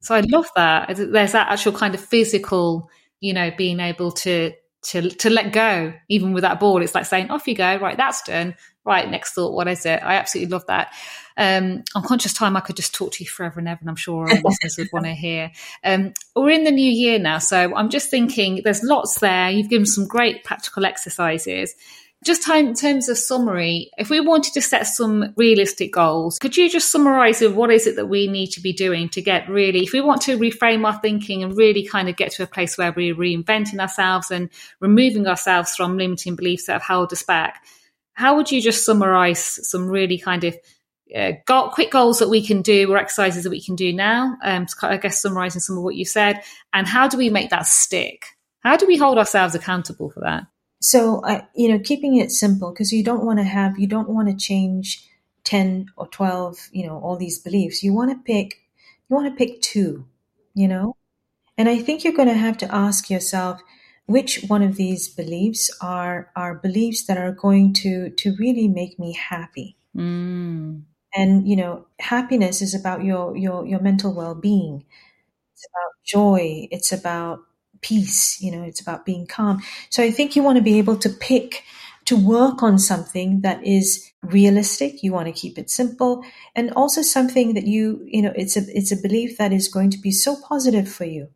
So 0.00 0.14
I 0.14 0.20
love 0.20 0.46
that. 0.54 0.94
There's 0.96 1.32
that 1.32 1.50
actual 1.50 1.72
kind 1.72 1.94
of 1.94 2.00
physical, 2.00 2.88
you 3.20 3.32
know, 3.34 3.50
being 3.58 3.80
able 3.80 4.12
to 4.12 4.52
to 4.84 5.10
to 5.10 5.30
let 5.30 5.52
go, 5.52 5.92
even 6.08 6.32
with 6.32 6.42
that 6.42 6.60
ball. 6.60 6.82
It's 6.82 6.94
like 6.94 7.06
saying, 7.06 7.30
"Off 7.30 7.48
you 7.48 7.54
go." 7.54 7.76
Right, 7.76 7.96
that's 7.96 8.22
done. 8.22 8.54
Right, 8.84 9.10
next 9.10 9.32
thought. 9.32 9.54
What 9.54 9.66
is 9.66 9.86
it? 9.86 10.00
I 10.02 10.16
absolutely 10.16 10.52
love 10.52 10.66
that. 10.66 10.92
Um, 11.36 11.82
conscious 12.04 12.34
time, 12.34 12.56
I 12.56 12.60
could 12.60 12.76
just 12.76 12.94
talk 12.94 13.12
to 13.12 13.24
you 13.24 13.30
forever 13.30 13.58
and 13.58 13.68
ever, 13.68 13.80
and 13.80 13.88
I'm 13.88 13.96
sure 13.96 14.28
our 14.28 14.40
listeners 14.44 14.76
would 14.78 14.90
want 14.92 15.06
to 15.06 15.12
hear. 15.12 15.50
Um, 15.82 16.12
we're 16.36 16.50
in 16.50 16.64
the 16.64 16.70
new 16.70 16.90
year 16.90 17.18
now, 17.18 17.38
so 17.38 17.74
I'm 17.74 17.88
just 17.88 18.10
thinking 18.10 18.60
there's 18.62 18.82
lots 18.82 19.18
there. 19.20 19.50
You've 19.50 19.70
given 19.70 19.86
some 19.86 20.06
great 20.06 20.44
practical 20.44 20.84
exercises. 20.84 21.74
Just 22.24 22.48
in 22.48 22.74
terms 22.74 23.10
of 23.10 23.18
summary, 23.18 23.90
if 23.98 24.08
we 24.08 24.18
wanted 24.18 24.54
to 24.54 24.62
set 24.62 24.86
some 24.86 25.34
realistic 25.36 25.92
goals, 25.92 26.38
could 26.38 26.56
you 26.56 26.70
just 26.70 26.90
summarize 26.90 27.42
what 27.42 27.70
is 27.70 27.86
it 27.86 27.96
that 27.96 28.06
we 28.06 28.26
need 28.26 28.48
to 28.52 28.62
be 28.62 28.72
doing 28.72 29.10
to 29.10 29.20
get 29.20 29.48
really, 29.48 29.80
if 29.80 29.92
we 29.92 30.00
want 30.00 30.22
to 30.22 30.38
reframe 30.38 30.86
our 30.86 30.98
thinking 31.00 31.42
and 31.42 31.56
really 31.56 31.84
kind 31.84 32.08
of 32.08 32.16
get 32.16 32.32
to 32.32 32.42
a 32.42 32.46
place 32.46 32.78
where 32.78 32.92
we're 32.92 33.14
reinventing 33.14 33.78
ourselves 33.78 34.30
and 34.30 34.48
removing 34.80 35.26
ourselves 35.26 35.76
from 35.76 35.98
limiting 35.98 36.34
beliefs 36.34 36.64
that 36.66 36.72
have 36.72 36.82
held 36.82 37.12
us 37.12 37.22
back, 37.22 37.62
how 38.14 38.36
would 38.36 38.50
you 38.50 38.62
just 38.62 38.86
summarize 38.86 39.60
some 39.68 39.86
really 39.86 40.18
kind 40.18 40.44
of 40.44 40.56
uh, 41.14 41.32
got 41.46 41.72
quick 41.72 41.90
goals 41.90 42.18
that 42.20 42.30
we 42.30 42.44
can 42.44 42.62
do 42.62 42.90
or 42.90 42.96
exercises 42.96 43.44
that 43.44 43.50
we 43.50 43.62
can 43.62 43.76
do 43.76 43.92
now. 43.92 44.36
Um, 44.42 44.66
I 44.82 44.96
guess 44.96 45.20
summarizing 45.20 45.60
some 45.60 45.76
of 45.76 45.84
what 45.84 45.94
you 45.94 46.04
said, 46.04 46.42
and 46.72 46.86
how 46.86 47.06
do 47.06 47.18
we 47.18 47.28
make 47.28 47.50
that 47.50 47.66
stick? 47.66 48.24
How 48.60 48.76
do 48.76 48.86
we 48.86 48.96
hold 48.96 49.18
ourselves 49.18 49.54
accountable 49.54 50.10
for 50.10 50.20
that? 50.20 50.46
So, 50.92 51.20
uh, 51.24 51.42
you 51.54 51.68
know, 51.70 51.78
keeping 51.78 52.16
it 52.16 52.30
simple 52.30 52.70
because 52.72 52.92
you 52.92 53.02
don't 53.04 53.24
want 53.24 53.38
to 53.38 53.44
have, 53.44 53.78
you 53.78 53.86
don't 53.86 54.08
want 54.10 54.28
to 54.28 54.36
change 54.36 54.86
ten 55.44 55.86
or 55.96 56.06
twelve, 56.08 56.68
you 56.72 56.86
know, 56.86 56.98
all 57.00 57.16
these 57.16 57.38
beliefs. 57.38 57.82
You 57.82 57.92
want 57.94 58.10
to 58.12 58.18
pick, 58.32 58.48
you 59.08 59.16
want 59.16 59.26
to 59.30 59.36
pick 59.36 59.62
two, 59.62 60.06
you 60.54 60.68
know, 60.68 60.96
and 61.58 61.68
I 61.68 61.78
think 61.78 62.04
you're 62.04 62.12
going 62.20 62.28
to 62.28 62.34
have 62.48 62.58
to 62.58 62.74
ask 62.74 63.10
yourself 63.10 63.60
which 64.06 64.44
one 64.48 64.62
of 64.62 64.76
these 64.76 65.08
beliefs 65.08 65.70
are 65.80 66.30
are 66.36 66.54
beliefs 66.54 67.06
that 67.06 67.18
are 67.18 67.32
going 67.32 67.72
to 67.74 68.10
to 68.10 68.36
really 68.38 68.68
make 68.68 68.98
me 68.98 69.14
happy. 69.14 69.76
Mm 69.96 70.84
and 71.16 71.48
you 71.48 71.56
know 71.56 71.86
happiness 72.00 72.60
is 72.60 72.74
about 72.74 73.04
your 73.04 73.36
your 73.36 73.64
your 73.66 73.80
mental 73.80 74.12
well-being 74.12 74.84
it's 75.54 75.66
about 75.70 75.92
joy 76.04 76.68
it's 76.70 76.92
about 76.92 77.40
peace 77.88 78.40
you 78.40 78.50
know 78.50 78.62
it's 78.62 78.80
about 78.80 79.04
being 79.04 79.26
calm 79.26 79.60
so 79.90 80.02
i 80.02 80.10
think 80.10 80.34
you 80.34 80.42
want 80.42 80.56
to 80.56 80.70
be 80.70 80.78
able 80.78 80.96
to 80.96 81.08
pick 81.08 81.62
to 82.04 82.16
work 82.16 82.62
on 82.62 82.78
something 82.78 83.40
that 83.42 83.62
is 83.64 84.10
realistic 84.22 85.02
you 85.02 85.12
want 85.12 85.26
to 85.26 85.40
keep 85.40 85.58
it 85.58 85.70
simple 85.70 86.24
and 86.56 86.72
also 86.72 87.02
something 87.02 87.54
that 87.54 87.66
you 87.66 88.02
you 88.06 88.22
know 88.22 88.32
it's 88.34 88.56
a 88.56 88.62
it's 88.78 88.92
a 88.92 89.02
belief 89.06 89.36
that 89.38 89.52
is 89.52 89.68
going 89.68 89.90
to 89.90 89.98
be 89.98 90.10
so 90.10 90.36
positive 90.48 90.88
for 90.90 91.04
you 91.04 91.28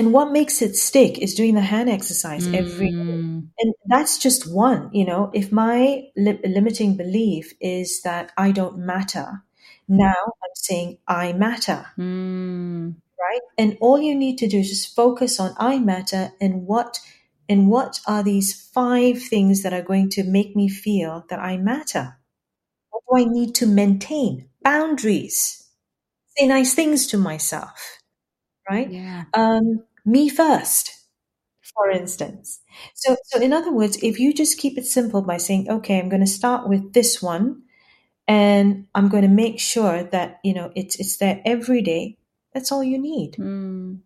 and 0.00 0.14
what 0.14 0.32
makes 0.32 0.62
it 0.62 0.76
stick 0.76 1.18
is 1.18 1.34
doing 1.34 1.54
the 1.54 1.60
hand 1.60 1.90
exercise 1.90 2.48
mm. 2.48 2.56
every 2.56 2.90
day. 2.90 2.96
Mm. 2.96 3.48
And 3.58 3.74
that's 3.84 4.16
just 4.16 4.50
one, 4.50 4.88
you 4.94 5.04
know, 5.04 5.30
if 5.34 5.52
my 5.52 6.04
li- 6.16 6.40
limiting 6.42 6.96
belief 6.96 7.52
is 7.60 8.00
that 8.02 8.32
I 8.38 8.50
don't 8.50 8.78
matter, 8.78 9.42
now 9.88 10.14
I'm 10.16 10.54
saying 10.54 10.98
I 11.06 11.34
matter. 11.34 11.84
Mm. 11.98 12.94
Right? 13.20 13.40
And 13.58 13.76
all 13.80 14.00
you 14.00 14.14
need 14.14 14.38
to 14.38 14.48
do 14.48 14.58
is 14.58 14.70
just 14.70 14.96
focus 14.96 15.38
on 15.38 15.54
I 15.58 15.78
matter 15.78 16.32
and 16.40 16.66
what 16.66 16.98
and 17.48 17.68
what 17.68 18.00
are 18.06 18.22
these 18.22 18.54
five 18.72 19.20
things 19.22 19.62
that 19.62 19.72
are 19.72 19.82
going 19.82 20.08
to 20.10 20.24
make 20.24 20.56
me 20.56 20.68
feel 20.68 21.24
that 21.28 21.38
I 21.38 21.56
matter? 21.56 22.16
What 22.90 23.02
do 23.08 23.26
I 23.26 23.30
need 23.30 23.54
to 23.56 23.66
maintain? 23.66 24.48
Boundaries. 24.62 25.68
Say 26.38 26.46
nice 26.46 26.74
things 26.74 27.06
to 27.08 27.18
myself 27.18 28.00
right? 28.70 28.90
Yeah. 28.90 29.24
Um, 29.34 29.84
me 30.04 30.28
first, 30.28 30.92
for 31.74 31.90
instance. 31.90 32.60
So, 32.94 33.16
so 33.24 33.40
in 33.40 33.52
other 33.52 33.72
words, 33.72 33.98
if 34.02 34.18
you 34.18 34.32
just 34.32 34.58
keep 34.58 34.78
it 34.78 34.86
simple 34.86 35.22
by 35.22 35.36
saying, 35.36 35.68
okay, 35.68 35.98
I'm 35.98 36.08
going 36.08 36.24
to 36.24 36.26
start 36.26 36.68
with 36.68 36.92
this 36.92 37.20
one 37.20 37.62
and 38.28 38.86
I'm 38.94 39.08
going 39.08 39.22
to 39.24 39.28
make 39.28 39.60
sure 39.60 40.04
that, 40.04 40.38
you 40.44 40.54
know, 40.54 40.72
it's, 40.76 40.96
it's 41.00 41.18
there 41.18 41.42
every 41.44 41.82
day. 41.82 42.16
That's 42.52 42.72
all 42.72 42.82
you 42.82 42.98
need. 42.98 43.34
Mm. 43.34 44.00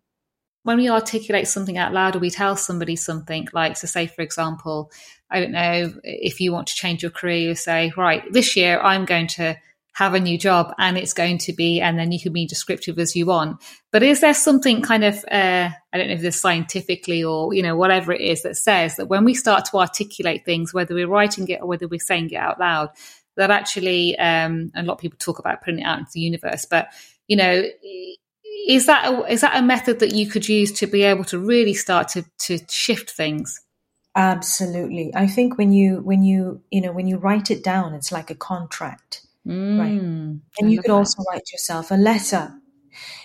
when 0.65 0.77
we 0.77 0.89
articulate 0.89 1.47
something 1.47 1.77
out 1.77 1.93
loud 1.93 2.15
or 2.15 2.19
we 2.19 2.31
tell 2.31 2.55
somebody 2.55 2.95
something, 2.95 3.47
like 3.53 3.75
to 3.79 3.85
say, 3.85 4.07
for 4.07 4.23
example, 4.23 4.91
I 5.29 5.39
don't 5.39 5.51
know 5.51 5.93
if 6.03 6.41
you 6.41 6.51
want 6.51 6.65
to 6.67 6.73
change 6.73 7.03
your 7.03 7.11
career, 7.11 7.49
you 7.49 7.55
say, 7.55 7.93
right, 7.95 8.23
this 8.33 8.55
year 8.55 8.79
I'm 8.79 9.05
going 9.05 9.27
to 9.27 9.57
have 9.93 10.15
a 10.15 10.19
new 10.19 10.39
job 10.39 10.73
and 10.79 10.97
it's 10.97 11.13
going 11.13 11.37
to 11.37 11.53
be, 11.53 11.79
and 11.79 11.99
then 11.99 12.11
you 12.11 12.19
can 12.19 12.33
be 12.33 12.47
descriptive 12.47 12.97
as 12.97 13.15
you 13.15 13.27
want. 13.27 13.61
But 13.91 14.01
is 14.01 14.21
there 14.21 14.33
something 14.33 14.81
kind 14.81 15.03
of, 15.03 15.23
uh, 15.31 15.69
I 15.93 15.97
don't 15.97 16.07
know 16.07 16.15
if 16.15 16.21
this 16.21 16.41
scientifically 16.41 17.23
or, 17.23 17.53
you 17.53 17.61
know, 17.61 17.75
whatever 17.75 18.11
it 18.11 18.21
is 18.21 18.41
that 18.41 18.57
says 18.57 18.95
that 18.95 19.05
when 19.05 19.23
we 19.23 19.35
start 19.35 19.65
to 19.65 19.77
articulate 19.77 20.45
things, 20.45 20.73
whether 20.73 20.95
we're 20.95 21.07
writing 21.07 21.47
it 21.47 21.61
or 21.61 21.67
whether 21.67 21.87
we're 21.87 21.99
saying 21.99 22.31
it 22.31 22.37
out 22.37 22.59
loud, 22.59 22.89
that 23.37 23.51
actually, 23.51 24.17
um, 24.17 24.71
a 24.75 24.81
lot 24.81 24.93
of 24.93 24.99
people 24.99 25.19
talk 25.19 25.37
about 25.37 25.61
putting 25.63 25.81
it 25.81 25.85
out 25.85 25.99
into 25.99 26.11
the 26.15 26.21
universe, 26.21 26.65
but, 26.65 26.87
you 27.27 27.37
know, 27.37 27.63
is 28.67 28.85
that 28.85 29.11
a, 29.11 29.31
is 29.31 29.41
that 29.41 29.57
a 29.57 29.61
method 29.61 29.99
that 29.99 30.13
you 30.13 30.27
could 30.27 30.47
use 30.47 30.71
to 30.73 30.87
be 30.87 31.03
able 31.03 31.23
to 31.25 31.39
really 31.39 31.73
start 31.73 32.09
to, 32.09 32.25
to 32.39 32.59
shift 32.69 33.11
things? 33.11 33.61
Absolutely. 34.15 35.11
I 35.13 35.27
think 35.27 35.57
when 35.57 35.73
you, 35.73 35.97
when 35.97 36.23
you, 36.23 36.61
you 36.71 36.81
know, 36.81 36.93
when 36.93 37.07
you 37.07 37.17
write 37.17 37.51
it 37.51 37.63
down, 37.63 37.93
it's 37.93 38.11
like 38.11 38.31
a 38.31 38.35
contract 38.35 39.25
Mm, 39.47 39.79
right? 39.79 40.01
And 40.59 40.67
I 40.67 40.67
you 40.67 40.81
could 40.81 40.89
that. 40.89 40.95
also 40.95 41.23
write 41.31 41.51
yourself 41.51 41.91
a 41.91 41.95
letter. 41.95 42.53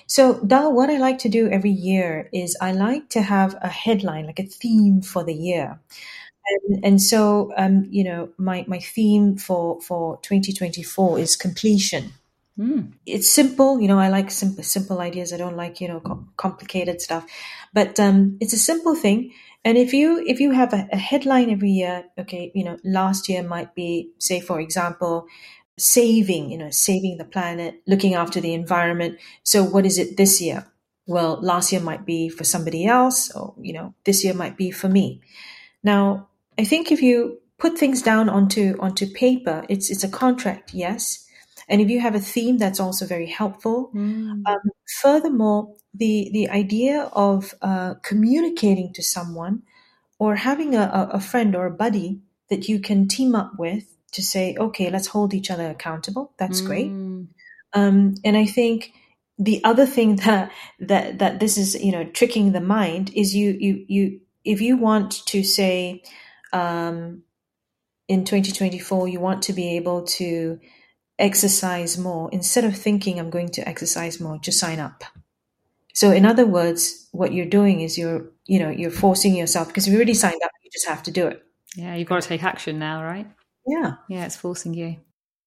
So, 0.07 0.41
Dal, 0.45 0.73
what 0.73 0.91
I 0.91 0.99
like 0.99 1.19
to 1.19 1.29
do 1.29 1.49
every 1.49 1.71
year 1.71 2.29
is 2.33 2.57
I 2.61 2.73
like 2.73 3.09
to 3.11 3.23
have 3.23 3.57
a 3.63 3.69
headline, 3.69 4.27
like 4.27 4.41
a 4.41 4.47
theme 4.47 5.03
for 5.03 5.25
the 5.25 5.35
year. 5.35 5.81
And, 6.69 6.85
and 6.85 7.03
so, 7.03 7.53
um, 7.57 7.87
you 7.91 8.03
know, 8.03 8.31
my, 8.37 8.65
my 8.67 8.81
theme 8.81 9.37
for, 9.37 9.81
for 9.81 10.19
2024 10.23 11.21
is 11.21 11.37
completion. 11.37 12.13
Mm, 12.61 12.93
It's 13.07 13.29
simple, 13.29 13.81
you 13.81 13.89
know, 13.89 13.99
I 13.99 14.09
like 14.09 14.31
simple, 14.31 14.63
simple 14.63 15.01
ideas. 15.01 15.33
I 15.33 15.39
don't 15.39 15.57
like, 15.57 15.81
you 15.81 15.89
know, 15.89 16.01
com- 16.01 16.31
complicated 16.37 17.01
stuff, 17.01 17.25
but, 17.73 17.99
um, 17.99 18.37
it's 18.41 18.53
a 18.53 18.59
simple 18.59 18.95
thing. 18.95 19.33
And 19.65 19.79
if 19.79 19.93
you, 19.95 20.23
if 20.27 20.41
you 20.41 20.51
have 20.53 20.75
a, 20.75 20.87
a 20.93 20.97
headline 20.97 21.51
every 21.51 21.71
year, 21.71 22.05
okay, 22.19 22.53
you 22.55 22.65
know, 22.65 22.77
last 22.85 23.29
year 23.29 23.43
might 23.43 23.75
be, 23.75 24.11
say, 24.19 24.41
for 24.41 24.61
example, 24.61 25.27
saving, 25.79 26.51
you 26.51 26.59
know, 26.59 26.71
saving 26.71 27.17
the 27.17 27.25
planet, 27.25 27.81
looking 27.87 28.15
after 28.15 28.41
the 28.41 28.53
environment. 28.53 29.19
So 29.43 29.65
what 29.65 29.87
is 29.87 29.99
it 29.99 30.17
this 30.19 30.41
year? 30.41 30.67
Well, 31.07 31.39
last 31.41 31.73
year 31.73 31.81
might 31.81 32.05
be 32.05 32.29
for 32.29 32.45
somebody 32.45 32.85
else, 32.87 33.31
or, 33.35 33.55
you 33.59 33.73
know, 33.73 33.95
this 34.05 34.23
year 34.23 34.35
might 34.35 34.57
be 34.59 34.71
for 34.71 34.89
me. 34.89 35.23
Now, 35.83 36.29
I 36.59 36.65
think 36.65 36.93
if 36.93 37.01
you 37.01 37.39
put 37.59 37.79
things 37.79 38.03
down 38.03 38.29
onto 38.29 38.77
onto 38.81 39.07
paper, 39.07 39.65
it's 39.69 39.91
it's 39.91 40.05
a 40.05 40.09
contract, 40.09 40.75
yes. 40.75 41.27
And 41.71 41.83
if 41.83 41.91
you 41.91 42.01
have 42.01 42.17
a 42.17 42.21
theme, 42.21 42.59
that's 42.59 42.81
also 42.81 43.07
very 43.07 43.29
helpful. 43.29 43.93
mm, 43.95 44.43
Um, 44.47 44.59
furthermore, 45.03 45.77
the 45.95 46.31
the 46.33 46.51
idea 46.51 47.05
of 47.15 47.55
uh, 47.63 47.95
communicating 48.03 48.93
to 48.95 49.03
someone 49.03 49.63
or 50.19 50.37
having 50.37 50.75
a, 50.77 51.11
a 51.13 51.21
friend 51.21 51.57
or 51.57 51.67
a 51.67 51.73
buddy 51.85 52.21
that 52.51 52.69
you 52.69 52.81
can 52.81 53.09
team 53.09 53.35
up 53.37 53.53
with 53.59 53.85
to 54.13 54.23
say, 54.23 54.57
okay, 54.59 54.91
let's 54.91 55.09
hold 55.09 55.35
each 55.35 55.51
other 55.51 55.71
accountable. 55.71 56.33
That's 56.39 56.61
great. 56.63 56.87
mm, 56.93 57.29
Um, 57.75 58.15
and 58.25 58.37
I 58.37 58.47
think 58.47 58.93
the 59.39 59.63
other 59.65 59.87
thing 59.87 60.17
that 60.27 60.53
that 60.81 61.19
that 61.21 61.41
this 61.41 61.59
is, 61.59 61.75
you 61.83 61.93
know, 61.93 62.05
tricking 62.05 62.53
the 62.53 62.61
mind 62.61 63.13
is 63.15 63.35
you 63.35 63.57
you 63.61 63.85
you 63.89 64.21
if 64.45 64.61
you 64.61 64.77
want 64.77 65.27
to 65.27 65.43
say 65.45 66.03
um, 66.53 67.23
in 68.09 68.25
2024 68.25 69.09
you 69.09 69.21
want 69.21 69.43
to 69.45 69.53
be 69.53 69.77
able 69.77 70.05
to 70.05 70.59
exercise 71.21 71.99
more 71.99 72.29
instead 72.33 72.65
of 72.65 72.77
thinking 72.77 73.19
I'm 73.19 73.31
going 73.31 73.51
to 73.51 73.69
exercise 73.69 74.21
more, 74.21 74.39
just 74.39 74.59
sign 74.59 74.81
up. 74.81 75.05
So 75.95 76.13
in 76.13 76.25
other 76.25 76.47
words, 76.47 77.09
what 77.13 77.33
you're 77.33 77.47
doing 77.47 77.81
is 77.81 77.99
you're 77.99 78.31
you 78.47 78.59
know 78.59 78.71
you're 78.71 78.91
forcing 78.91 79.37
yourself 79.37 79.69
because 79.69 79.87
if 79.87 79.93
you 79.93 79.99
already 79.99 80.15
signed 80.15 80.41
up, 80.45 80.51
you 80.63 80.71
just 80.73 80.89
have 80.89 81.03
to 81.05 81.11
do 81.11 81.27
it. 81.27 81.43
Yeah, 81.77 81.95
you've 81.95 82.09
got 82.09 82.23
to 82.23 82.29
take 82.29 82.43
action 82.43 82.79
now, 82.79 83.03
right? 83.03 83.27
Yeah. 83.67 83.95
Yeah, 84.09 84.27
it's 84.27 84.37
forcing 84.37 84.75
you. 84.75 84.97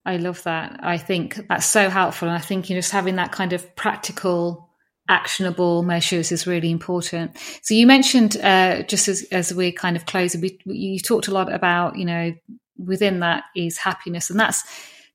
I 0.05 0.17
love 0.17 0.43
that. 0.43 0.80
I 0.84 0.97
think 0.97 1.47
that's 1.47 1.65
so 1.65 1.89
helpful. 1.89 2.28
And 2.28 2.38
I 2.38 2.41
think 2.41 2.69
you 2.69 2.76
know, 2.76 2.82
just 2.82 2.91
having 2.91 3.15
that 3.15 3.32
kind 3.32 3.53
of 3.53 3.76
practical, 3.76 4.69
actionable 5.09 5.84
measures 5.84 6.32
is 6.32 6.45
really 6.47 6.71
important. 6.71 7.38
So 7.61 7.74
you 7.74 7.88
mentioned 7.88 8.38
uh, 8.38 8.84
just 8.84 9.07
as, 9.07 9.24
as 9.32 9.53
we're 9.53 9.71
kind 9.71 9.95
of 9.95 10.05
closing, 10.05 10.41
we, 10.41 10.59
you 10.65 10.99
talked 10.99 11.28
a 11.28 11.34
lot 11.34 11.51
about, 11.51 11.97
you 11.97 12.05
know, 12.05 12.34
within 12.78 13.21
that 13.21 13.45
is 13.55 13.78
happiness. 13.78 14.30
And 14.30 14.39
that's, 14.39 14.63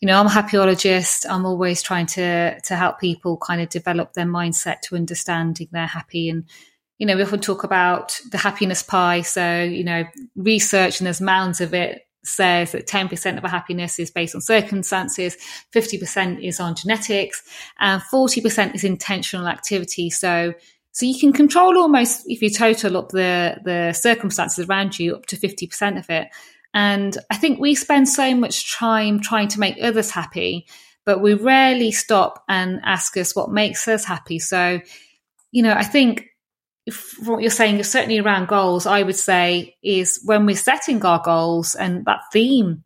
you 0.00 0.06
know, 0.06 0.18
I'm 0.18 0.26
a 0.26 0.30
happiologist. 0.30 1.26
I'm 1.28 1.44
always 1.44 1.82
trying 1.82 2.06
to, 2.06 2.60
to 2.60 2.76
help 2.76 3.00
people 3.00 3.36
kind 3.36 3.60
of 3.60 3.68
develop 3.68 4.12
their 4.12 4.26
mindset 4.26 4.80
to 4.82 4.96
understanding 4.96 5.68
they're 5.72 5.86
happy. 5.86 6.28
And, 6.28 6.44
you 6.98 7.06
know, 7.06 7.16
we 7.16 7.22
often 7.22 7.40
talk 7.40 7.64
about 7.64 8.20
the 8.30 8.38
happiness 8.38 8.82
pie. 8.82 9.22
So, 9.22 9.62
you 9.62 9.84
know, 9.84 10.04
research, 10.36 11.00
and 11.00 11.06
there's 11.06 11.20
mounds 11.20 11.60
of 11.60 11.74
it, 11.74 12.02
says 12.24 12.72
that 12.72 12.86
10% 12.86 13.38
of 13.38 13.44
our 13.44 13.50
happiness 13.50 13.98
is 13.98 14.10
based 14.10 14.34
on 14.34 14.40
circumstances, 14.40 15.36
50% 15.74 16.44
is 16.46 16.60
on 16.60 16.74
genetics, 16.74 17.42
and 17.80 18.02
40% 18.02 18.74
is 18.74 18.84
intentional 18.84 19.48
activity. 19.48 20.10
So, 20.10 20.52
so 20.92 21.06
you 21.06 21.18
can 21.18 21.32
control 21.32 21.78
almost, 21.78 22.24
if 22.26 22.42
you 22.42 22.50
total 22.50 22.96
up 22.96 23.10
the, 23.10 23.58
the 23.64 23.92
circumstances 23.92 24.68
around 24.68 24.98
you, 24.98 25.14
up 25.14 25.26
to 25.26 25.36
50% 25.36 25.98
of 25.98 26.10
it. 26.10 26.28
And 26.78 27.18
I 27.28 27.36
think 27.36 27.58
we 27.58 27.74
spend 27.74 28.08
so 28.08 28.36
much 28.36 28.76
time 28.76 29.18
trying 29.18 29.48
to 29.48 29.58
make 29.58 29.82
others 29.82 30.12
happy, 30.12 30.68
but 31.04 31.20
we 31.20 31.34
rarely 31.34 31.90
stop 31.90 32.44
and 32.48 32.80
ask 32.84 33.16
us 33.16 33.34
what 33.34 33.50
makes 33.50 33.88
us 33.88 34.04
happy. 34.04 34.38
So, 34.38 34.80
you 35.50 35.64
know, 35.64 35.72
I 35.72 35.82
think 35.82 36.28
what 37.24 37.40
you're 37.40 37.50
saying, 37.50 37.80
is 37.80 37.90
certainly 37.90 38.20
around 38.20 38.46
goals, 38.46 38.86
I 38.86 39.02
would 39.02 39.16
say 39.16 39.74
is 39.82 40.20
when 40.24 40.46
we're 40.46 40.54
setting 40.54 41.04
our 41.04 41.20
goals 41.20 41.74
and 41.74 42.04
that 42.04 42.20
theme 42.32 42.84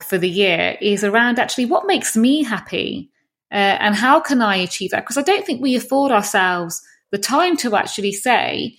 for 0.00 0.16
the 0.16 0.30
year 0.30 0.78
is 0.80 1.02
around 1.02 1.40
actually 1.40 1.66
what 1.66 1.88
makes 1.88 2.16
me 2.16 2.44
happy 2.44 3.10
uh, 3.50 3.56
and 3.80 3.96
how 3.96 4.20
can 4.20 4.42
I 4.42 4.58
achieve 4.58 4.92
that? 4.92 5.02
Because 5.02 5.18
I 5.18 5.22
don't 5.22 5.44
think 5.44 5.60
we 5.60 5.74
afford 5.74 6.12
ourselves 6.12 6.80
the 7.10 7.18
time 7.18 7.56
to 7.58 7.74
actually 7.74 8.12
say 8.12 8.76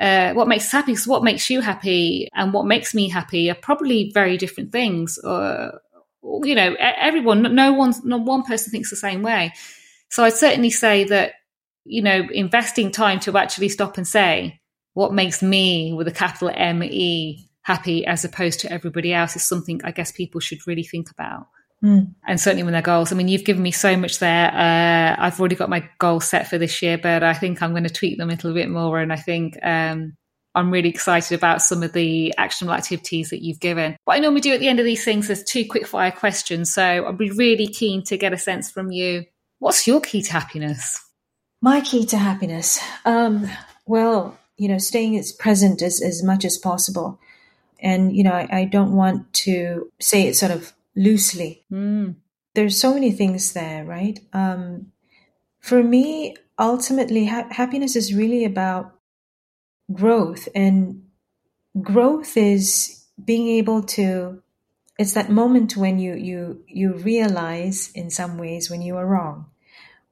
uh, 0.00 0.32
what 0.34 0.48
makes 0.48 0.66
us 0.66 0.72
happy. 0.72 0.92
Because 0.92 1.06
what 1.06 1.24
makes 1.24 1.50
you 1.50 1.60
happy 1.60 2.28
and 2.34 2.52
what 2.52 2.66
makes 2.66 2.94
me 2.94 3.08
happy 3.08 3.50
are 3.50 3.54
probably 3.54 4.10
very 4.12 4.36
different 4.36 4.72
things. 4.72 5.18
Or, 5.18 5.80
you 6.22 6.54
know, 6.54 6.74
everyone, 6.78 7.54
no 7.54 7.72
one, 7.72 7.94
not 8.04 8.24
one 8.24 8.42
person 8.42 8.70
thinks 8.70 8.90
the 8.90 8.96
same 8.96 9.22
way. 9.22 9.52
So 10.10 10.24
I'd 10.24 10.34
certainly 10.34 10.70
say 10.70 11.04
that 11.04 11.34
you 11.90 12.02
know, 12.02 12.28
investing 12.34 12.90
time 12.90 13.18
to 13.20 13.38
actually 13.38 13.70
stop 13.70 13.96
and 13.96 14.06
say 14.06 14.60
what 14.92 15.14
makes 15.14 15.42
me 15.42 15.94
with 15.94 16.06
a 16.06 16.12
capital 16.12 16.50
M 16.52 16.82
E 16.82 17.48
happy 17.62 18.04
as 18.04 18.26
opposed 18.26 18.60
to 18.60 18.70
everybody 18.70 19.14
else 19.14 19.36
is 19.36 19.44
something 19.44 19.80
I 19.82 19.92
guess 19.92 20.12
people 20.12 20.38
should 20.38 20.66
really 20.66 20.82
think 20.82 21.10
about. 21.10 21.46
Mm. 21.84 22.14
And 22.26 22.40
certainly 22.40 22.64
with 22.64 22.72
their 22.72 22.82
goals. 22.82 23.12
I 23.12 23.14
mean, 23.14 23.28
you've 23.28 23.44
given 23.44 23.62
me 23.62 23.70
so 23.70 23.96
much 23.96 24.18
there. 24.18 24.48
Uh, 24.52 25.14
I've 25.22 25.38
already 25.38 25.54
got 25.54 25.70
my 25.70 25.88
goals 25.98 26.28
set 26.28 26.48
for 26.48 26.58
this 26.58 26.82
year, 26.82 26.98
but 26.98 27.22
I 27.22 27.34
think 27.34 27.62
I'm 27.62 27.70
going 27.70 27.84
to 27.84 27.90
tweak 27.90 28.18
them 28.18 28.30
a 28.30 28.32
little 28.32 28.52
bit 28.52 28.68
more. 28.68 28.98
And 28.98 29.12
I 29.12 29.16
think 29.16 29.56
um, 29.62 30.14
I'm 30.54 30.72
really 30.72 30.88
excited 30.88 31.36
about 31.36 31.62
some 31.62 31.84
of 31.84 31.92
the 31.92 32.34
actionable 32.36 32.74
activities 32.74 33.30
that 33.30 33.44
you've 33.44 33.60
given. 33.60 33.96
What 34.04 34.14
I 34.14 34.18
normally 34.18 34.40
do 34.40 34.52
at 34.52 34.60
the 34.60 34.68
end 34.68 34.80
of 34.80 34.84
these 34.84 35.04
things 35.04 35.30
is 35.30 35.44
two 35.44 35.64
quick 35.68 35.86
fire 35.86 36.10
questions. 36.10 36.72
So 36.72 36.82
I'd 36.82 37.16
be 37.18 37.30
really 37.30 37.68
keen 37.68 38.02
to 38.04 38.16
get 38.16 38.32
a 38.32 38.38
sense 38.38 38.70
from 38.70 38.90
you. 38.90 39.24
What's 39.60 39.86
your 39.86 40.00
key 40.00 40.22
to 40.22 40.32
happiness? 40.32 41.00
My 41.60 41.80
key 41.80 42.06
to 42.06 42.18
happiness. 42.18 42.80
Um, 43.04 43.48
well, 43.86 44.36
you 44.56 44.68
know, 44.68 44.78
staying 44.78 45.16
as 45.16 45.30
present 45.30 45.80
as, 45.80 46.02
as 46.02 46.24
much 46.24 46.44
as 46.44 46.58
possible. 46.58 47.20
And, 47.80 48.16
you 48.16 48.24
know, 48.24 48.32
I, 48.32 48.48
I 48.50 48.64
don't 48.64 48.96
want 48.96 49.32
to 49.44 49.92
say 50.00 50.26
it 50.26 50.34
sort 50.34 50.50
of 50.50 50.72
loosely. 50.98 51.64
Mm. 51.72 52.16
There's 52.54 52.78
so 52.78 52.92
many 52.92 53.12
things 53.12 53.52
there, 53.52 53.84
right? 53.84 54.18
Um, 54.32 54.92
for 55.60 55.82
me, 55.82 56.36
ultimately, 56.58 57.26
ha- 57.26 57.48
happiness 57.50 57.94
is 57.96 58.12
really 58.12 58.44
about 58.44 58.94
growth. 59.92 60.48
And 60.54 61.04
growth 61.80 62.36
is 62.36 63.04
being 63.24 63.48
able 63.48 63.82
to, 63.82 64.42
it's 64.98 65.14
that 65.14 65.30
moment 65.30 65.76
when 65.76 65.98
you, 65.98 66.14
you, 66.14 66.64
you 66.66 66.94
realize 66.94 67.92
in 67.94 68.10
some 68.10 68.36
ways 68.36 68.68
when 68.68 68.82
you 68.82 68.96
are 68.96 69.06
wrong 69.06 69.46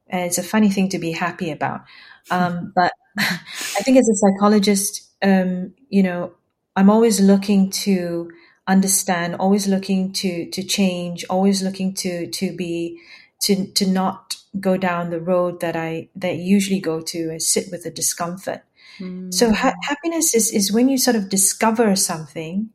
and 0.09 0.22
it's 0.22 0.39
a 0.39 0.43
funny 0.43 0.70
thing 0.70 0.89
to 0.91 0.99
be 0.99 1.12
happy 1.12 1.51
about. 1.51 1.82
Um, 2.30 2.72
but 2.76 2.93
I 3.18 3.82
think 3.82 3.99
as 3.99 4.09
a 4.09 4.14
psychologist, 4.14 5.11
um, 5.22 5.74
you 5.89 6.03
know, 6.03 6.32
I'm 6.76 6.91
always 6.91 7.20
looking 7.20 7.70
to 7.70 8.30
understand, 8.69 9.37
always 9.37 9.67
looking 9.69 10.12
to 10.14 10.51
to 10.51 10.62
change, 10.62 11.25
always 11.31 11.62
looking 11.62 11.95
to 11.95 12.27
to 12.31 12.57
be 12.57 13.01
to 13.43 13.67
to 13.73 13.87
not 13.87 14.37
go 14.61 14.77
down 14.77 15.11
the 15.11 15.21
road 15.21 15.61
that 15.61 15.77
I 15.77 16.09
that 16.17 16.29
I 16.31 16.33
usually 16.33 16.81
go 16.81 17.01
to 17.01 17.31
and 17.31 17.43
sit 17.43 17.67
with 17.71 17.85
the 17.85 17.91
discomfort. 17.91 18.62
Mm. 18.99 19.33
So 19.33 19.53
ha- 19.53 19.75
happiness 19.83 20.35
is 20.35 20.51
is 20.53 20.73
when 20.73 20.89
you 20.89 20.99
sort 20.99 21.17
of 21.17 21.29
discover 21.29 21.95
something 21.97 22.71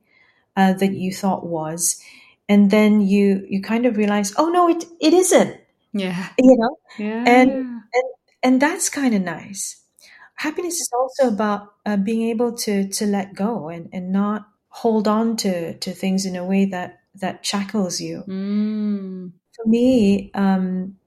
uh, 0.55 0.73
that 0.73 0.93
you 0.93 1.13
thought 1.13 1.45
was, 1.45 2.01
and 2.49 2.71
then 2.71 3.01
you 3.01 3.45
you 3.49 3.61
kind 3.61 3.85
of 3.85 3.97
realize, 3.97 4.33
oh 4.37 4.49
no, 4.49 4.69
it 4.69 4.85
it 4.99 5.13
isn't 5.13 5.57
Yeah. 5.93 6.29
you 6.37 6.55
know 6.57 6.77
Yeah. 6.97 7.23
and 7.27 7.51
and 7.51 8.07
and 8.43 8.61
that's 8.61 8.89
kind 8.89 9.13
of 9.15 9.21
nice 9.21 9.81
happiness 10.35 10.75
is 10.81 10.89
also 10.93 11.27
about 11.27 11.73
uh, 11.85 11.97
being 11.97 12.29
able 12.29 12.53
to 12.65 12.87
to 12.89 13.05
let 13.05 13.33
go 13.35 13.69
and 13.69 13.89
and 13.93 14.11
not 14.11 14.47
hold 14.71 15.07
on 15.07 15.35
to 15.37 15.77
to 15.77 15.91
things 15.93 16.25
in 16.25 16.35
a 16.35 16.45
way 16.45 16.65
that 16.65 17.01
that 17.15 17.45
shackles 17.45 18.01
you. 18.01 18.23
Mm. 18.27 19.31
For 19.55 19.67
me, 19.67 20.31
um, 20.33 20.97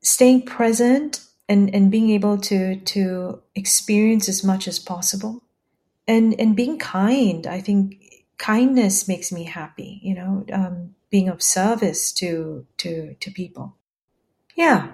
staying 0.00 0.42
present 0.42 1.24
and 1.48 1.72
and 1.74 1.90
being 1.90 2.10
able 2.10 2.38
to 2.38 2.76
to 2.76 3.42
experience 3.54 4.28
as 4.28 4.42
much 4.42 4.66
as 4.66 4.78
possible, 4.78 5.44
and 6.08 6.34
and 6.40 6.56
being 6.56 6.78
kind. 6.78 7.46
I 7.46 7.60
think 7.60 8.02
kindness 8.38 9.06
makes 9.06 9.30
me 9.30 9.44
happy. 9.44 10.00
You 10.02 10.14
know, 10.14 10.46
um, 10.52 10.94
being 11.10 11.28
of 11.28 11.42
service 11.42 12.10
to 12.14 12.66
to 12.78 13.14
to 13.20 13.30
people. 13.30 13.76
Yeah, 14.56 14.92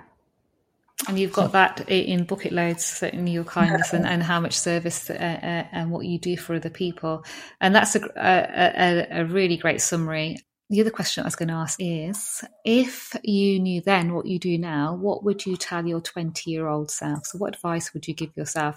and 1.08 1.18
you've 1.18 1.32
got 1.32 1.52
that 1.52 1.88
in 1.88 2.24
bucket 2.24 2.52
loads 2.52 2.84
certainly 2.84 3.32
your 3.32 3.44
kindness 3.44 3.92
and, 3.92 4.06
and 4.06 4.22
how 4.22 4.40
much 4.40 4.58
service 4.58 5.08
uh, 5.10 5.14
uh, 5.14 5.66
and 5.72 5.90
what 5.90 6.06
you 6.06 6.18
do 6.18 6.36
for 6.36 6.54
other 6.54 6.70
people. 6.70 7.24
And 7.60 7.74
that's 7.74 7.96
a, 7.96 8.00
a, 8.16 9.20
a, 9.20 9.24
really 9.24 9.56
great 9.56 9.80
summary. 9.80 10.36
The 10.68 10.80
other 10.80 10.90
question 10.90 11.24
i 11.24 11.26
was 11.26 11.34
going 11.34 11.48
to 11.48 11.54
ask 11.54 11.78
is 11.80 12.44
if 12.64 13.16
you 13.24 13.58
knew 13.58 13.80
then 13.80 14.14
what 14.14 14.26
you 14.26 14.38
do 14.38 14.56
now 14.56 14.94
what 14.94 15.24
would 15.24 15.44
you 15.44 15.56
tell 15.56 15.84
your 15.84 16.00
20 16.00 16.50
year 16.50 16.68
old 16.68 16.90
self? 16.90 17.26
So 17.26 17.38
what 17.38 17.56
advice 17.56 17.92
would 17.92 18.06
you 18.06 18.14
give 18.14 18.30
yourself? 18.36 18.76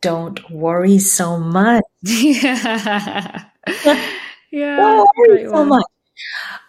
Don't 0.00 0.50
worry 0.50 0.98
so 0.98 1.38
much. 1.38 1.84
Yeah 2.02 3.44
yeah 4.50 4.76
don't 4.76 5.08
worry 5.16 5.46
so 5.46 5.64
much. 5.64 5.84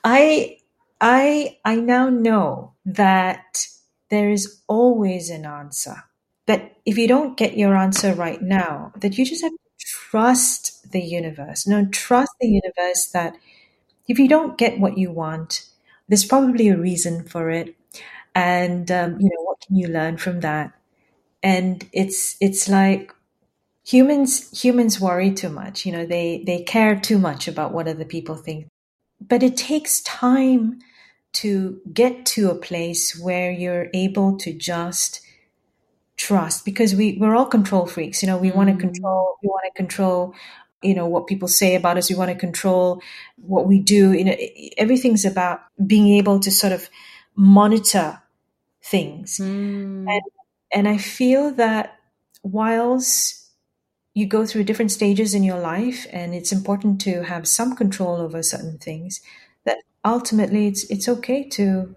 I 0.04 0.58
i 1.02 1.58
i 1.66 1.76
now 1.76 2.10
know 2.10 2.74
that 2.86 3.66
there 4.14 4.32
is 4.32 4.61
always 4.70 5.32
an 5.32 5.45
answer. 5.45 6.05
That 6.47 6.78
if 6.86 6.97
you 6.97 7.07
don't 7.09 7.38
get 7.38 7.57
your 7.57 7.76
answer 7.78 8.14
right 8.14 8.41
now, 8.41 8.93
that 8.97 9.18
you 9.18 9.26
just 9.26 9.43
have 9.43 9.53
to 9.53 9.57
trust 9.86 10.91
the 10.91 11.01
universe. 11.01 11.68
No, 11.68 11.86
trust 11.88 12.32
the 12.41 12.47
universe 12.49 13.07
that 13.14 13.38
if 14.07 14.20
you 14.20 14.28
don't 14.28 14.57
get 14.57 14.80
what 14.80 14.97
you 14.97 15.11
want, 15.11 15.66
there's 16.07 16.26
probably 16.26 16.70
a 16.70 16.78
reason 16.78 17.24
for 17.26 17.49
it. 17.49 17.76
And 18.36 18.91
um, 18.91 19.20
you 19.22 19.30
know, 19.30 19.43
what 19.43 19.61
can 19.61 19.76
you 19.78 19.88
learn 19.88 20.18
from 20.18 20.41
that? 20.41 20.74
And 21.43 21.88
it's 21.93 22.38
it's 22.41 22.70
like 22.70 23.14
humans 23.86 24.49
humans 24.64 24.99
worry 24.99 25.32
too 25.34 25.49
much. 25.49 25.86
You 25.86 25.91
know, 25.93 26.05
they 26.05 26.43
they 26.45 26.64
care 26.64 26.99
too 26.99 27.18
much 27.20 27.47
about 27.47 27.74
what 27.74 27.88
other 27.88 28.05
people 28.05 28.36
think. 28.36 28.68
But 29.22 29.43
it 29.43 29.57
takes 29.57 30.01
time 30.03 30.80
to 31.34 31.82
get 31.92 32.26
to 32.26 32.50
a 32.50 32.56
place 32.56 33.20
where 33.20 33.52
you're 33.52 33.88
able 33.94 34.38
to 34.38 34.54
just 34.54 35.22
trust 36.16 36.64
because 36.64 36.94
we 36.94 37.18
we're 37.20 37.36
all 37.36 37.46
control 37.46 37.88
freaks 37.88 38.22
you 38.22 38.28
know 38.28 38.38
we 38.38 38.52
mm. 38.52 38.56
want 38.56 38.70
to 38.70 38.76
control 38.76 39.36
we 39.42 39.50
want 39.50 39.64
to 39.66 39.76
control 39.76 40.34
you 40.84 40.94
know 40.94 41.08
what 41.08 41.26
people 41.26 41.48
say 41.48 41.76
about 41.76 41.98
us 41.98 42.10
we 42.10 42.16
want 42.16 42.30
to 42.30 42.36
control 42.36 43.02
what 43.38 43.68
we 43.68 43.80
do 43.80 44.14
you 44.14 44.24
know 44.24 44.36
everything's 44.78 45.26
about 45.26 45.62
being 45.86 46.08
able 46.10 46.40
to 46.40 46.52
sort 46.52 46.72
of 46.72 46.88
monitor 47.36 48.22
things 48.84 49.40
mm. 49.42 50.08
and 50.08 50.22
and 50.72 50.88
i 50.88 50.98
feel 50.98 51.52
that 51.52 51.98
whilst 52.44 53.50
you 54.14 54.28
go 54.28 54.46
through 54.46 54.64
different 54.64 54.92
stages 54.92 55.34
in 55.34 55.44
your 55.44 55.60
life 55.60 56.06
and 56.12 56.36
it's 56.36 56.52
important 56.52 57.02
to 57.02 57.24
have 57.24 57.48
some 57.48 57.76
control 57.76 58.18
over 58.18 58.44
certain 58.44 58.78
things 58.78 59.20
ultimately 60.05 60.68
it's 60.68 60.84
it's 60.89 61.07
okay 61.07 61.47
to 61.49 61.95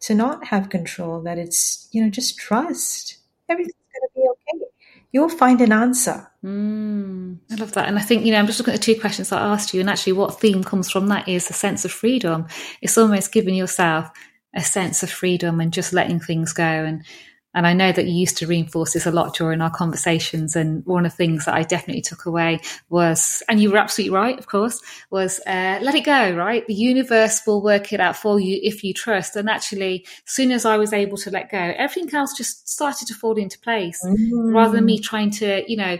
to 0.00 0.14
not 0.14 0.46
have 0.46 0.68
control 0.68 1.22
that 1.22 1.38
it's 1.38 1.88
you 1.92 2.02
know 2.02 2.10
just 2.10 2.38
trust. 2.38 3.18
Everything's 3.48 3.74
going 3.74 4.08
to 4.08 4.14
be 4.14 4.28
okay. 4.28 4.70
You'll 5.12 5.28
find 5.28 5.60
an 5.60 5.72
answer. 5.72 6.28
Mm, 6.42 7.38
i 7.50 7.54
love 7.56 7.72
that. 7.72 7.88
And 7.88 7.98
i 7.98 8.02
think 8.02 8.24
you 8.24 8.32
know 8.32 8.38
i'm 8.38 8.46
just 8.46 8.58
looking 8.58 8.74
at 8.74 8.80
the 8.80 8.94
two 8.94 9.00
questions 9.00 9.30
i 9.30 9.40
asked 9.40 9.72
you 9.72 9.80
and 9.80 9.88
actually 9.88 10.14
what 10.14 10.40
theme 10.40 10.64
comes 10.64 10.90
from 10.90 11.06
that 11.08 11.28
is 11.28 11.48
a 11.50 11.52
sense 11.52 11.84
of 11.84 11.92
freedom. 11.92 12.46
It's 12.80 12.98
almost 12.98 13.32
giving 13.32 13.54
yourself 13.54 14.10
a 14.54 14.62
sense 14.62 15.02
of 15.02 15.10
freedom 15.10 15.60
and 15.60 15.72
just 15.72 15.92
letting 15.92 16.20
things 16.20 16.52
go 16.52 16.64
and 16.64 17.04
and 17.54 17.66
I 17.66 17.74
know 17.74 17.92
that 17.92 18.06
you 18.06 18.14
used 18.14 18.38
to 18.38 18.46
reinforce 18.46 18.94
this 18.94 19.06
a 19.06 19.10
lot 19.10 19.34
during 19.34 19.60
our 19.60 19.70
conversations. 19.70 20.56
And 20.56 20.84
one 20.86 21.04
of 21.04 21.12
the 21.12 21.16
things 21.16 21.44
that 21.44 21.54
I 21.54 21.62
definitely 21.62 22.00
took 22.00 22.24
away 22.24 22.60
was, 22.88 23.42
and 23.48 23.60
you 23.60 23.70
were 23.70 23.76
absolutely 23.76 24.16
right, 24.16 24.38
of 24.38 24.46
course, 24.46 24.80
was 25.10 25.38
uh, 25.46 25.78
let 25.82 25.94
it 25.94 26.04
go, 26.04 26.34
right? 26.34 26.66
The 26.66 26.74
universe 26.74 27.42
will 27.46 27.62
work 27.62 27.92
it 27.92 28.00
out 28.00 28.16
for 28.16 28.40
you 28.40 28.58
if 28.62 28.82
you 28.82 28.94
trust. 28.94 29.36
And 29.36 29.50
actually, 29.50 30.06
as 30.26 30.32
soon 30.32 30.50
as 30.50 30.64
I 30.64 30.78
was 30.78 30.92
able 30.92 31.18
to 31.18 31.30
let 31.30 31.50
go, 31.50 31.58
everything 31.58 32.14
else 32.14 32.34
just 32.36 32.68
started 32.68 33.08
to 33.08 33.14
fall 33.14 33.36
into 33.36 33.58
place 33.58 34.02
mm. 34.04 34.54
rather 34.54 34.76
than 34.76 34.86
me 34.86 34.98
trying 34.98 35.30
to, 35.32 35.70
you 35.70 35.76
know, 35.76 35.98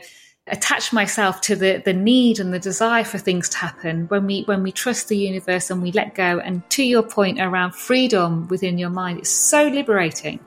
attach 0.49 0.93
myself 0.93 1.41
to 1.41 1.55
the 1.55 1.81
the 1.85 1.93
need 1.93 2.41
and 2.41 2.53
the 2.53 2.59
desire 2.59 3.05
for 3.05 3.17
things 3.17 3.49
to 3.49 3.59
happen 3.59 4.07
when 4.09 4.27
we 4.27 4.43
when 4.43 4.65
we 4.65 4.73
trust 4.73 5.07
the 5.07 5.17
universe 5.17 5.71
and 5.71 5.81
we 5.81 5.93
let 5.93 6.17
go 6.17 6.41
and 6.41 6.69
to 6.69 6.83
your 6.83 7.05
point 7.05 7.41
around 7.41 7.73
freedom 7.73 8.49
within 8.49 8.77
your 8.77 8.91
mind 8.91 9.21
it's 9.21 9.31
so 9.31 9.69
liberating 9.69 10.41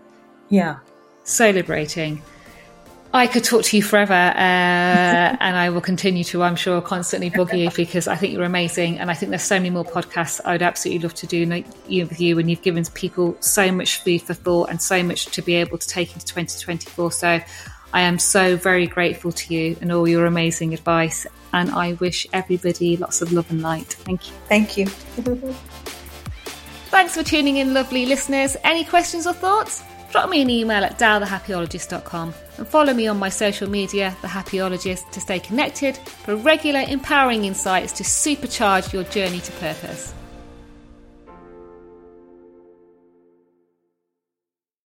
yeah 0.49 0.79
so 1.25 1.49
liberating. 1.49 2.21
I 3.13 3.27
could 3.27 3.45
talk 3.45 3.63
to 3.63 3.77
you 3.77 3.81
forever, 3.81 4.13
uh, 4.13 4.35
and 5.39 5.55
I 5.55 5.69
will 5.69 5.79
continue 5.79 6.25
to, 6.25 6.43
I'm 6.43 6.57
sure, 6.57 6.81
constantly 6.81 7.29
bug 7.29 7.53
you 7.53 7.71
because 7.71 8.09
I 8.09 8.17
think 8.17 8.33
you're 8.33 8.43
amazing. 8.43 8.99
And 8.99 9.09
I 9.09 9.13
think 9.13 9.29
there's 9.29 9.41
so 9.41 9.55
many 9.55 9.69
more 9.69 9.85
podcasts 9.85 10.41
I 10.43 10.51
would 10.51 10.61
absolutely 10.61 11.03
love 11.03 11.13
to 11.15 11.27
do 11.27 11.47
with 11.47 12.19
you. 12.19 12.39
And 12.39 12.49
you've 12.49 12.61
given 12.61 12.83
people 12.93 13.37
so 13.39 13.71
much 13.71 14.01
food 14.01 14.21
for 14.21 14.33
thought 14.33 14.69
and 14.69 14.81
so 14.81 15.01
much 15.01 15.27
to 15.27 15.41
be 15.41 15.55
able 15.55 15.77
to 15.77 15.87
take 15.87 16.13
into 16.13 16.25
2024. 16.25 17.11
So 17.13 17.39
I 17.93 18.01
am 18.01 18.19
so 18.19 18.57
very 18.57 18.85
grateful 18.85 19.31
to 19.31 19.53
you 19.53 19.77
and 19.79 19.93
all 19.93 20.09
your 20.09 20.25
amazing 20.25 20.73
advice. 20.73 21.25
And 21.53 21.71
I 21.71 21.93
wish 21.93 22.27
everybody 22.33 22.97
lots 22.97 23.21
of 23.21 23.31
love 23.31 23.49
and 23.49 23.61
light. 23.61 23.93
Thank 23.93 24.27
you. 24.27 24.33
Thank 24.49 24.77
you. 24.77 24.87
Thanks 26.87 27.15
for 27.15 27.23
tuning 27.23 27.57
in, 27.57 27.73
lovely 27.73 28.05
listeners. 28.05 28.57
Any 28.65 28.83
questions 28.83 29.25
or 29.25 29.31
thoughts? 29.31 29.83
Drop 30.15 30.29
me 30.29 30.41
an 30.41 30.49
email 30.49 30.81
at 30.81 30.97
dalthehappiologist.com 30.97 32.33
and 32.57 32.65
follow 32.65 32.93
me 32.93 33.05
on 33.05 33.19
my 33.19 33.27
social 33.27 33.69
media, 33.69 34.15
The 34.21 34.29
Happiologist, 34.29 35.11
to 35.11 35.19
stay 35.19 35.41
connected 35.41 35.97
for 35.97 36.37
regular 36.37 36.85
empowering 36.87 37.43
insights 37.43 37.91
to 37.91 38.03
supercharge 38.03 38.93
your 38.93 39.03
journey 39.03 39.41
to 39.41 39.51
purpose. 39.51 40.13